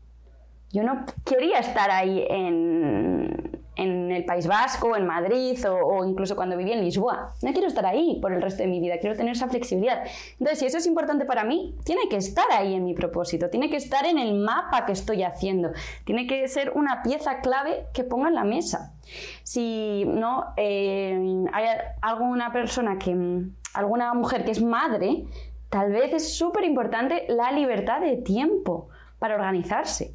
Yo 0.70 0.82
no 0.82 1.04
quería 1.24 1.58
estar 1.58 1.90
ahí 1.90 2.24
en, 2.28 3.53
en 3.76 4.12
el 4.12 4.24
País 4.24 4.46
Vasco, 4.46 4.96
en 4.96 5.06
Madrid 5.06 5.58
o, 5.68 6.04
incluso 6.04 6.37
cuando 6.37 6.56
vivía 6.56 6.74
en 6.74 6.84
Lisboa. 6.84 7.34
No 7.42 7.52
quiero 7.52 7.66
estar 7.66 7.84
ahí 7.87 8.18
por 8.20 8.32
el 8.32 8.42
resto 8.42 8.62
de 8.62 8.68
mi 8.68 8.80
vida, 8.80 8.98
quiero 9.00 9.16
tener 9.16 9.32
esa 9.32 9.48
flexibilidad. 9.48 10.04
Entonces, 10.32 10.58
si 10.58 10.66
eso 10.66 10.78
es 10.78 10.87
importante 10.87 11.24
para 11.24 11.44
mí, 11.44 11.74
tiene 11.84 12.08
que 12.08 12.16
estar 12.16 12.46
ahí 12.52 12.74
en 12.74 12.84
mi 12.84 12.94
propósito, 12.94 13.50
tiene 13.50 13.70
que 13.70 13.76
estar 13.76 14.06
en 14.06 14.18
el 14.18 14.34
mapa 14.34 14.87
que 14.87 14.92
estoy 14.92 15.22
haciendo, 15.22 15.72
tiene 16.04 16.26
que 16.26 16.46
ser 16.48 16.72
una 16.74 17.02
pieza 17.02 17.40
clave 17.40 17.87
que 17.92 18.04
ponga 18.04 18.28
en 18.28 18.34
la 18.34 18.44
mesa. 18.44 18.94
Si 19.42 20.04
no 20.06 20.54
eh, 20.56 21.44
hay 21.52 21.64
alguna 22.00 22.52
persona 22.52 22.98
que, 22.98 23.44
alguna 23.74 24.14
mujer 24.14 24.44
que 24.44 24.52
es 24.52 24.62
madre, 24.62 25.24
tal 25.68 25.92
vez 25.92 26.12
es 26.12 26.37
súper 26.37 26.64
importante 26.64 27.26
la 27.28 27.52
libertad 27.52 28.00
de 28.00 28.16
tiempo 28.16 28.88
para 29.18 29.34
organizarse. 29.34 30.14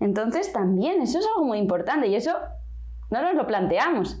Entonces 0.00 0.52
también 0.52 1.02
eso 1.02 1.18
es 1.18 1.26
algo 1.26 1.44
muy 1.44 1.58
importante 1.58 2.06
y 2.06 2.14
eso 2.14 2.32
no 3.10 3.22
nos 3.22 3.34
lo 3.34 3.46
planteamos. 3.46 4.20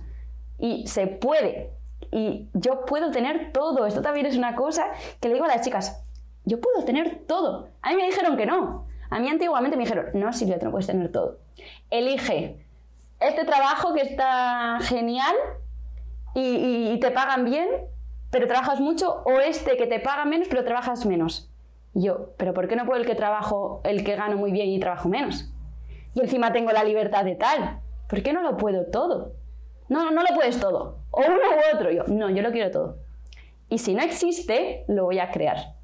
Y 0.58 0.86
se 0.86 1.06
puede. 1.06 1.72
Y 2.10 2.48
yo 2.54 2.84
puedo 2.84 3.10
tener 3.10 3.52
todo. 3.52 3.86
Esto 3.86 4.02
también 4.02 4.26
es 4.26 4.36
una 4.36 4.54
cosa 4.56 4.86
que 5.20 5.28
le 5.28 5.34
digo 5.34 5.46
a 5.46 5.48
las 5.48 5.62
chicas. 5.62 6.04
Yo 6.44 6.60
puedo 6.60 6.84
tener 6.84 7.24
todo. 7.26 7.68
A 7.82 7.90
mí 7.90 7.96
me 7.96 8.06
dijeron 8.06 8.36
que 8.36 8.46
no. 8.46 8.86
A 9.10 9.18
mí 9.20 9.28
antiguamente 9.28 9.76
me 9.76 9.84
dijeron, 9.84 10.06
no, 10.14 10.32
Silvia, 10.32 10.58
tú 10.58 10.66
no 10.66 10.70
puedes 10.70 10.86
tener 10.86 11.10
todo. 11.10 11.38
Elige 11.90 12.64
este 13.20 13.44
trabajo 13.44 13.94
que 13.94 14.02
está 14.02 14.78
genial 14.80 15.34
y, 16.34 16.92
y, 16.92 17.00
te 17.00 17.10
pagan 17.10 17.44
bien, 17.44 17.68
pero 18.30 18.46
trabajas 18.46 18.80
mucho, 18.80 19.22
o 19.24 19.40
este 19.40 19.76
que 19.76 19.86
te 19.86 19.98
paga 19.98 20.24
menos, 20.24 20.48
pero 20.48 20.64
trabajas 20.64 21.04
menos. 21.06 21.50
yo, 21.94 22.30
pero 22.36 22.54
¿por 22.54 22.68
qué 22.68 22.76
no 22.76 22.84
puedo 22.84 23.00
el 23.00 23.06
que 23.06 23.14
trabajo, 23.14 23.80
el 23.84 24.04
que 24.04 24.14
gano 24.14 24.36
muy 24.36 24.52
bien 24.52 24.68
y 24.68 24.78
trabajo 24.78 25.08
menos? 25.08 25.50
Y 26.14 26.20
encima 26.20 26.52
tengo 26.52 26.70
la 26.70 26.84
libertad 26.84 27.24
de 27.24 27.34
tal. 27.34 27.80
¿Por 28.08 28.22
qué 28.22 28.32
no 28.32 28.42
lo 28.42 28.56
puedo 28.56 28.86
todo? 28.86 29.34
No, 29.88 30.10
no 30.10 30.22
lo 30.22 30.34
puedes 30.34 30.60
todo. 30.60 30.98
O 31.10 31.20
uno 31.20 31.36
u 31.36 31.76
otro. 31.76 31.90
Yo, 31.90 32.04
no, 32.08 32.30
yo 32.30 32.42
lo 32.42 32.52
quiero 32.52 32.70
todo. 32.70 32.98
Y 33.68 33.78
si 33.78 33.94
no 33.94 34.02
existe, 34.02 34.84
lo 34.88 35.04
voy 35.04 35.18
a 35.18 35.30
crear. 35.30 35.76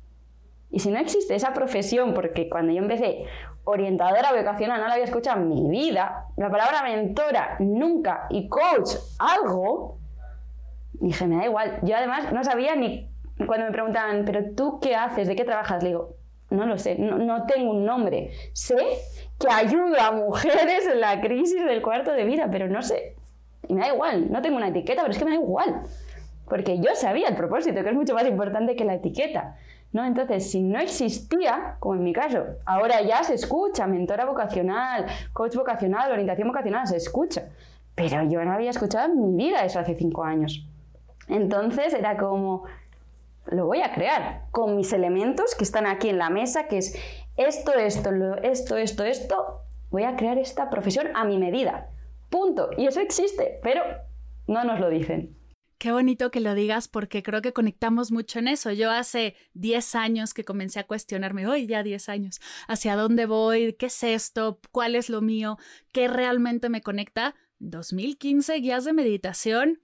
Y 0.71 0.81
si 0.81 0.91
no 0.91 0.99
existe 0.99 1.35
esa 1.35 1.53
profesión, 1.53 2.15
porque 2.15 2.49
cuando 2.49 2.73
yo 2.73 2.81
empecé 2.81 3.25
orientadora 3.65 4.33
vocacional 4.33 4.81
no 4.81 4.89
la 4.89 4.95
había 4.95 5.05
escuchado 5.05 5.41
en 5.41 5.49
mi 5.49 5.69
vida, 5.69 6.27
la 6.37 6.51
palabra 6.51 6.83
mentora 6.83 7.57
nunca 7.61 8.27
y 8.29 8.49
coach 8.49 8.91
algo, 9.19 9.99
dije, 10.95 11.27
me 11.27 11.37
da 11.37 11.45
igual. 11.45 11.79
Yo 11.83 11.97
además 11.97 12.33
no 12.33 12.43
sabía 12.43 12.75
ni 12.75 13.09
cuando 13.47 13.67
me 13.67 13.73
preguntaban, 13.73 14.25
pero 14.25 14.55
tú 14.55 14.81
qué 14.81 14.95
haces, 14.95 15.29
de 15.29 15.37
qué 15.37 15.45
trabajas, 15.45 15.83
le 15.83 15.91
digo, 15.91 16.17
no 16.51 16.67
lo 16.67 16.79
sé, 16.79 16.97
no, 16.99 17.19
no 17.19 17.47
tengo 17.47 17.71
un 17.71 17.85
nombre. 17.85 18.33
Sé 18.53 18.99
que 19.39 19.49
ayuda 19.51 20.09
a 20.09 20.13
mujeres 20.13 20.87
en 20.87 21.01
la 21.01 21.21
crisis 21.21 21.65
del 21.65 21.83
cuarto 21.83 22.13
de 22.13 22.25
vida, 22.25 22.49
pero 22.51 22.69
no 22.69 22.83
sé. 22.83 23.17
Me 23.69 23.81
da 23.81 23.89
igual, 23.89 24.31
no 24.31 24.43
tengo 24.43 24.57
una 24.57 24.69
etiqueta, 24.69 25.03
pero 25.03 25.13
es 25.13 25.19
que 25.19 25.25
me 25.25 25.33
da 25.33 25.37
igual. 25.37 25.83
porque 26.47 26.79
yo 26.79 26.95
sabía 26.95 27.29
el 27.29 27.37
propósito, 27.37 27.83
que 27.83 27.89
es 27.89 27.95
mucho 27.95 28.15
más 28.15 28.27
importante 28.27 28.77
que 28.77 28.85
la 28.85 28.95
etiqueta. 28.95 29.57
¿no? 29.93 30.05
Entonces, 30.05 30.51
si 30.51 30.61
no 30.61 30.79
existía, 30.81 31.77
como 31.79 31.95
en 31.95 32.03
mi 32.03 32.13
caso, 32.13 32.45
ahora 32.67 33.01
ya 33.03 33.23
se 33.23 33.35
escucha, 33.35 33.87
mentora 33.87 34.25
vocacional, 34.25 35.07
coach 35.33 35.55
vocacional, 35.55 36.11
orientación 36.11 36.49
vocacional, 36.49 36.87
se 36.87 36.97
escucha. 36.97 37.45
Pero 37.95 38.25
yo 38.25 38.45
no 38.45 38.53
había 38.53 38.71
escuchado 38.71 39.07
en 39.07 39.37
mi 39.37 39.45
vida 39.45 39.65
eso 39.65 39.79
hace 39.79 39.95
cinco 39.95 40.25
años. 40.25 40.67
Entonces 41.29 41.95
era 41.95 42.17
como, 42.17 42.65
lo 43.47 43.67
voy 43.67 43.83
a 43.83 43.93
crear 43.93 44.43
con 44.51 44.77
mis 44.77 44.93
elementos 44.93 45.55
que 45.55 45.63
están 45.63 45.87
aquí 45.87 46.09
en 46.09 46.19
la 46.19 46.29
mesa, 46.29 46.67
que 46.67 46.79
es 46.79 46.99
esto, 47.37 47.75
esto, 47.75 48.11
esto, 48.43 48.77
esto, 48.77 49.05
esto, 49.05 49.63
voy 49.91 50.05
a 50.05 50.17
crear 50.17 50.39
esta 50.39 50.71
profesión 50.71 51.09
a 51.15 51.25
mi 51.25 51.39
medida. 51.39 51.91
Punto. 52.31 52.71
Y 52.77 52.87
eso 52.87 53.01
existe, 53.01 53.59
pero 53.63 53.83
no 54.47 54.65
nos 54.65 54.81
lo 54.81 54.89
dicen. 54.91 55.37
Qué 55.79 55.93
bonito 55.93 56.31
que 56.31 56.41
lo 56.41 56.55
digas 56.55 56.89
porque 56.89 57.23
creo 57.23 57.43
que 57.43 57.53
conectamos 57.53 58.11
mucho 58.11 58.39
en 58.39 58.49
eso. 58.49 58.73
Yo 58.73 58.91
hace 58.91 59.37
10 59.53 59.95
años 59.97 60.33
que 60.33 60.45
comencé 60.45 60.81
a 60.81 60.87
cuestionarme, 60.87 61.47
hoy 61.47 61.67
ya 61.67 61.83
10 61.83 62.09
años, 62.09 62.41
hacia 62.69 62.97
dónde 62.97 63.27
voy, 63.27 63.75
qué 63.75 63.87
es 63.87 64.03
esto, 64.03 64.61
cuál 64.73 64.95
es 64.95 65.11
lo 65.11 65.21
mío, 65.21 65.59
qué 65.93 66.09
realmente 66.09 66.69
me 66.69 66.81
conecta. 66.81 67.35
2015, 67.59 68.55
guías 68.61 68.85
de 68.85 68.93
meditación. 68.95 69.81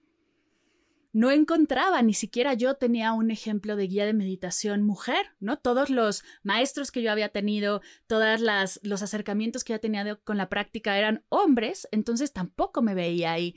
No 1.12 1.30
encontraba, 1.30 2.02
ni 2.02 2.14
siquiera 2.14 2.54
yo 2.54 2.74
tenía 2.74 3.12
un 3.12 3.30
ejemplo 3.30 3.74
de 3.74 3.88
guía 3.88 4.06
de 4.06 4.14
meditación 4.14 4.82
mujer, 4.82 5.26
¿no? 5.40 5.58
Todos 5.58 5.90
los 5.90 6.22
maestros 6.42 6.92
que 6.92 7.02
yo 7.02 7.11
había 7.11 7.30
tenido, 7.30 7.82
todos 8.06 8.40
los 8.82 9.02
acercamientos 9.02 9.64
que 9.64 9.72
yo 9.72 9.80
tenía 9.80 10.14
con 10.16 10.36
la 10.36 10.48
práctica 10.48 10.96
eran 10.96 11.24
hombres, 11.28 11.88
entonces 11.90 12.32
tampoco 12.32 12.80
me 12.80 12.94
veía 12.94 13.32
ahí 13.32 13.56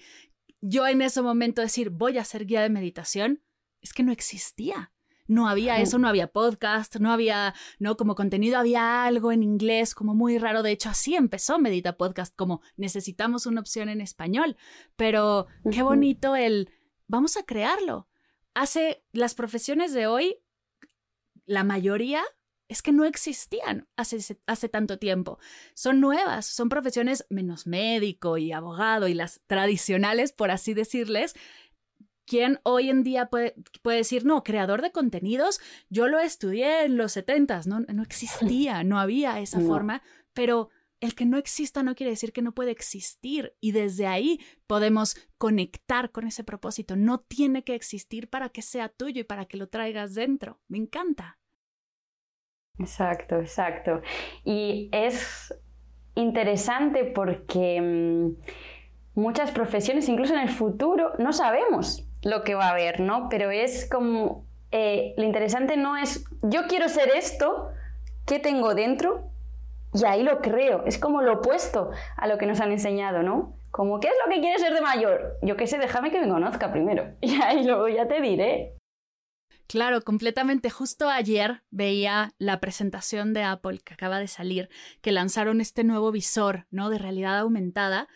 yo 0.65 0.87
en 0.87 1.01
ese 1.01 1.21
momento 1.21 1.61
decir, 1.61 1.89
voy 1.89 2.17
a 2.17 2.23
ser 2.23 2.45
guía 2.45 2.61
de 2.61 2.69
meditación, 2.69 3.43
es 3.81 3.93
que 3.93 4.03
no 4.03 4.13
existía. 4.13 4.91
No 5.25 5.47
había 5.47 5.79
eso, 5.79 5.99
no 5.99 6.07
había 6.09 6.27
podcast, 6.27 6.97
no 6.97 7.11
había, 7.11 7.53
no, 7.79 7.95
como 7.95 8.13
contenido 8.13 8.57
había 8.57 9.05
algo 9.05 9.31
en 9.31 9.41
inglés 9.41 9.95
como 9.95 10.15
muy 10.15 10.37
raro. 10.37 10.63
De 10.63 10.71
hecho, 10.71 10.89
así 10.89 11.15
empezó 11.15 11.59
Medita 11.59 11.97
Podcast, 11.97 12.35
como 12.35 12.61
necesitamos 12.75 13.45
una 13.45 13.61
opción 13.61 13.87
en 13.87 14.01
español. 14.01 14.57
Pero 14.97 15.47
qué 15.71 15.81
bonito 15.81 16.35
el, 16.35 16.69
vamos 17.13 17.37
a 17.37 17.43
crearlo. 17.43 18.07
Hace 18.55 19.03
las 19.11 19.35
profesiones 19.35 19.93
de 19.93 20.07
hoy, 20.07 20.39
la 21.45 21.63
mayoría 21.63 22.23
es 22.67 22.81
que 22.81 22.91
no 22.91 23.05
existían 23.05 23.87
hace, 23.95 24.39
hace 24.47 24.67
tanto 24.67 24.97
tiempo. 24.97 25.37
Son 25.75 25.99
nuevas, 25.99 26.47
son 26.47 26.69
profesiones 26.69 27.27
menos 27.29 27.67
médico 27.67 28.39
y 28.39 28.51
abogado 28.51 29.07
y 29.07 29.13
las 29.13 29.41
tradicionales, 29.45 30.31
por 30.33 30.49
así 30.49 30.73
decirles, 30.73 31.35
¿Quién 32.25 32.61
hoy 32.63 32.89
en 32.89 33.03
día 33.03 33.25
puede, 33.25 33.53
puede, 33.81 33.97
decir, 33.97 34.23
no, 34.23 34.45
creador 34.45 34.81
de 34.81 34.93
contenidos, 34.93 35.59
yo 35.89 36.07
lo 36.07 36.19
estudié 36.19 36.85
en 36.85 36.95
los 36.95 37.11
70, 37.11 37.63
no, 37.65 37.81
no 37.81 38.01
existía, 38.01 38.81
no 38.85 38.97
había 38.97 39.41
esa 39.41 39.59
forma, 39.59 40.01
pero 40.31 40.69
el 41.03 41.15
que 41.15 41.25
no 41.25 41.37
exista 41.37 41.83
no 41.83 41.95
quiere 41.95 42.11
decir 42.11 42.31
que 42.31 42.41
no 42.41 42.53
puede 42.53 42.71
existir 42.71 43.57
y 43.59 43.73
desde 43.73 44.07
ahí 44.07 44.39
podemos 44.67 45.17
conectar 45.37 46.11
con 46.11 46.25
ese 46.27 46.45
propósito. 46.45 46.95
No 46.95 47.19
tiene 47.19 47.65
que 47.65 47.75
existir 47.75 48.29
para 48.29 48.47
que 48.47 48.61
sea 48.61 48.87
tuyo 48.87 49.19
y 49.19 49.25
para 49.25 49.43
que 49.43 49.57
lo 49.57 49.67
traigas 49.67 50.15
dentro. 50.15 50.61
Me 50.69 50.77
encanta. 50.77 51.39
Exacto, 52.79 53.37
exacto. 53.37 54.01
Y 54.45 54.87
es 54.93 55.53
interesante 56.15 57.03
porque 57.03 57.81
mm, 57.81 59.19
muchas 59.19 59.51
profesiones, 59.51 60.07
incluso 60.07 60.33
en 60.33 60.39
el 60.39 60.49
futuro, 60.49 61.15
no 61.19 61.33
sabemos 61.33 62.07
lo 62.21 62.45
que 62.45 62.55
va 62.55 62.67
a 62.67 62.71
haber, 62.71 63.01
¿no? 63.01 63.27
Pero 63.29 63.51
es 63.51 63.89
como, 63.89 64.47
eh, 64.71 65.13
lo 65.17 65.25
interesante 65.25 65.75
no 65.75 65.97
es, 65.97 66.23
yo 66.43 66.61
quiero 66.69 66.87
ser 66.87 67.09
esto, 67.13 67.71
¿qué 68.25 68.39
tengo 68.39 68.73
dentro? 68.73 69.32
Y 69.93 70.05
ahí 70.05 70.23
lo 70.23 70.41
creo. 70.41 70.83
Es 70.85 70.97
como 70.97 71.21
lo 71.21 71.33
opuesto 71.33 71.91
a 72.17 72.27
lo 72.27 72.37
que 72.37 72.45
nos 72.45 72.59
han 72.59 72.71
enseñado, 72.71 73.23
¿no? 73.23 73.57
Como, 73.71 73.99
¿qué 73.99 74.07
es 74.07 74.13
lo 74.23 74.31
que 74.31 74.39
quieres 74.39 74.61
ser 74.61 74.73
de 74.73 74.81
mayor? 74.81 75.37
Yo 75.41 75.55
qué 75.55 75.67
sé, 75.67 75.77
déjame 75.77 76.11
que 76.11 76.21
me 76.21 76.29
conozca 76.29 76.71
primero. 76.71 77.15
Y 77.21 77.41
ahí 77.41 77.63
luego 77.63 77.87
ya 77.87 78.07
te 78.07 78.21
diré. 78.21 78.77
Claro, 79.67 80.01
completamente. 80.01 80.69
Justo 80.69 81.09
ayer 81.09 81.63
veía 81.71 82.33
la 82.37 82.59
presentación 82.59 83.33
de 83.33 83.43
Apple 83.43 83.79
que 83.79 83.93
acaba 83.93 84.19
de 84.19 84.27
salir, 84.27 84.69
que 85.01 85.11
lanzaron 85.11 85.61
este 85.61 85.83
nuevo 85.83 86.11
visor, 86.11 86.67
¿no? 86.69 86.89
De 86.89 86.97
realidad 86.97 87.39
aumentada. 87.39 88.07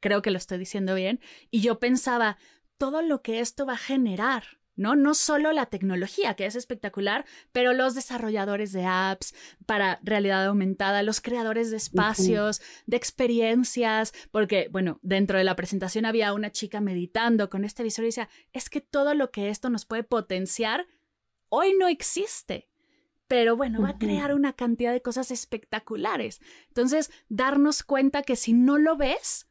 Creo 0.00 0.22
que 0.22 0.30
lo 0.30 0.38
estoy 0.38 0.58
diciendo 0.58 0.94
bien. 0.94 1.20
Y 1.50 1.60
yo 1.60 1.78
pensaba, 1.78 2.36
todo 2.76 3.02
lo 3.02 3.22
que 3.22 3.40
esto 3.40 3.66
va 3.66 3.74
a 3.74 3.78
generar, 3.78 4.57
¿no? 4.78 4.96
No 4.96 5.14
solo 5.14 5.52
la 5.52 5.66
tecnología, 5.66 6.34
que 6.34 6.46
es 6.46 6.56
espectacular, 6.56 7.26
pero 7.52 7.74
los 7.74 7.94
desarrolladores 7.94 8.72
de 8.72 8.84
apps 8.86 9.34
para 9.66 9.98
realidad 10.02 10.46
aumentada, 10.46 11.02
los 11.02 11.20
creadores 11.20 11.70
de 11.70 11.76
espacios, 11.76 12.62
de 12.86 12.96
experiencias, 12.96 14.14
porque, 14.30 14.68
bueno, 14.70 15.00
dentro 15.02 15.36
de 15.36 15.44
la 15.44 15.56
presentación 15.56 16.06
había 16.06 16.32
una 16.32 16.50
chica 16.50 16.80
meditando 16.80 17.50
con 17.50 17.64
este 17.64 17.82
visor 17.82 18.04
y 18.04 18.08
decía, 18.08 18.28
es 18.52 18.70
que 18.70 18.80
todo 18.80 19.14
lo 19.14 19.30
que 19.30 19.50
esto 19.50 19.68
nos 19.68 19.84
puede 19.84 20.04
potenciar, 20.04 20.86
hoy 21.48 21.74
no 21.78 21.88
existe. 21.88 22.68
Pero 23.26 23.58
bueno, 23.58 23.82
va 23.82 23.90
a 23.90 23.98
crear 23.98 24.34
una 24.34 24.54
cantidad 24.54 24.90
de 24.90 25.02
cosas 25.02 25.30
espectaculares. 25.30 26.40
Entonces, 26.68 27.10
darnos 27.28 27.82
cuenta 27.82 28.22
que 28.22 28.36
si 28.36 28.54
no 28.54 28.78
lo 28.78 28.96
ves, 28.96 29.47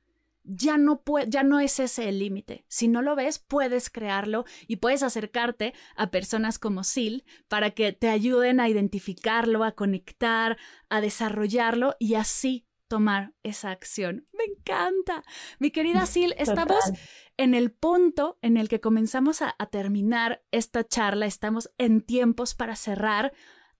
ya 0.47 0.77
no, 0.77 1.03
ya 1.27 1.43
no 1.43 1.59
es 1.59 1.79
ese 1.79 2.09
el 2.09 2.19
límite. 2.19 2.65
Si 2.67 2.87
no 2.87 3.01
lo 3.01 3.15
ves, 3.15 3.39
puedes 3.39 3.89
crearlo 3.89 4.45
y 4.67 4.77
puedes 4.77 5.03
acercarte 5.03 5.73
a 5.95 6.09
personas 6.09 6.57
como 6.57 6.83
Sil 6.87 7.27
para 7.47 7.71
que 7.71 7.91
te 7.91 8.09
ayuden 8.09 8.59
a 8.59 8.69
identificarlo, 8.69 9.63
a 9.63 9.73
conectar, 9.73 10.57
a 10.89 11.01
desarrollarlo 11.01 11.95
y 11.99 12.15
así 12.15 12.65
tomar 12.87 13.33
esa 13.43 13.71
acción. 13.71 14.27
Me 14.31 14.45
encanta. 14.45 15.23
Mi 15.59 15.71
querida 15.71 16.05
Sil, 16.07 16.33
estamos 16.37 16.79
en 17.35 17.53
el 17.53 17.71
punto 17.71 18.37
en 18.41 18.55
el 18.57 18.69
que 18.69 18.79
comenzamos 18.79 19.41
a 19.41 19.53
terminar 19.69 20.43
esta 20.51 20.87
charla, 20.87 21.25
estamos 21.25 21.69
en 21.77 22.01
tiempos 22.01 22.55
para 22.55 22.75
cerrar 22.75 23.33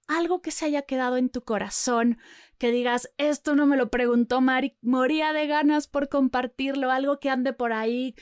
algo 0.07 0.41
que 0.41 0.51
se 0.51 0.65
haya 0.65 0.83
quedado 0.83 1.17
en 1.17 1.29
tu 1.29 1.43
corazón, 1.43 2.17
que 2.57 2.71
digas, 2.71 3.13
esto 3.17 3.55
no 3.55 3.65
me 3.65 3.77
lo 3.77 3.89
preguntó 3.89 4.41
Mari, 4.41 4.77
moría 4.81 5.33
de 5.33 5.47
ganas 5.47 5.87
por 5.87 6.09
compartirlo, 6.09 6.91
algo 6.91 7.19
que 7.19 7.29
ande 7.29 7.53
por 7.53 7.73
ahí, 7.73 8.15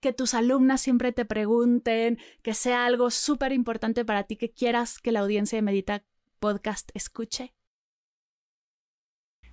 que 0.00 0.12
tus 0.12 0.34
alumnas 0.34 0.80
siempre 0.80 1.12
te 1.12 1.24
pregunten, 1.24 2.18
que 2.42 2.54
sea 2.54 2.86
algo 2.86 3.10
súper 3.10 3.52
importante 3.52 4.04
para 4.04 4.24
ti, 4.24 4.36
que 4.36 4.52
quieras 4.52 4.98
que 4.98 5.12
la 5.12 5.20
audiencia 5.20 5.56
de 5.56 5.62
Medita 5.62 6.04
Podcast 6.38 6.90
escuche? 6.94 7.54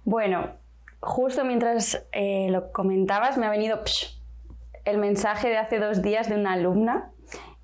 Bueno, 0.04 0.58
justo 1.00 1.46
mientras 1.46 2.06
eh, 2.12 2.50
lo 2.50 2.72
comentabas 2.72 3.38
me 3.38 3.46
ha 3.46 3.50
venido 3.50 3.82
el 4.86 4.98
mensaje 4.98 5.48
de 5.48 5.58
hace 5.58 5.80
dos 5.80 6.02
días 6.02 6.28
de 6.30 6.36
una 6.36 6.54
alumna 6.54 7.14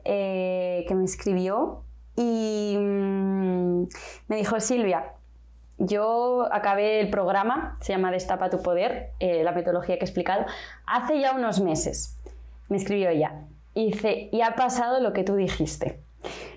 eh, 0.06 0.86
que 0.88 0.96
me 0.96 1.04
escribió 1.04 1.86
y 2.20 2.76
mm, 2.78 3.88
me 4.28 4.36
dijo, 4.36 4.60
Silvia, 4.60 5.14
yo 5.78 6.50
acabé 6.52 7.00
el 7.00 7.10
programa, 7.10 7.78
se 7.80 7.94
llama 7.94 8.12
Destapa 8.12 8.50
tu 8.50 8.62
Poder, 8.62 9.12
eh, 9.22 9.42
la 9.46 9.54
metodología 9.54 9.96
que 9.96 10.02
he 10.02 10.06
explicado, 10.06 10.46
hace 10.86 11.18
ya 11.22 11.32
unos 11.32 11.62
meses. 11.62 12.18
Me 12.68 12.76
escribió 12.76 13.10
ella 13.10 13.46
y 13.74 13.92
dice, 13.92 14.28
y 14.34 14.42
ha 14.42 14.56
pasado 14.56 15.00
lo 15.00 15.14
que 15.14 15.24
tú 15.24 15.36
dijiste. 15.36 16.02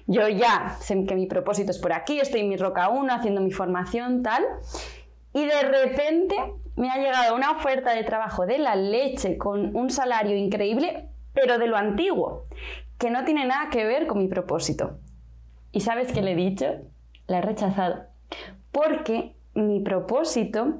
Yo 0.08 0.26
ya 0.26 0.76
sé 0.80 1.04
que 1.04 1.14
mi 1.14 1.26
propósito 1.26 1.70
es 1.70 1.78
por 1.78 1.92
aquí, 1.92 2.18
estoy 2.18 2.40
en 2.40 2.48
mi 2.48 2.56
Roca 2.56 2.88
1 2.88 3.14
haciendo 3.14 3.40
mi 3.40 3.52
formación, 3.52 4.24
tal. 4.24 4.42
Y 5.32 5.44
de 5.44 5.62
repente 5.62 6.34
me 6.74 6.90
ha 6.90 6.96
llegado 6.96 7.36
una 7.36 7.52
oferta 7.52 7.94
de 7.94 8.02
trabajo 8.02 8.46
de 8.46 8.58
la 8.58 8.74
leche 8.74 9.38
con 9.38 9.76
un 9.76 9.90
salario 9.90 10.36
increíble, 10.36 11.08
pero 11.32 11.58
de 11.58 11.68
lo 11.68 11.76
antiguo, 11.76 12.46
que 12.98 13.10
no 13.10 13.24
tiene 13.24 13.46
nada 13.46 13.70
que 13.70 13.84
ver 13.84 14.08
con 14.08 14.18
mi 14.18 14.26
propósito. 14.26 14.98
¿Y 15.72 15.80
sabes 15.80 16.12
qué 16.12 16.20
le 16.20 16.32
he 16.32 16.36
dicho? 16.36 16.66
La 17.26 17.38
he 17.38 17.42
rechazado. 17.42 18.04
Porque 18.70 19.34
mi 19.54 19.80
propósito 19.80 20.74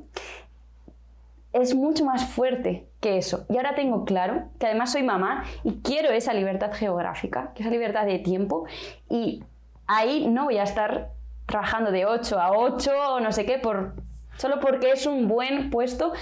es 1.53 1.75
mucho 1.75 2.05
más 2.05 2.29
fuerte 2.29 2.89
que 3.01 3.17
eso. 3.17 3.47
Y 3.49 3.57
ahora 3.57 3.75
tengo 3.75 4.05
claro 4.05 4.45
que 4.59 4.67
además 4.67 4.93
soy 4.93 5.03
mamá 5.03 5.45
y 5.65 5.81
quiero 5.81 6.11
esa 6.11 6.35
libertad 6.35 6.73
geográfica, 6.73 7.53
esa 7.57 7.71
libertad 7.71 8.07
de 8.07 8.19
tiempo. 8.19 8.67
Y 9.09 9.43
ahí 9.87 10.29
no 10.29 10.45
voy 10.45 10.59
a 10.59 10.63
estar 10.63 11.11
trabajando 11.47 11.91
de 11.91 12.07
8 12.07 12.39
a 12.39 12.53
8 12.53 12.91
o 13.15 13.21
no 13.21 13.33
sé 13.33 13.45
qué, 13.47 13.59
por, 13.59 13.95
solo 14.37 14.61
porque 14.61 14.93
es 14.93 15.07
un 15.07 15.27
buen 15.27 15.71
puesto. 15.71 16.13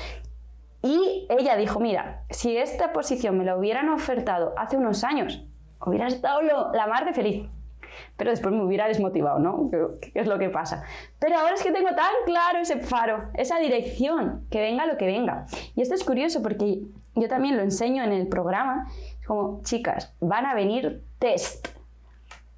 Y 0.83 1.27
ella 1.29 1.57
dijo, 1.57 1.79
mira, 1.81 2.23
si 2.31 2.57
esta 2.57 2.93
posición 2.93 3.37
me 3.37 3.45
la 3.45 3.57
hubieran 3.57 3.89
ofertado 3.91 4.55
hace 4.57 4.77
unos 4.77 5.05
años, 5.05 5.45
hubiera 5.85 6.07
estado 6.07 6.41
la 6.73 6.87
mar 6.87 7.05
de 7.05 7.13
feliz 7.13 7.49
pero 8.17 8.31
después 8.31 8.55
me 8.55 8.63
hubiera 8.63 8.89
desmotivado, 8.89 9.39
¿no? 9.39 9.71
¿Qué 9.71 10.13
es 10.15 10.27
lo 10.27 10.39
que 10.39 10.49
pasa? 10.49 10.83
Pero 11.19 11.39
ahora 11.39 11.55
es 11.55 11.63
que 11.63 11.73
tengo 11.73 11.91
tan 11.95 12.13
claro 12.25 12.59
ese 12.59 12.79
faro, 12.81 13.31
esa 13.35 13.59
dirección, 13.59 14.47
que 14.51 14.61
venga 14.61 14.87
lo 14.87 14.97
que 14.97 15.07
venga. 15.07 15.47
Y 15.75 15.83
esto 15.83 15.95
es 15.95 16.05
curioso 16.05 16.43
porque 16.43 16.83
yo 17.15 17.29
también 17.29 17.57
lo 17.57 17.63
enseño 17.63 18.03
en 18.05 18.13
el 18.13 18.29
programa. 18.29 18.87
como, 19.27 19.63
chicas, 19.63 20.15
van 20.21 20.47
a 20.47 20.55
venir 20.55 21.05
test. 21.19 21.69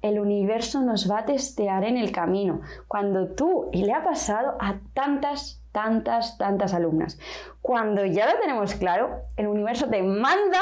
El 0.01 0.19
universo 0.19 0.81
nos 0.81 1.09
va 1.09 1.19
a 1.19 1.25
testear 1.25 1.85
en 1.85 1.97
el 1.97 2.11
camino. 2.11 2.61
Cuando 2.87 3.29
tú, 3.35 3.69
y 3.71 3.85
le 3.85 3.93
ha 3.93 4.03
pasado 4.03 4.57
a 4.59 4.79
tantas, 4.93 5.63
tantas, 5.71 6.37
tantas 6.37 6.73
alumnas, 6.73 7.19
cuando 7.61 8.05
ya 8.05 8.31
lo 8.31 8.39
tenemos 8.39 8.75
claro, 8.75 9.21
el 9.37 9.47
universo 9.47 9.87
te 9.89 10.03
manda 10.03 10.59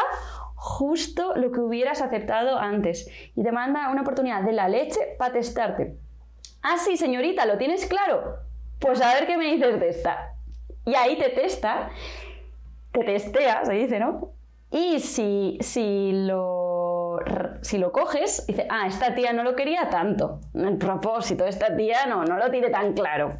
justo 0.62 1.34
lo 1.36 1.52
que 1.52 1.60
hubieras 1.60 2.04
aceptado 2.04 2.60
antes 2.60 3.10
y 3.36 3.42
te 3.42 3.52
manda 3.52 3.90
una 3.90 4.02
oportunidad 4.02 4.44
de 4.44 4.52
la 4.52 4.68
leche 4.68 5.00
para 5.18 5.34
testarte. 5.34 5.98
Ah, 6.62 6.78
sí, 6.78 6.98
señorita, 6.98 7.48
¿lo 7.48 7.58
tienes 7.58 7.88
claro? 7.88 8.36
Pues 8.78 9.02
a 9.02 9.12
ver 9.16 9.26
qué 9.26 9.38
me 9.38 9.52
dices 9.52 9.80
de 9.80 9.90
esta. 9.90 10.36
Y 10.86 10.94
ahí 10.94 11.18
te 11.18 11.30
testa, 11.30 11.90
te 12.92 13.04
testea, 13.04 13.66
se 13.66 13.74
dice, 13.74 14.00
¿no? 14.00 14.34
Y 14.70 15.00
si, 15.00 15.58
si, 15.62 16.12
lo, 16.28 17.18
si 17.62 17.80
lo 17.80 17.92
coges, 17.92 18.46
dice, 18.46 18.68
ah, 18.70 18.86
esta 18.86 19.16
tía 19.16 19.34
no 19.34 19.42
lo 19.42 19.56
quería 19.56 19.90
tanto. 19.90 20.42
El 20.54 20.78
propósito, 20.78 21.44
esta 21.44 21.76
tía 21.76 22.06
no, 22.06 22.24
no 22.24 22.38
lo 22.38 22.52
tiene 22.52 22.70
tan 22.70 22.94
claro. 22.94 23.40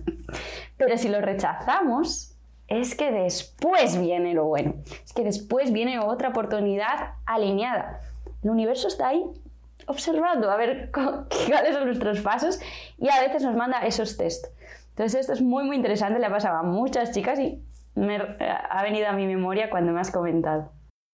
Pero 0.76 0.98
si 0.98 1.08
lo 1.08 1.22
rechazamos, 1.22 2.31
es 2.72 2.96
que 2.96 3.12
después 3.12 4.00
viene 4.00 4.34
lo 4.34 4.46
bueno. 4.46 4.76
Es 5.04 5.12
que 5.12 5.24
después 5.24 5.74
viene 5.74 6.00
otra 6.00 6.30
oportunidad 6.30 7.16
alineada. 7.26 8.00
El 8.44 8.50
universo 8.50 8.88
está 8.88 9.10
ahí 9.10 9.26
observando 9.88 10.50
a 10.50 10.56
ver 10.56 10.90
cuáles 10.94 11.76
son 11.76 11.86
nuestros 11.86 12.22
pasos 12.22 12.62
y 12.98 13.10
a 13.10 13.20
veces 13.20 13.44
nos 13.44 13.58
manda 13.58 13.86
esos 13.86 14.16
test. 14.16 14.46
Entonces 14.92 15.22
esto 15.22 15.34
es 15.34 15.42
muy 15.42 15.66
muy 15.66 15.76
interesante, 15.76 16.20
le 16.20 16.26
ha 16.26 16.30
pasado 16.30 16.58
a 16.58 16.64
muchas 16.64 17.12
chicas 17.12 17.40
y 17.40 17.62
me 17.96 18.16
ha 18.18 18.84
venido 18.84 19.08
a 19.08 19.12
mi 19.12 19.28
memoria 19.28 19.70
cuando 19.70 19.92
me 19.92 20.00
has 20.00 20.12
comentado. 20.12 20.72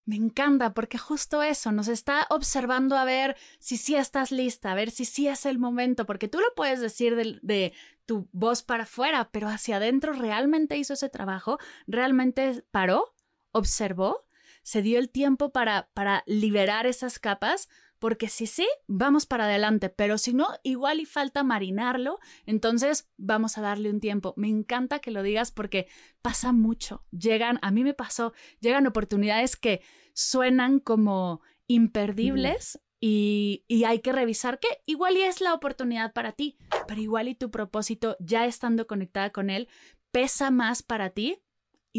Me 0.08 0.16
encanta 0.16 0.72
porque 0.72 0.96
justo 0.96 1.42
eso 1.42 1.70
nos 1.70 1.86
está 1.86 2.26
observando 2.30 2.96
a 2.96 3.04
ver 3.04 3.36
si 3.58 3.76
sí 3.76 3.94
estás 3.94 4.32
lista, 4.32 4.72
a 4.72 4.74
ver 4.74 4.90
si 4.90 5.04
sí 5.04 5.28
es 5.28 5.44
el 5.44 5.58
momento, 5.58 6.06
porque 6.06 6.28
tú 6.28 6.40
lo 6.40 6.46
puedes 6.56 6.80
decir 6.80 7.14
de, 7.14 7.74
tu 8.06 8.26
voz 8.32 8.62
para 8.62 8.84
afuera, 8.84 9.28
pero 9.30 9.48
hacia 9.48 9.76
adentro 9.76 10.14
realmente 10.14 10.78
hizo 10.78 10.94
ese 10.94 11.10
trabajo, 11.10 11.58
realmente 11.86 12.64
paró, 12.70 13.14
observó, 13.52 14.24
se 14.62 14.80
dio 14.80 14.98
el 14.98 15.10
tiempo 15.10 15.52
para, 15.52 15.90
para 15.92 16.22
liberar 16.24 16.86
esas 16.86 17.18
capas 17.18 17.68
porque 17.98 18.28
si 18.28 18.46
sí, 18.46 18.66
vamos 18.86 19.26
para 19.26 19.44
adelante, 19.44 19.88
pero 19.88 20.18
si 20.18 20.32
no, 20.32 20.48
igual 20.62 21.00
y 21.00 21.06
falta 21.06 21.42
marinarlo, 21.42 22.18
entonces 22.46 23.08
vamos 23.16 23.58
a 23.58 23.62
darle 23.62 23.90
un 23.90 24.00
tiempo. 24.00 24.34
Me 24.36 24.48
encanta 24.48 25.00
que 25.00 25.10
lo 25.10 25.22
digas 25.22 25.50
porque 25.50 25.88
pasa 26.22 26.52
mucho. 26.52 27.04
Llegan, 27.10 27.58
a 27.62 27.70
mí 27.70 27.84
me 27.84 27.94
pasó, 27.94 28.32
llegan 28.60 28.86
oportunidades 28.86 29.56
que 29.56 29.82
suenan 30.12 30.80
como 30.80 31.42
imperdibles 31.66 32.80
y, 33.00 33.64
y, 33.68 33.84
hay 33.84 34.00
que 34.00 34.12
revisar 34.12 34.58
que 34.58 34.68
igual 34.84 35.16
y 35.16 35.22
es 35.22 35.40
la 35.40 35.54
oportunidad 35.54 36.12
para 36.12 36.32
ti, 36.32 36.56
pero 36.88 37.00
igual 37.00 37.28
y 37.28 37.36
tu 37.36 37.50
propósito, 37.50 38.16
ya 38.18 38.44
estando 38.44 38.88
conectada 38.88 39.30
con 39.30 39.50
él, 39.50 39.68
pesa 40.10 40.50
más 40.50 40.82
para 40.82 41.10
ti 41.10 41.40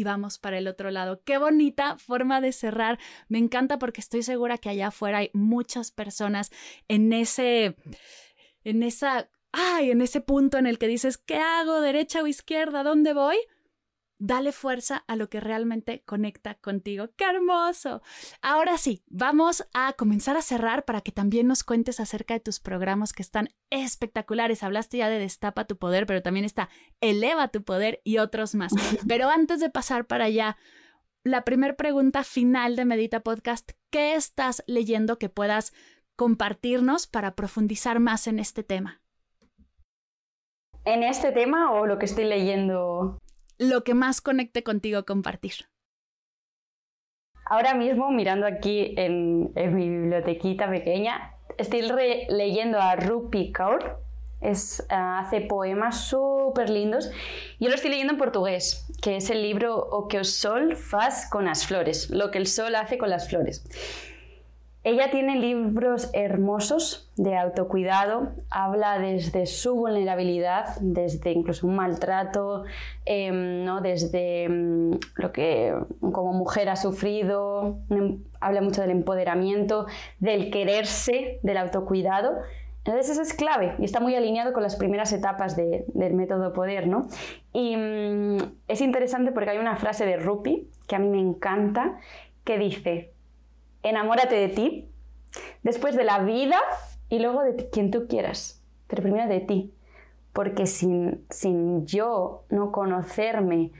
y 0.00 0.04
vamos 0.04 0.38
para 0.38 0.56
el 0.56 0.66
otro 0.66 0.90
lado. 0.90 1.20
Qué 1.24 1.36
bonita 1.36 1.98
forma 1.98 2.40
de 2.40 2.52
cerrar. 2.52 2.98
Me 3.28 3.36
encanta 3.36 3.78
porque 3.78 4.00
estoy 4.00 4.22
segura 4.22 4.56
que 4.56 4.70
allá 4.70 4.86
afuera 4.88 5.18
hay 5.18 5.30
muchas 5.34 5.90
personas 5.90 6.50
en 6.88 7.12
ese, 7.12 7.76
en 8.64 8.82
esa, 8.82 9.28
ay, 9.52 9.90
en 9.90 10.00
ese 10.00 10.22
punto 10.22 10.56
en 10.56 10.66
el 10.66 10.78
que 10.78 10.88
dices, 10.88 11.18
¿qué 11.18 11.36
hago? 11.36 11.82
¿Derecha 11.82 12.22
o 12.22 12.26
izquierda? 12.26 12.82
¿Dónde 12.82 13.12
voy? 13.12 13.36
Dale 14.22 14.52
fuerza 14.52 15.02
a 15.08 15.16
lo 15.16 15.30
que 15.30 15.40
realmente 15.40 16.02
conecta 16.04 16.54
contigo. 16.56 17.08
¡Qué 17.16 17.24
hermoso! 17.24 18.02
Ahora 18.42 18.76
sí, 18.76 19.02
vamos 19.06 19.66
a 19.72 19.94
comenzar 19.94 20.36
a 20.36 20.42
cerrar 20.42 20.84
para 20.84 21.00
que 21.00 21.10
también 21.10 21.46
nos 21.46 21.64
cuentes 21.64 22.00
acerca 22.00 22.34
de 22.34 22.40
tus 22.40 22.60
programas 22.60 23.14
que 23.14 23.22
están 23.22 23.48
espectaculares. 23.70 24.62
Hablaste 24.62 24.98
ya 24.98 25.08
de 25.08 25.18
Destapa 25.18 25.64
tu 25.64 25.78
poder, 25.78 26.04
pero 26.04 26.20
también 26.20 26.44
está 26.44 26.68
Eleva 27.00 27.48
tu 27.48 27.64
poder 27.64 28.02
y 28.04 28.18
otros 28.18 28.54
más. 28.54 28.74
Pero 29.08 29.30
antes 29.30 29.58
de 29.58 29.70
pasar 29.70 30.06
para 30.06 30.26
allá, 30.26 30.58
la 31.24 31.42
primera 31.44 31.74
pregunta 31.76 32.22
final 32.22 32.76
de 32.76 32.84
Medita 32.84 33.20
Podcast, 33.20 33.70
¿qué 33.88 34.16
estás 34.16 34.62
leyendo 34.66 35.18
que 35.18 35.30
puedas 35.30 35.72
compartirnos 36.14 37.06
para 37.06 37.34
profundizar 37.34 38.00
más 38.00 38.26
en 38.26 38.38
este 38.38 38.62
tema? 38.64 39.00
¿En 40.84 41.04
este 41.04 41.32
tema 41.32 41.72
o 41.72 41.86
lo 41.86 41.98
que 41.98 42.04
estoy 42.04 42.24
leyendo? 42.24 43.18
Lo 43.60 43.84
que 43.84 43.94
más 43.94 44.20
conecte 44.20 44.62
contigo 44.64 45.04
compartir? 45.04 45.52
Ahora 47.44 47.74
mismo, 47.74 48.10
mirando 48.10 48.46
aquí 48.46 48.94
en, 48.96 49.52
mi 49.54 49.88
bibliotequita 49.88 50.68
pequeña, 50.70 51.34
estoy 51.58 51.82
leyendo 52.28 52.80
a 52.80 52.96
Rupi 52.96 53.52
Kaur. 53.52 53.98
Ah, 54.88 55.18
hace 55.18 55.42
poemas 55.42 56.06
súper 56.06 56.70
lindos. 56.70 57.10
Yo 57.58 57.68
lo 57.68 57.74
estoy 57.74 57.90
leyendo 57.90 58.14
en 58.14 58.18
portugués, 58.18 58.86
que 59.02 59.16
es 59.16 59.28
el 59.28 59.42
libro 59.42 59.76
O 59.76 60.08
que 60.08 60.18
o 60.18 60.24
sol 60.24 60.76
faz 60.76 61.28
con 61.28 61.44
las 61.44 61.66
flores, 61.66 62.08
lo 62.08 62.30
que 62.30 62.38
el 62.38 62.46
sol 62.46 62.74
hace 62.74 62.96
con 62.96 63.10
las 63.10 63.28
flores. 63.28 63.62
Ella 64.82 65.10
tiene 65.10 65.36
libros 65.36 66.08
hermosos 66.14 67.12
de 67.16 67.36
autocuidado, 67.36 68.30
habla 68.48 68.98
desde 68.98 69.44
su 69.44 69.74
vulnerabilidad, 69.74 70.76
desde 70.80 71.32
incluso 71.32 71.66
un 71.66 71.76
maltrato, 71.76 72.64
em, 73.04 73.62
¿no? 73.62 73.82
desde 73.82 74.44
em, 74.44 74.98
lo 75.16 75.32
que 75.32 75.74
como 76.00 76.32
mujer 76.32 76.70
ha 76.70 76.76
sufrido, 76.76 77.80
em, 77.90 78.22
habla 78.40 78.62
mucho 78.62 78.80
del 78.80 78.92
empoderamiento, 78.92 79.84
del 80.18 80.50
quererse, 80.50 81.40
del 81.42 81.58
autocuidado. 81.58 82.38
Entonces 82.78 83.10
eso 83.10 83.20
es 83.20 83.34
clave 83.34 83.74
y 83.78 83.84
está 83.84 84.00
muy 84.00 84.14
alineado 84.14 84.54
con 84.54 84.62
las 84.62 84.76
primeras 84.76 85.12
etapas 85.12 85.56
del 85.56 86.14
método 86.14 86.54
poder, 86.54 86.86
¿no? 86.86 87.08
Y 87.52 87.76
es 88.66 88.80
interesante 88.80 89.32
porque 89.32 89.50
hay 89.50 89.58
una 89.58 89.76
frase 89.76 90.06
de 90.06 90.16
Rupi 90.16 90.70
que 90.86 90.96
a 90.96 90.98
mí 90.98 91.08
me 91.08 91.20
encanta 91.20 91.98
que 92.42 92.56
dice, 92.56 93.12
enamórate 93.82 94.34
de 94.34 94.48
ti, 94.48 94.90
después 95.62 95.96
de 95.96 96.04
la 96.04 96.20
vida 96.20 96.58
y 97.08 97.18
luego 97.18 97.42
de 97.42 97.68
quien 97.70 97.90
tú 97.90 98.06
quieras, 98.08 98.62
pero 98.86 99.02
primero 99.02 99.28
de 99.28 99.40
ti, 99.40 99.74
porque 100.32 100.66
sin, 100.66 101.24
sin 101.30 101.86
yo 101.86 102.44
no 102.50 102.72
conocerme, 102.72 103.72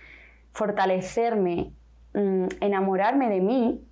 fortalecerme, 0.53 1.73
mm, 2.15 2.47
enamorarme 2.61 3.29
de 3.31 3.41
mí, 3.41 3.85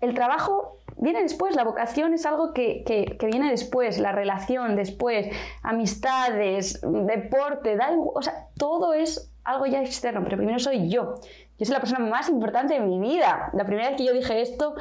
el 0.00 0.14
trabajo 0.14 0.78
viene 0.96 1.22
después, 1.22 1.56
la 1.56 1.64
vocación 1.64 2.14
es 2.14 2.26
algo 2.26 2.52
que, 2.52 2.84
que, 2.84 3.26
viene 3.26 3.50
después, 3.50 3.98
la 3.98 4.12
relación 4.12 4.76
después, 4.76 5.28
amistades, 5.62 6.80
deporte, 6.82 7.76
da, 7.76 7.90
o 8.14 8.22
sea, 8.22 8.48
todo 8.56 8.92
es 8.92 9.32
algo 9.44 9.66
ya 9.66 9.82
externo, 9.82 10.22
pero 10.24 10.36
primero 10.36 10.58
soy 10.58 10.88
yo. 10.88 11.16
Yo 11.58 11.66
soy 11.66 11.74
la 11.74 11.80
persona 11.80 12.04
más 12.04 12.28
importante 12.28 12.74
de 12.74 12.80
mi 12.80 12.98
vida. 12.98 13.50
La 13.52 13.64
primera 13.64 13.88
vez 13.88 13.96
que 13.96 14.04
yo 14.04 14.12
dije 14.12 14.40
esto, 14.40 14.74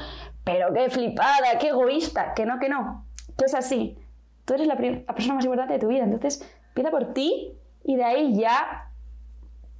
pero 0.43 0.73
qué 0.73 0.89
flipada, 0.89 1.57
qué 1.59 1.69
egoísta, 1.69 2.33
que 2.33 2.45
no, 2.45 2.59
que 2.59 2.69
no, 2.69 3.05
que 3.37 3.45
es 3.45 3.53
así. 3.53 3.97
Tú 4.45 4.55
eres 4.55 4.67
la, 4.67 4.75
persona 4.75 5.35
más 5.35 5.45
importante 5.45 5.73
de 5.73 5.79
tu 5.79 5.87
vida, 5.87 6.03
entonces 6.03 6.41
empieza 6.69 6.91
por 6.91 7.13
ti 7.13 7.57
y 7.83 7.95
de 7.95 8.03
ahí 8.03 8.35
ya 8.35 8.91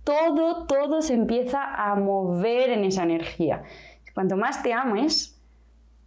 todo, 0.04 0.66
todo 0.68 1.02
se 1.02 1.14
empieza 1.14 1.64
a 1.64 1.96
mover 1.96 2.70
en 2.70 2.84
esa 2.86 3.04
energía. 3.04 3.64
Cuanto 4.14 4.38
más 4.38 4.64
te 4.64 4.74
ames, 4.74 5.42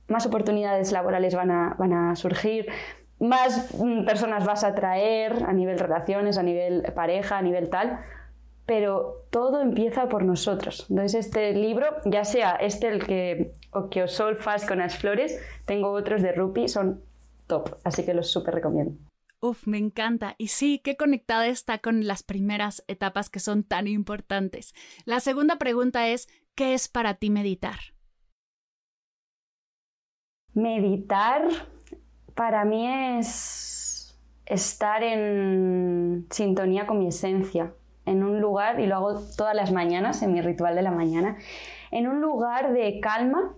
más 0.08 0.24
oportunidades 0.26 0.92
laborales 0.92 1.34
van 1.34 1.50
a, 1.50 1.74
van 1.78 1.92
a 1.92 2.16
surgir, 2.16 2.68
más 3.18 3.74
mm, 3.74 4.04
personas 4.04 4.44
vas 4.46 4.64
a 4.64 4.68
atraer 4.68 5.44
a 5.46 5.52
nivel 5.52 5.78
relaciones, 5.78 6.38
a 6.38 6.42
nivel 6.42 6.82
pareja, 6.94 7.38
a 7.38 7.42
nivel 7.42 7.68
tal, 7.68 8.00
pero 8.66 9.26
todo 9.30 9.62
empieza 9.62 10.08
por 10.08 10.24
nosotros. 10.24 10.86
Entonces 10.90 11.26
este 11.26 11.52
libro, 11.54 11.86
ya 12.04 12.24
sea 12.24 12.56
este 12.56 12.88
el 12.88 13.06
que 13.06 13.52
o 13.72 13.88
que 13.88 14.02
os 14.02 14.12
solfas 14.12 14.66
con 14.66 14.78
las 14.78 14.98
flores, 14.98 15.40
tengo 15.64 15.92
otros 15.92 16.20
de 16.20 16.32
Rupi, 16.32 16.68
son 16.68 17.02
top, 17.46 17.76
así 17.84 18.04
que 18.04 18.12
los 18.12 18.30
súper 18.30 18.54
recomiendo. 18.54 18.98
Uf, 19.40 19.66
me 19.66 19.78
encanta. 19.78 20.34
Y 20.38 20.48
sí, 20.48 20.80
qué 20.82 20.96
conectada 20.96 21.46
está 21.46 21.78
con 21.78 22.06
las 22.06 22.22
primeras 22.22 22.82
etapas 22.88 23.30
que 23.30 23.38
son 23.38 23.62
tan 23.62 23.86
importantes. 23.86 24.74
La 25.04 25.20
segunda 25.20 25.56
pregunta 25.56 26.08
es, 26.08 26.28
¿qué 26.54 26.74
es 26.74 26.88
para 26.88 27.14
ti 27.14 27.30
meditar? 27.30 27.78
Meditar 30.54 31.42
para 32.34 32.64
mí 32.64 32.88
es 33.18 34.18
estar 34.46 35.02
en 35.02 36.26
sintonía 36.30 36.86
con 36.86 36.98
mi 36.98 37.08
esencia, 37.08 37.74
en 38.06 38.22
un 38.22 38.40
lugar, 38.40 38.80
y 38.80 38.86
lo 38.86 38.96
hago 38.96 39.20
todas 39.36 39.54
las 39.54 39.72
mañanas, 39.72 40.22
en 40.22 40.32
mi 40.32 40.40
ritual 40.40 40.74
de 40.74 40.82
la 40.82 40.90
mañana, 40.90 41.36
en 41.90 42.06
un 42.06 42.20
lugar 42.20 42.72
de 42.72 43.00
calma. 43.00 43.54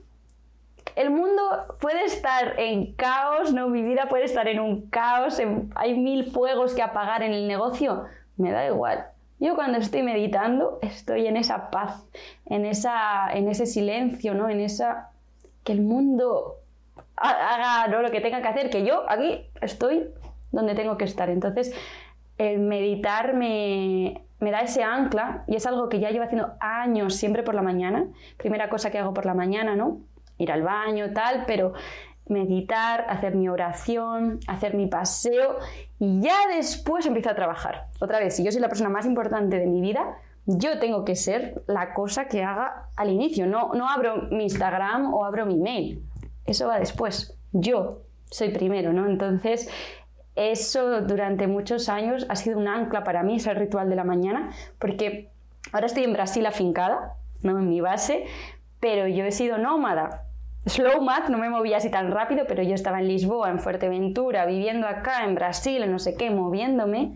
El 0.96 1.10
mundo 1.10 1.42
puede 1.80 2.04
estar 2.04 2.58
en 2.58 2.94
caos, 2.94 3.52
¿no? 3.52 3.68
Mi 3.68 3.82
vida 3.82 4.06
puede 4.08 4.24
estar 4.24 4.48
en 4.48 4.58
un 4.58 4.88
caos, 4.88 5.40
hay 5.74 5.96
mil 5.96 6.24
fuegos 6.24 6.74
que 6.74 6.82
apagar 6.82 7.22
en 7.22 7.32
el 7.32 7.46
negocio, 7.46 8.04
me 8.36 8.50
da 8.50 8.66
igual. 8.66 9.06
Yo 9.38 9.54
cuando 9.54 9.78
estoy 9.78 10.02
meditando 10.02 10.80
estoy 10.82 11.26
en 11.26 11.36
esa 11.36 11.70
paz, 11.70 12.04
en, 12.46 12.64
esa, 12.64 13.28
en 13.32 13.48
ese 13.48 13.66
silencio, 13.66 14.34
¿no? 14.34 14.48
En 14.48 14.60
esa 14.60 15.10
que 15.62 15.72
el 15.72 15.82
mundo 15.82 16.56
haga 17.14 17.86
lo 17.88 18.10
que 18.10 18.20
tenga 18.20 18.42
que 18.42 18.48
hacer, 18.48 18.70
que 18.70 18.84
yo 18.84 19.04
aquí 19.08 19.46
estoy 19.60 20.08
donde 20.50 20.74
tengo 20.74 20.96
que 20.96 21.04
estar. 21.04 21.28
Entonces, 21.30 21.74
el 22.38 22.60
meditar 22.60 23.34
me, 23.34 24.22
me 24.40 24.50
da 24.50 24.60
ese 24.60 24.82
ancla 24.82 25.42
y 25.46 25.56
es 25.56 25.66
algo 25.66 25.88
que 25.88 26.00
ya 26.00 26.10
llevo 26.10 26.24
haciendo 26.24 26.52
años, 26.60 27.14
siempre 27.14 27.42
por 27.42 27.54
la 27.54 27.62
mañana. 27.62 28.06
Primera 28.36 28.68
cosa 28.68 28.90
que 28.90 28.98
hago 28.98 29.14
por 29.14 29.26
la 29.26 29.34
mañana, 29.34 29.74
¿no? 29.74 30.00
Ir 30.38 30.52
al 30.52 30.62
baño, 30.62 31.12
tal, 31.12 31.44
pero 31.46 31.72
meditar, 32.28 33.06
hacer 33.08 33.34
mi 33.34 33.48
oración, 33.48 34.38
hacer 34.46 34.74
mi 34.74 34.86
paseo 34.86 35.58
y 35.98 36.20
ya 36.20 36.36
después 36.54 37.06
empiezo 37.06 37.30
a 37.30 37.34
trabajar. 37.34 37.86
Otra 38.00 38.18
vez, 38.18 38.36
si 38.36 38.44
yo 38.44 38.52
soy 38.52 38.60
la 38.60 38.68
persona 38.68 38.90
más 38.90 39.06
importante 39.06 39.58
de 39.58 39.66
mi 39.66 39.80
vida, 39.80 40.16
yo 40.46 40.78
tengo 40.78 41.04
que 41.04 41.16
ser 41.16 41.62
la 41.66 41.92
cosa 41.92 42.26
que 42.26 42.42
haga 42.42 42.88
al 42.96 43.10
inicio. 43.10 43.46
No, 43.46 43.72
no 43.74 43.88
abro 43.88 44.28
mi 44.30 44.44
Instagram 44.44 45.12
o 45.12 45.24
abro 45.24 45.46
mi 45.46 45.58
mail. 45.58 46.02
Eso 46.46 46.68
va 46.68 46.78
después. 46.78 47.36
Yo 47.52 48.02
soy 48.30 48.50
primero, 48.50 48.92
¿no? 48.92 49.06
Entonces, 49.06 49.68
eso 50.38 51.00
durante 51.02 51.46
muchos 51.46 51.88
años 51.88 52.26
ha 52.28 52.36
sido 52.36 52.58
un 52.58 52.68
ancla 52.68 53.04
para 53.04 53.22
mí, 53.22 53.36
es 53.36 53.46
el 53.46 53.56
ritual 53.56 53.90
de 53.90 53.96
la 53.96 54.04
mañana, 54.04 54.50
porque 54.78 55.30
ahora 55.72 55.86
estoy 55.86 56.04
en 56.04 56.12
Brasil 56.12 56.46
afincada, 56.46 57.14
¿no? 57.42 57.58
En 57.58 57.68
mi 57.68 57.80
base, 57.80 58.24
pero 58.80 59.06
yo 59.08 59.24
he 59.24 59.32
sido 59.32 59.58
nómada 59.58 60.24
slow 60.68 61.00
math, 61.00 61.28
no 61.28 61.38
me 61.38 61.48
movía 61.48 61.78
así 61.78 61.90
tan 61.90 62.10
rápido, 62.10 62.44
pero 62.46 62.62
yo 62.62 62.74
estaba 62.74 63.00
en 63.00 63.08
Lisboa, 63.08 63.50
en 63.50 63.58
Fuerteventura, 63.58 64.46
viviendo 64.46 64.86
acá, 64.86 65.24
en 65.24 65.34
Brasil, 65.34 65.82
en 65.82 65.92
no 65.92 65.98
sé 65.98 66.14
qué, 66.14 66.30
moviéndome 66.30 67.14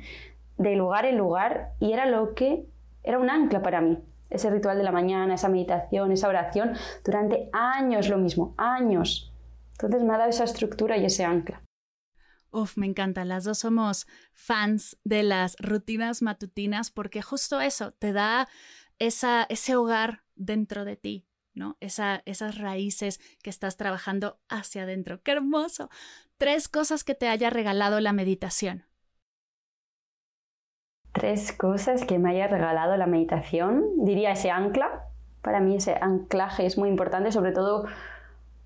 de 0.59 0.77
lugar 0.77 1.07
en 1.07 1.18
lugar 1.18 1.73
y 1.81 1.93
era 1.93 2.07
lo 2.07 2.35
que 2.35 2.64
era 3.03 3.18
un 3.18 3.31
ancla 3.31 3.62
para 3.62 3.81
mí. 3.81 3.99
Ese 4.31 4.49
ritual 4.51 4.79
de 4.79 4.85
la 4.85 4.93
mañana, 4.93 5.35
esa 5.35 5.49
meditación, 5.49 6.12
esa 6.12 6.29
oración, 6.29 6.73
durante 7.05 7.51
años 7.53 8.09
lo 8.09 8.16
mismo, 8.16 8.55
años. 8.57 9.33
Entonces 9.73 10.03
me 10.03 10.14
ha 10.14 10.18
dado 10.18 10.31
esa 10.31 10.45
estructura 10.45 10.97
y 10.97 11.05
ese 11.05 11.25
ancla. 11.25 11.61
Uf, 12.53 12.76
me 12.76 12.86
encanta. 12.86 13.24
Las 13.24 13.44
dos 13.44 13.59
somos 13.59 14.07
fans 14.34 14.98
de 15.05 15.22
las 15.22 15.57
rutinas 15.59 16.20
matutinas 16.20 16.90
porque 16.90 17.22
justo 17.22 17.61
eso 17.61 17.92
te 17.92 18.12
da 18.12 18.46
esa, 18.98 19.44
ese 19.48 19.74
hogar 19.74 20.22
dentro 20.36 20.84
de 20.84 20.96
ti, 20.96 21.26
¿no? 21.55 21.78
esas 21.80 22.59
raíces 22.59 23.20
que 23.42 23.48
estás 23.48 23.78
trabajando 23.78 24.38
hacia 24.50 24.82
adentro. 24.82 25.22
¡Qué 25.22 25.32
hermoso! 25.32 25.88
Tres 26.36 26.68
cosas 26.68 27.05
que 27.05 27.14
te 27.14 27.28
haya 27.28 27.48
regalado 27.48 28.00
la 28.00 28.12
meditación. 28.12 28.84
Tres 31.12 31.53
cosas 31.53 32.05
que 32.05 32.18
me 32.18 32.30
haya 32.30 32.48
regalado 32.48 32.96
la 32.96 33.07
meditación. 33.07 33.84
Diría 33.96 34.32
ese 34.32 34.50
ancla. 34.50 35.09
Para 35.40 35.61
mí 35.61 35.76
ese 35.76 35.96
anclaje 36.00 36.66
es 36.66 36.76
muy 36.76 36.88
importante, 36.88 37.32
sobre 37.32 37.53
todo 37.53 37.86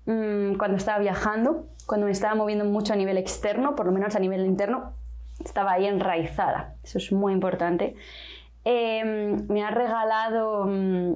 mm, 0.07 0.57
cuando 0.57 0.77
estaba 0.77 0.97
viajando, 0.97 1.67
cuando 1.85 2.07
me 2.07 2.11
estaba 2.11 2.33
moviendo 2.33 2.65
mucho 2.65 2.93
a 2.93 2.95
nivel 2.95 3.17
externo, 3.17 3.75
por 3.75 3.85
lo 3.85 3.91
menos 3.91 4.15
a 4.15 4.19
nivel 4.19 4.45
interno, 4.45 4.93
estaba 5.43 5.73
ahí 5.73 5.85
enraizada. 5.85 6.75
Eso 6.83 6.97
es 6.97 7.11
muy 7.11 7.33
importante. 7.33 7.95
Em, 8.63 9.45
me 9.47 9.63
ha 9.63 9.69
regalado... 9.69 10.65
Mm, 10.65 11.13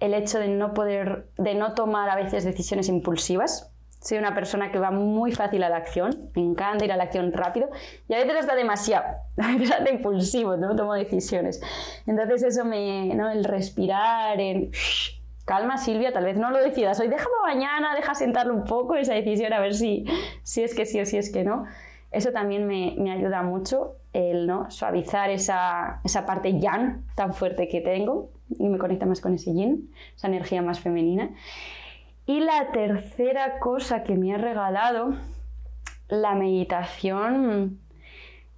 el 0.00 0.14
hecho 0.14 0.38
de 0.38 0.48
no 0.48 0.74
poder, 0.74 1.28
de 1.36 1.54
no 1.54 1.74
tomar 1.74 2.08
a 2.10 2.16
veces 2.16 2.44
decisiones 2.44 2.88
impulsivas. 2.88 3.70
Soy 4.00 4.18
una 4.18 4.32
persona 4.32 4.70
que 4.70 4.78
va 4.78 4.92
muy 4.92 5.32
fácil 5.32 5.64
a 5.64 5.68
la 5.68 5.76
acción, 5.76 6.30
me 6.36 6.42
encanta 6.42 6.84
ir 6.84 6.92
a 6.92 6.96
la 6.96 7.04
acción 7.04 7.32
rápido 7.32 7.68
y 8.08 8.14
a 8.14 8.18
veces 8.18 8.36
hasta 8.36 8.54
demasiado, 8.54 9.06
a 9.38 9.48
veces 9.48 9.72
hasta 9.72 9.90
impulsivo, 9.90 10.56
no 10.56 10.76
tomo 10.76 10.94
decisiones. 10.94 11.60
Entonces 12.06 12.44
eso 12.44 12.64
me, 12.64 13.12
¿no? 13.14 13.28
el 13.28 13.42
respirar, 13.42 14.40
en 14.40 14.70
calma 15.48 15.78
Silvia, 15.78 16.12
tal 16.12 16.24
vez 16.24 16.36
no 16.36 16.50
lo 16.50 16.58
decidas 16.58 17.00
hoy, 17.00 17.08
déjame 17.08 17.34
mañana, 17.42 17.94
deja 17.94 18.14
sentarlo 18.14 18.54
un 18.54 18.64
poco 18.64 18.94
esa 18.96 19.14
decisión 19.14 19.52
a 19.54 19.60
ver 19.60 19.74
si, 19.74 20.04
si 20.42 20.62
es 20.62 20.74
que 20.74 20.84
sí 20.84 21.00
o 21.00 21.06
si 21.06 21.16
es 21.16 21.32
que 21.32 21.42
no. 21.42 21.64
Eso 22.10 22.32
también 22.32 22.66
me, 22.66 22.94
me 22.98 23.10
ayuda 23.10 23.42
mucho, 23.42 23.96
el 24.12 24.46
¿no? 24.46 24.70
suavizar 24.70 25.30
esa, 25.30 26.00
esa 26.04 26.26
parte 26.26 26.58
yang 26.58 27.02
tan 27.14 27.32
fuerte 27.32 27.68
que 27.68 27.80
tengo 27.80 28.30
y 28.58 28.68
me 28.68 28.78
conecta 28.78 29.06
más 29.06 29.20
con 29.20 29.34
ese 29.34 29.52
yin, 29.54 29.90
esa 30.14 30.28
energía 30.28 30.62
más 30.62 30.80
femenina. 30.80 31.30
Y 32.26 32.40
la 32.40 32.70
tercera 32.72 33.58
cosa 33.58 34.04
que 34.04 34.14
me 34.16 34.34
ha 34.34 34.38
regalado 34.38 35.14
la 36.08 36.34
meditación 36.34 37.78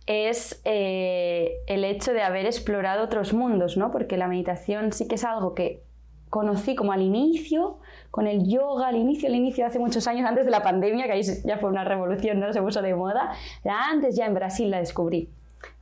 es 0.06 0.60
eh, 0.64 1.52
el 1.66 1.84
hecho 1.84 2.12
de 2.12 2.22
haber 2.22 2.46
explorado 2.46 3.04
otros 3.04 3.32
mundos, 3.32 3.76
¿no? 3.76 3.92
Porque 3.92 4.16
la 4.16 4.26
meditación 4.26 4.92
sí 4.92 5.06
que 5.06 5.14
es 5.14 5.24
algo 5.24 5.54
que 5.54 5.82
conocí 6.30 6.74
como 6.74 6.92
al 6.92 7.02
inicio, 7.02 7.78
con 8.10 8.26
el 8.26 8.48
yoga, 8.48 8.88
al 8.88 8.96
inicio, 8.96 9.28
al 9.28 9.34
inicio, 9.34 9.66
hace 9.66 9.78
muchos 9.78 10.06
años, 10.06 10.26
antes 10.26 10.44
de 10.44 10.50
la 10.50 10.62
pandemia, 10.62 11.06
que 11.06 11.12
ahí 11.12 11.22
ya 11.44 11.58
fue 11.58 11.68
una 11.68 11.84
revolución, 11.84 12.40
¿no? 12.40 12.52
Se 12.52 12.62
puso 12.62 12.80
de 12.80 12.94
moda. 12.94 13.32
Antes 13.64 14.16
ya 14.16 14.26
en 14.26 14.34
Brasil 14.34 14.70
la 14.70 14.78
descubrí. 14.78 15.28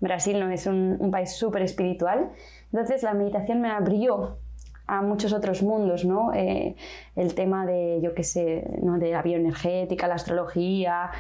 Brasil 0.01 0.41
no 0.41 0.51
es 0.51 0.67
un, 0.67 1.11
país 1.13 1.37
súper 1.37 1.63
espiritual 1.63 2.31
entonces 2.73 3.03
la 3.03 3.15
meditación 3.15 3.61
me 3.61 3.71
abrió 3.71 4.39
a 4.87 5.03
muchos 5.03 5.33
otros 5.33 5.63
mundos, 5.63 6.05
¿no? 6.05 6.33
Eh, 6.35 6.75
el 7.15 7.35
tema 7.35 7.67
de, 7.67 8.01
yo 8.03 8.15
qué 8.15 8.25
sé, 8.25 8.79
¿no? 8.83 8.99
de 8.99 9.11
la 9.11 9.23
bioenergética, 9.23 10.09
la 10.09 10.15
astrología, 10.15 11.11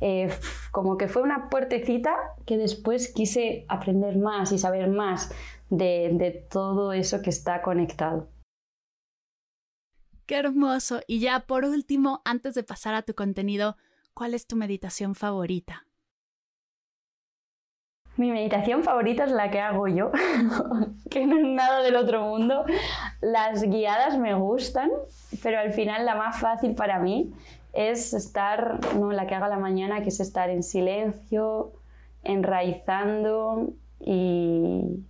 eh, 0.00 0.28
como 0.70 0.96
que 0.96 1.08
fue 1.08 1.22
una 1.22 1.50
puertecita 1.50 2.14
que 2.46 2.56
después 2.56 3.12
quise 3.12 3.66
aprender 3.68 4.16
más 4.16 4.52
y 4.52 4.58
saber 4.58 4.88
más 4.88 5.30
de 5.70 6.46
todo 6.50 6.94
eso 6.94 7.20
que 7.20 7.30
está 7.30 7.60
conectado. 7.60 8.28
Qué 10.28 10.36
hermoso. 10.36 11.00
Y 11.06 11.20
ya 11.20 11.40
por 11.40 11.64
último, 11.64 12.20
antes 12.26 12.54
de 12.54 12.62
pasar 12.62 12.94
a 12.94 13.00
tu 13.00 13.14
contenido, 13.14 13.78
¿cuál 14.12 14.34
es 14.34 14.46
tu 14.46 14.56
meditación 14.56 15.14
favorita? 15.14 15.86
Mi 18.18 18.30
meditación 18.30 18.84
favorita 18.84 19.24
es 19.24 19.32
la 19.32 19.50
que 19.50 19.58
hago 19.58 19.88
yo, 19.88 20.10
que 21.10 21.26
no 21.26 21.38
es 21.38 21.46
nada 21.46 21.80
del 21.80 21.96
otro 21.96 22.26
mundo. 22.26 22.66
Las 23.22 23.62
guiadas 23.62 24.18
me 24.18 24.34
gustan, 24.34 24.90
pero 25.42 25.60
al 25.60 25.72
final 25.72 26.04
la 26.04 26.14
más 26.14 26.38
fácil 26.38 26.74
para 26.74 26.98
mí 26.98 27.32
es 27.72 28.12
estar, 28.12 28.80
no 28.96 29.10
la 29.12 29.26
que 29.26 29.34
haga 29.34 29.48
la 29.48 29.58
mañana, 29.58 30.02
que 30.02 30.10
es 30.10 30.20
estar 30.20 30.50
en 30.50 30.62
silencio, 30.62 31.72
enraizando 32.22 33.72
y, 33.98 35.06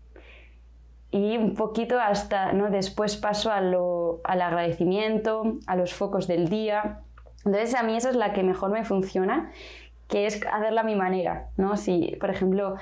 y 1.11 1.37
un 1.37 1.55
poquito 1.55 1.99
hasta, 2.01 2.53
¿no? 2.53 2.71
después 2.71 3.17
paso 3.17 3.51
a 3.51 3.61
lo, 3.61 4.21
al 4.25 4.43
agradecimiento, 4.43 5.55
a 5.67 5.77
los 5.77 5.95
focos 5.95 6.27
del 6.27 6.49
día. 6.49 7.01
Entonces 7.45 7.75
a 7.75 7.83
mí 7.83 7.97
esa 7.97 8.11
es 8.11 8.17
la 8.17 8.33
que 8.33 8.43
mejor 8.43 8.71
me 8.71 8.85
funciona 8.85 9.51
que 10.09 10.27
es 10.27 10.41
hacerla 10.51 10.81
a 10.81 10.85
mi 10.85 10.97
manera, 10.97 11.51
¿no? 11.57 11.77
Si, 11.77 12.17
por 12.19 12.31
ejemplo, 12.31 12.77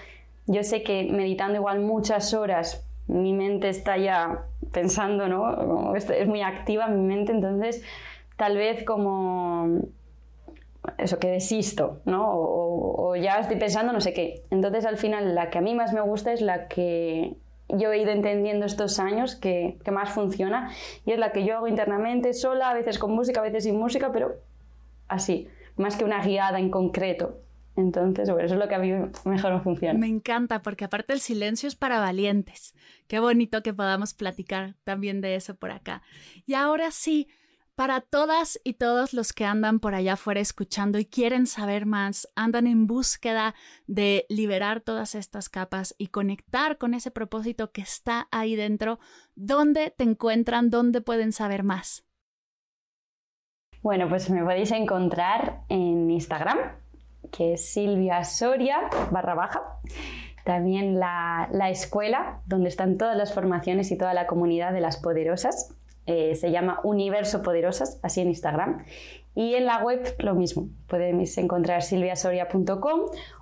yo 0.46 0.62
sé 0.62 0.84
que 0.84 1.08
meditando 1.10 1.56
igual 1.56 1.80
muchas 1.80 2.32
horas, 2.34 2.88
mi 3.08 3.32
mente 3.32 3.68
está 3.68 3.96
ya 3.96 4.44
pensando, 4.72 5.28
¿no? 5.28 5.94
Es 5.96 6.28
muy 6.28 6.42
activa 6.42 6.86
mi 6.86 7.02
mente, 7.02 7.32
entonces 7.32 7.82
tal 8.36 8.56
vez 8.56 8.84
como 8.84 9.80
eso 10.98 11.18
que 11.18 11.28
desisto, 11.28 12.00
¿no? 12.04 12.24
O, 12.28 13.16
ya 13.16 13.38
estoy 13.40 13.56
pensando 13.56 13.92
no 13.92 14.00
sé 14.00 14.12
qué. 14.12 14.44
Entonces 14.50 14.84
al 14.86 14.98
final 14.98 15.34
la 15.34 15.50
que 15.50 15.58
a 15.58 15.60
mí 15.60 15.74
más 15.74 15.92
me 15.92 16.00
gusta 16.00 16.32
es 16.32 16.40
la 16.40 16.68
que 16.68 17.36
yo 17.68 17.92
he 17.92 17.98
ido 17.98 18.10
entendiendo 18.10 18.66
estos 18.66 18.98
años 18.98 19.34
que, 19.34 19.78
que 19.84 19.90
más 19.90 20.10
funciona 20.10 20.70
y 21.04 21.12
es 21.12 21.18
la 21.18 21.32
que 21.32 21.44
yo 21.44 21.56
hago 21.56 21.68
internamente, 21.68 22.32
sola, 22.32 22.70
a 22.70 22.74
veces 22.74 22.98
con 22.98 23.12
música, 23.12 23.40
a 23.40 23.44
veces 23.44 23.64
sin 23.64 23.78
música, 23.78 24.12
pero 24.12 24.36
así 25.08 25.48
más 25.76 25.96
que 25.96 26.04
una 26.04 26.22
guiada 26.22 26.58
en 26.58 26.70
concreto. 26.70 27.40
Entonces, 27.76 28.30
bueno, 28.30 28.46
eso 28.46 28.54
es 28.54 28.60
lo 28.60 28.68
que 28.68 28.74
a 28.74 28.78
mí 28.78 28.90
mejor 29.26 29.52
me 29.52 29.60
funciona. 29.60 29.98
Me 29.98 30.06
encanta, 30.06 30.62
porque 30.62 30.86
aparte 30.86 31.12
el 31.12 31.20
silencio 31.20 31.68
es 31.68 31.76
para 31.76 32.00
valientes. 32.00 32.74
Qué 33.06 33.20
bonito 33.20 33.62
que 33.62 33.74
podamos 33.74 34.14
platicar 34.14 34.76
también 34.84 35.20
de 35.20 35.34
eso 35.34 35.56
por 35.56 35.70
acá. 35.70 36.02
Y 36.46 36.54
ahora 36.54 36.90
sí, 36.90 37.28
para 37.76 38.00
todas 38.00 38.58
y 38.64 38.74
todos 38.74 39.12
los 39.12 39.32
que 39.32 39.44
andan 39.44 39.80
por 39.80 39.94
allá 39.94 40.14
afuera 40.14 40.40
escuchando 40.40 40.98
y 40.98 41.04
quieren 41.04 41.46
saber 41.46 41.86
más, 41.86 42.28
andan 42.34 42.66
en 42.66 42.86
búsqueda 42.86 43.54
de 43.86 44.24
liberar 44.28 44.80
todas 44.80 45.14
estas 45.14 45.48
capas 45.48 45.94
y 45.98 46.08
conectar 46.08 46.78
con 46.78 46.94
ese 46.94 47.10
propósito 47.10 47.70
que 47.70 47.82
está 47.82 48.28
ahí 48.32 48.56
dentro, 48.56 48.98
¿dónde 49.34 49.94
te 49.96 50.04
encuentran? 50.04 50.70
¿Dónde 50.70 51.02
pueden 51.02 51.32
saber 51.32 51.62
más? 51.62 52.04
Bueno, 53.82 54.08
pues 54.08 54.30
me 54.30 54.42
podéis 54.42 54.72
encontrar 54.72 55.60
en 55.68 56.10
Instagram, 56.10 56.58
que 57.30 57.52
es 57.52 57.72
Silvia 57.72 58.24
Soria 58.24 58.88
barra 59.12 59.34
baja. 59.34 59.62
También 60.44 60.98
la, 60.98 61.48
escuela, 61.70 62.40
donde 62.46 62.68
están 62.68 62.98
todas 62.98 63.16
las 63.16 63.34
formaciones 63.34 63.90
y 63.90 63.98
toda 63.98 64.14
la 64.14 64.26
comunidad 64.26 64.72
de 64.72 64.80
las 64.80 64.96
poderosas. 64.96 65.76
Eh, 66.06 66.34
se 66.36 66.50
llama 66.50 66.80
Universo 66.84 67.42
Poderosas, 67.42 67.98
así 68.02 68.20
en 68.20 68.28
Instagram. 68.28 68.84
Y 69.34 69.54
en 69.54 69.66
la 69.66 69.82
web 69.82 70.14
lo 70.18 70.34
mismo. 70.34 70.70
Podéis 70.86 71.36
encontrar 71.38 71.82
silviasoria.com 71.82 73.00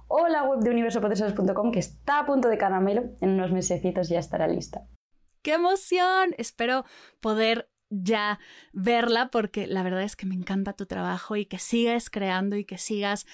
o 0.09 0.29
la 0.29 0.45
web 0.45 0.61
de 0.61 0.71
universopoderosas.com 0.71 1.71
que 1.71 1.79
está 1.79 2.21
a 2.21 2.27
punto 2.27 2.49
de 2.49 2.59
caramelo. 2.59 3.05
En 3.21 3.31
unos 3.31 3.53
mesecitos 3.53 4.09
ya 4.09 4.19
estará 4.19 4.49
lista. 4.49 4.87
¡Qué 5.43 5.53
emoción! 5.53 6.35
Espero 6.39 6.85
poder 7.21 7.69
ya 7.91 8.41
verla 8.73 9.31
porque 9.31 9.67
la 9.67 9.83
verdad 9.83 10.03
es 10.03 10.17
que 10.17 10.27
me 10.27 10.35
encanta 10.35 10.73
tu 10.73 10.87
trabajo 10.87 11.37
y 11.37 11.47
que 11.47 11.59
sigas 11.59 12.11
creando 12.11 12.57
y 12.57 12.65
que 12.65 12.79
sigas 12.79 13.27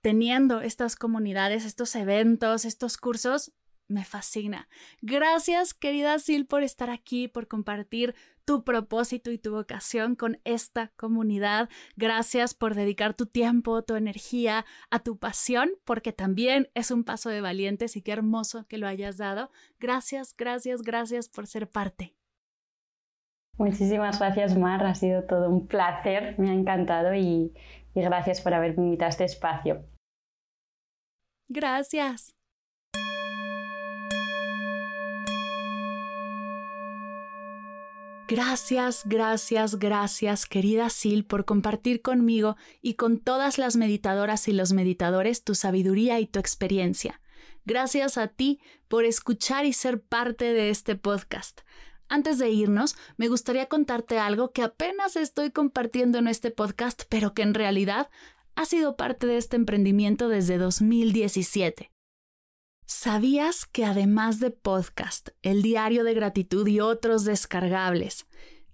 teniendo 0.00 0.60
estas 0.60 0.94
comunidades, 0.96 1.64
estos 1.64 1.96
eventos, 1.96 2.64
estos 2.64 2.96
cursos, 2.96 3.52
me 3.88 4.04
fascina. 4.04 4.68
Gracias, 5.00 5.74
querida 5.74 6.18
Sil, 6.22 6.46
por 6.46 6.62
estar 6.62 6.90
aquí, 6.90 7.28
por 7.28 7.48
compartir 7.48 8.14
tu 8.46 8.64
propósito 8.64 9.30
y 9.30 9.38
tu 9.38 9.50
vocación 9.50 10.14
con 10.14 10.38
esta 10.44 10.92
comunidad. 10.96 11.68
Gracias 11.96 12.54
por 12.54 12.74
dedicar 12.74 13.12
tu 13.12 13.26
tiempo, 13.26 13.82
tu 13.82 13.96
energía 13.96 14.64
a 14.90 15.00
tu 15.00 15.18
pasión, 15.18 15.70
porque 15.84 16.12
también 16.12 16.68
es 16.74 16.90
un 16.90 17.04
paso 17.04 17.28
de 17.28 17.42
valientes 17.42 17.96
y 17.96 18.02
qué 18.02 18.12
hermoso 18.12 18.66
que 18.68 18.78
lo 18.78 18.86
hayas 18.86 19.18
dado. 19.18 19.50
Gracias, 19.80 20.34
gracias, 20.34 20.82
gracias 20.82 21.28
por 21.28 21.46
ser 21.46 21.68
parte. 21.68 22.14
Muchísimas 23.58 24.18
gracias, 24.18 24.56
Mar. 24.56 24.84
Ha 24.86 24.94
sido 24.94 25.24
todo 25.24 25.50
un 25.50 25.66
placer. 25.66 26.38
Me 26.38 26.50
ha 26.50 26.54
encantado 26.54 27.14
y, 27.14 27.52
y 27.94 28.00
gracias 28.00 28.40
por 28.40 28.54
haberme 28.54 28.84
invitado 28.84 29.06
a 29.06 29.10
este 29.10 29.24
espacio. 29.24 29.84
Gracias. 31.48 32.35
Gracias, 38.28 39.02
gracias, 39.04 39.78
gracias, 39.78 40.46
querida 40.46 40.90
Sil, 40.90 41.22
por 41.24 41.44
compartir 41.44 42.02
conmigo 42.02 42.56
y 42.82 42.94
con 42.94 43.18
todas 43.18 43.56
las 43.56 43.76
meditadoras 43.76 44.48
y 44.48 44.52
los 44.52 44.72
meditadores 44.72 45.44
tu 45.44 45.54
sabiduría 45.54 46.18
y 46.18 46.26
tu 46.26 46.40
experiencia. 46.40 47.20
Gracias 47.66 48.18
a 48.18 48.26
ti 48.26 48.58
por 48.88 49.04
escuchar 49.04 49.64
y 49.64 49.72
ser 49.72 50.00
parte 50.00 50.52
de 50.52 50.70
este 50.70 50.96
podcast. 50.96 51.60
Antes 52.08 52.38
de 52.38 52.50
irnos, 52.50 52.96
me 53.16 53.28
gustaría 53.28 53.66
contarte 53.66 54.18
algo 54.18 54.50
que 54.50 54.62
apenas 54.62 55.14
estoy 55.14 55.52
compartiendo 55.52 56.18
en 56.18 56.26
este 56.26 56.50
podcast, 56.50 57.02
pero 57.08 57.32
que 57.32 57.42
en 57.42 57.54
realidad 57.54 58.08
ha 58.56 58.64
sido 58.64 58.96
parte 58.96 59.28
de 59.28 59.36
este 59.36 59.54
emprendimiento 59.54 60.28
desde 60.28 60.58
2017. 60.58 61.92
¿Sabías 62.88 63.66
que 63.66 63.84
además 63.84 64.38
de 64.38 64.52
podcast, 64.52 65.30
el 65.42 65.60
diario 65.60 66.04
de 66.04 66.14
gratitud 66.14 66.64
y 66.68 66.78
otros 66.78 67.24
descargables, 67.24 68.26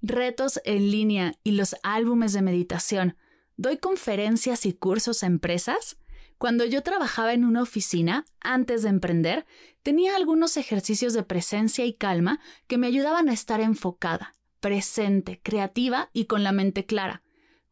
retos 0.03 0.61
en 0.67 0.91
línea 0.91 1.39
y 1.43 1.53
los 1.53 1.77
álbumes 1.83 2.35
de 2.35 2.43
meditación, 2.43 3.17
doy 3.57 3.79
conferencias 3.79 4.67
y 4.67 4.75
cursos 4.75 5.23
a 5.23 5.27
empresas? 5.29 5.97
Cuando 6.37 6.67
yo 6.67 6.83
trabajaba 6.83 7.33
en 7.33 7.47
una 7.47 7.63
oficina, 7.63 8.27
antes 8.41 8.83
de 8.83 8.91
emprender, 8.91 9.47
tenía 9.83 10.15
algunos 10.15 10.59
ejercicios 10.59 11.15
de 11.15 11.23
presencia 11.23 11.87
y 11.87 11.95
calma 11.95 12.39
que 12.67 12.77
me 12.77 12.89
ayudaban 12.89 13.31
a 13.31 13.33
estar 13.33 13.63
enfocada, 13.63 14.37
presente, 14.61 15.41
creativa 15.43 16.11
y 16.13 16.27
con 16.27 16.45
la 16.45 16.53
mente 16.53 16.85
clara 16.85 17.23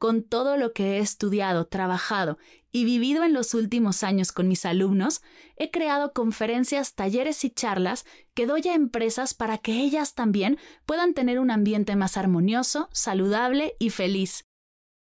con 0.00 0.22
todo 0.22 0.56
lo 0.56 0.72
que 0.72 0.96
he 0.96 0.98
estudiado, 1.00 1.66
trabajado 1.66 2.38
y 2.72 2.86
vivido 2.86 3.22
en 3.22 3.34
los 3.34 3.52
últimos 3.52 4.02
años 4.02 4.32
con 4.32 4.48
mis 4.48 4.64
alumnos, 4.64 5.20
he 5.56 5.70
creado 5.70 6.14
conferencias, 6.14 6.94
talleres 6.94 7.44
y 7.44 7.50
charlas 7.50 8.06
que 8.32 8.46
doy 8.46 8.66
a 8.68 8.74
empresas 8.74 9.34
para 9.34 9.58
que 9.58 9.72
ellas 9.72 10.14
también 10.14 10.58
puedan 10.86 11.12
tener 11.12 11.38
un 11.38 11.50
ambiente 11.50 11.96
más 11.96 12.16
armonioso, 12.16 12.88
saludable 12.92 13.76
y 13.78 13.90
feliz. 13.90 14.46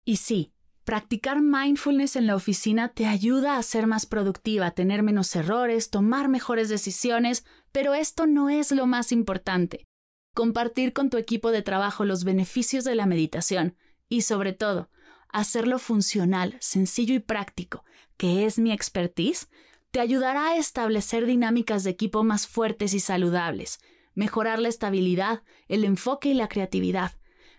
Y 0.05 0.17
sí, 0.17 0.53
practicar 0.85 1.41
mindfulness 1.41 2.17
en 2.17 2.27
la 2.27 2.37
oficina 2.37 2.91
te 2.91 3.07
ayuda 3.07 3.57
a 3.57 3.63
ser 3.63 3.87
más 3.87 4.05
productiva, 4.05 4.73
tener 4.73 5.03
menos 5.03 5.35
errores, 5.35 5.89
tomar 5.89 6.29
mejores 6.29 6.69
decisiones, 6.69 7.47
pero 7.73 7.95
esto 7.95 8.27
no 8.27 8.51
es 8.51 8.71
lo 8.71 8.85
más 8.85 9.13
importante. 9.13 9.87
Compartir 10.35 10.93
con 10.93 11.09
tu 11.09 11.17
equipo 11.17 11.53
de 11.53 11.63
trabajo 11.63 12.05
los 12.05 12.25
beneficios 12.25 12.85
de 12.85 12.97
la 12.97 13.07
meditación, 13.07 13.79
y 14.09 14.23
sobre 14.23 14.53
todo, 14.53 14.91
hacerlo 15.29 15.79
funcional, 15.79 16.57
sencillo 16.61 17.15
y 17.15 17.21
práctico, 17.21 17.85
que 18.17 18.47
es 18.47 18.59
mi 18.59 18.73
expertise, 18.73 19.49
te 19.91 20.01
ayudará 20.01 20.49
a 20.49 20.57
establecer 20.57 21.27
dinámicas 21.27 21.85
de 21.85 21.91
equipo 21.91 22.25
más 22.25 22.47
fuertes 22.47 22.95
y 22.95 23.01
saludables, 23.01 23.79
mejorar 24.15 24.59
la 24.59 24.69
estabilidad, 24.69 25.43
el 25.69 25.85
enfoque 25.85 26.31
y 26.31 26.35
la 26.35 26.49
creatividad, 26.49 27.13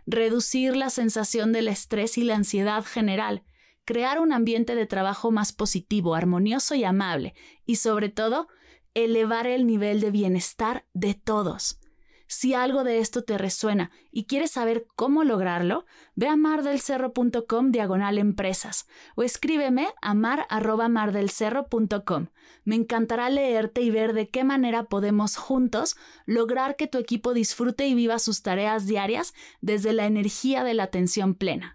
reducir 0.06 0.76
la 0.76 0.90
sensación 0.90 1.52
del 1.52 1.68
estrés 1.68 2.18
y 2.18 2.24
la 2.24 2.36
ansiedad 2.36 2.84
general, 2.84 3.44
crear 3.86 4.20
un 4.20 4.34
ambiente 4.34 4.76
de 4.76 4.86
trabajo 4.86 5.32
más 5.32 5.54
positivo, 5.54 6.16
armonioso 6.16 6.76
y 6.76 6.84
amable, 6.84 7.36
y 7.66 7.78
sobre 7.78 8.10
todo, 8.10 8.48
elevar 8.94 9.48
el 9.48 9.68
nivel 9.68 10.00
de 10.00 10.12
bienestar 10.12 10.86
de 10.94 11.14
todos. 11.14 11.80
Si 12.28 12.54
algo 12.54 12.84
de 12.84 13.00
esto 13.00 13.24
te 13.24 13.38
resuena 13.38 13.92
y 14.12 14.26
quieres 14.26 14.52
saber 14.52 14.86
cómo 14.96 15.24
lograrlo, 15.24 15.86
ve 16.16 16.28
a 16.28 16.36
mardelcerro.com 16.36 17.72
diagonal 17.72 18.18
empresas 18.18 18.88
o 19.16 19.24
escríbeme 19.24 19.88
a 20.02 20.14
mar.mardelcerro.com. 20.14 22.28
Me 22.64 22.76
encantará 22.76 23.30
leerte 23.30 23.82
y 23.82 23.92
ver 23.92 24.14
de 24.14 24.30
qué 24.30 24.44
manera 24.44 24.86
podemos 24.86 25.38
juntos 25.38 25.96
lograr 26.26 26.76
que 26.76 26.88
tu 26.88 26.98
equipo 26.98 27.34
disfrute 27.34 27.88
y 27.88 27.94
viva 27.94 28.20
sus 28.20 28.42
tareas 28.42 28.88
diarias 28.88 29.34
desde 29.62 29.94
la 29.94 30.06
energía 30.06 30.64
de 30.64 30.74
la 30.74 30.84
atención 30.84 31.36
plena. 31.36 31.75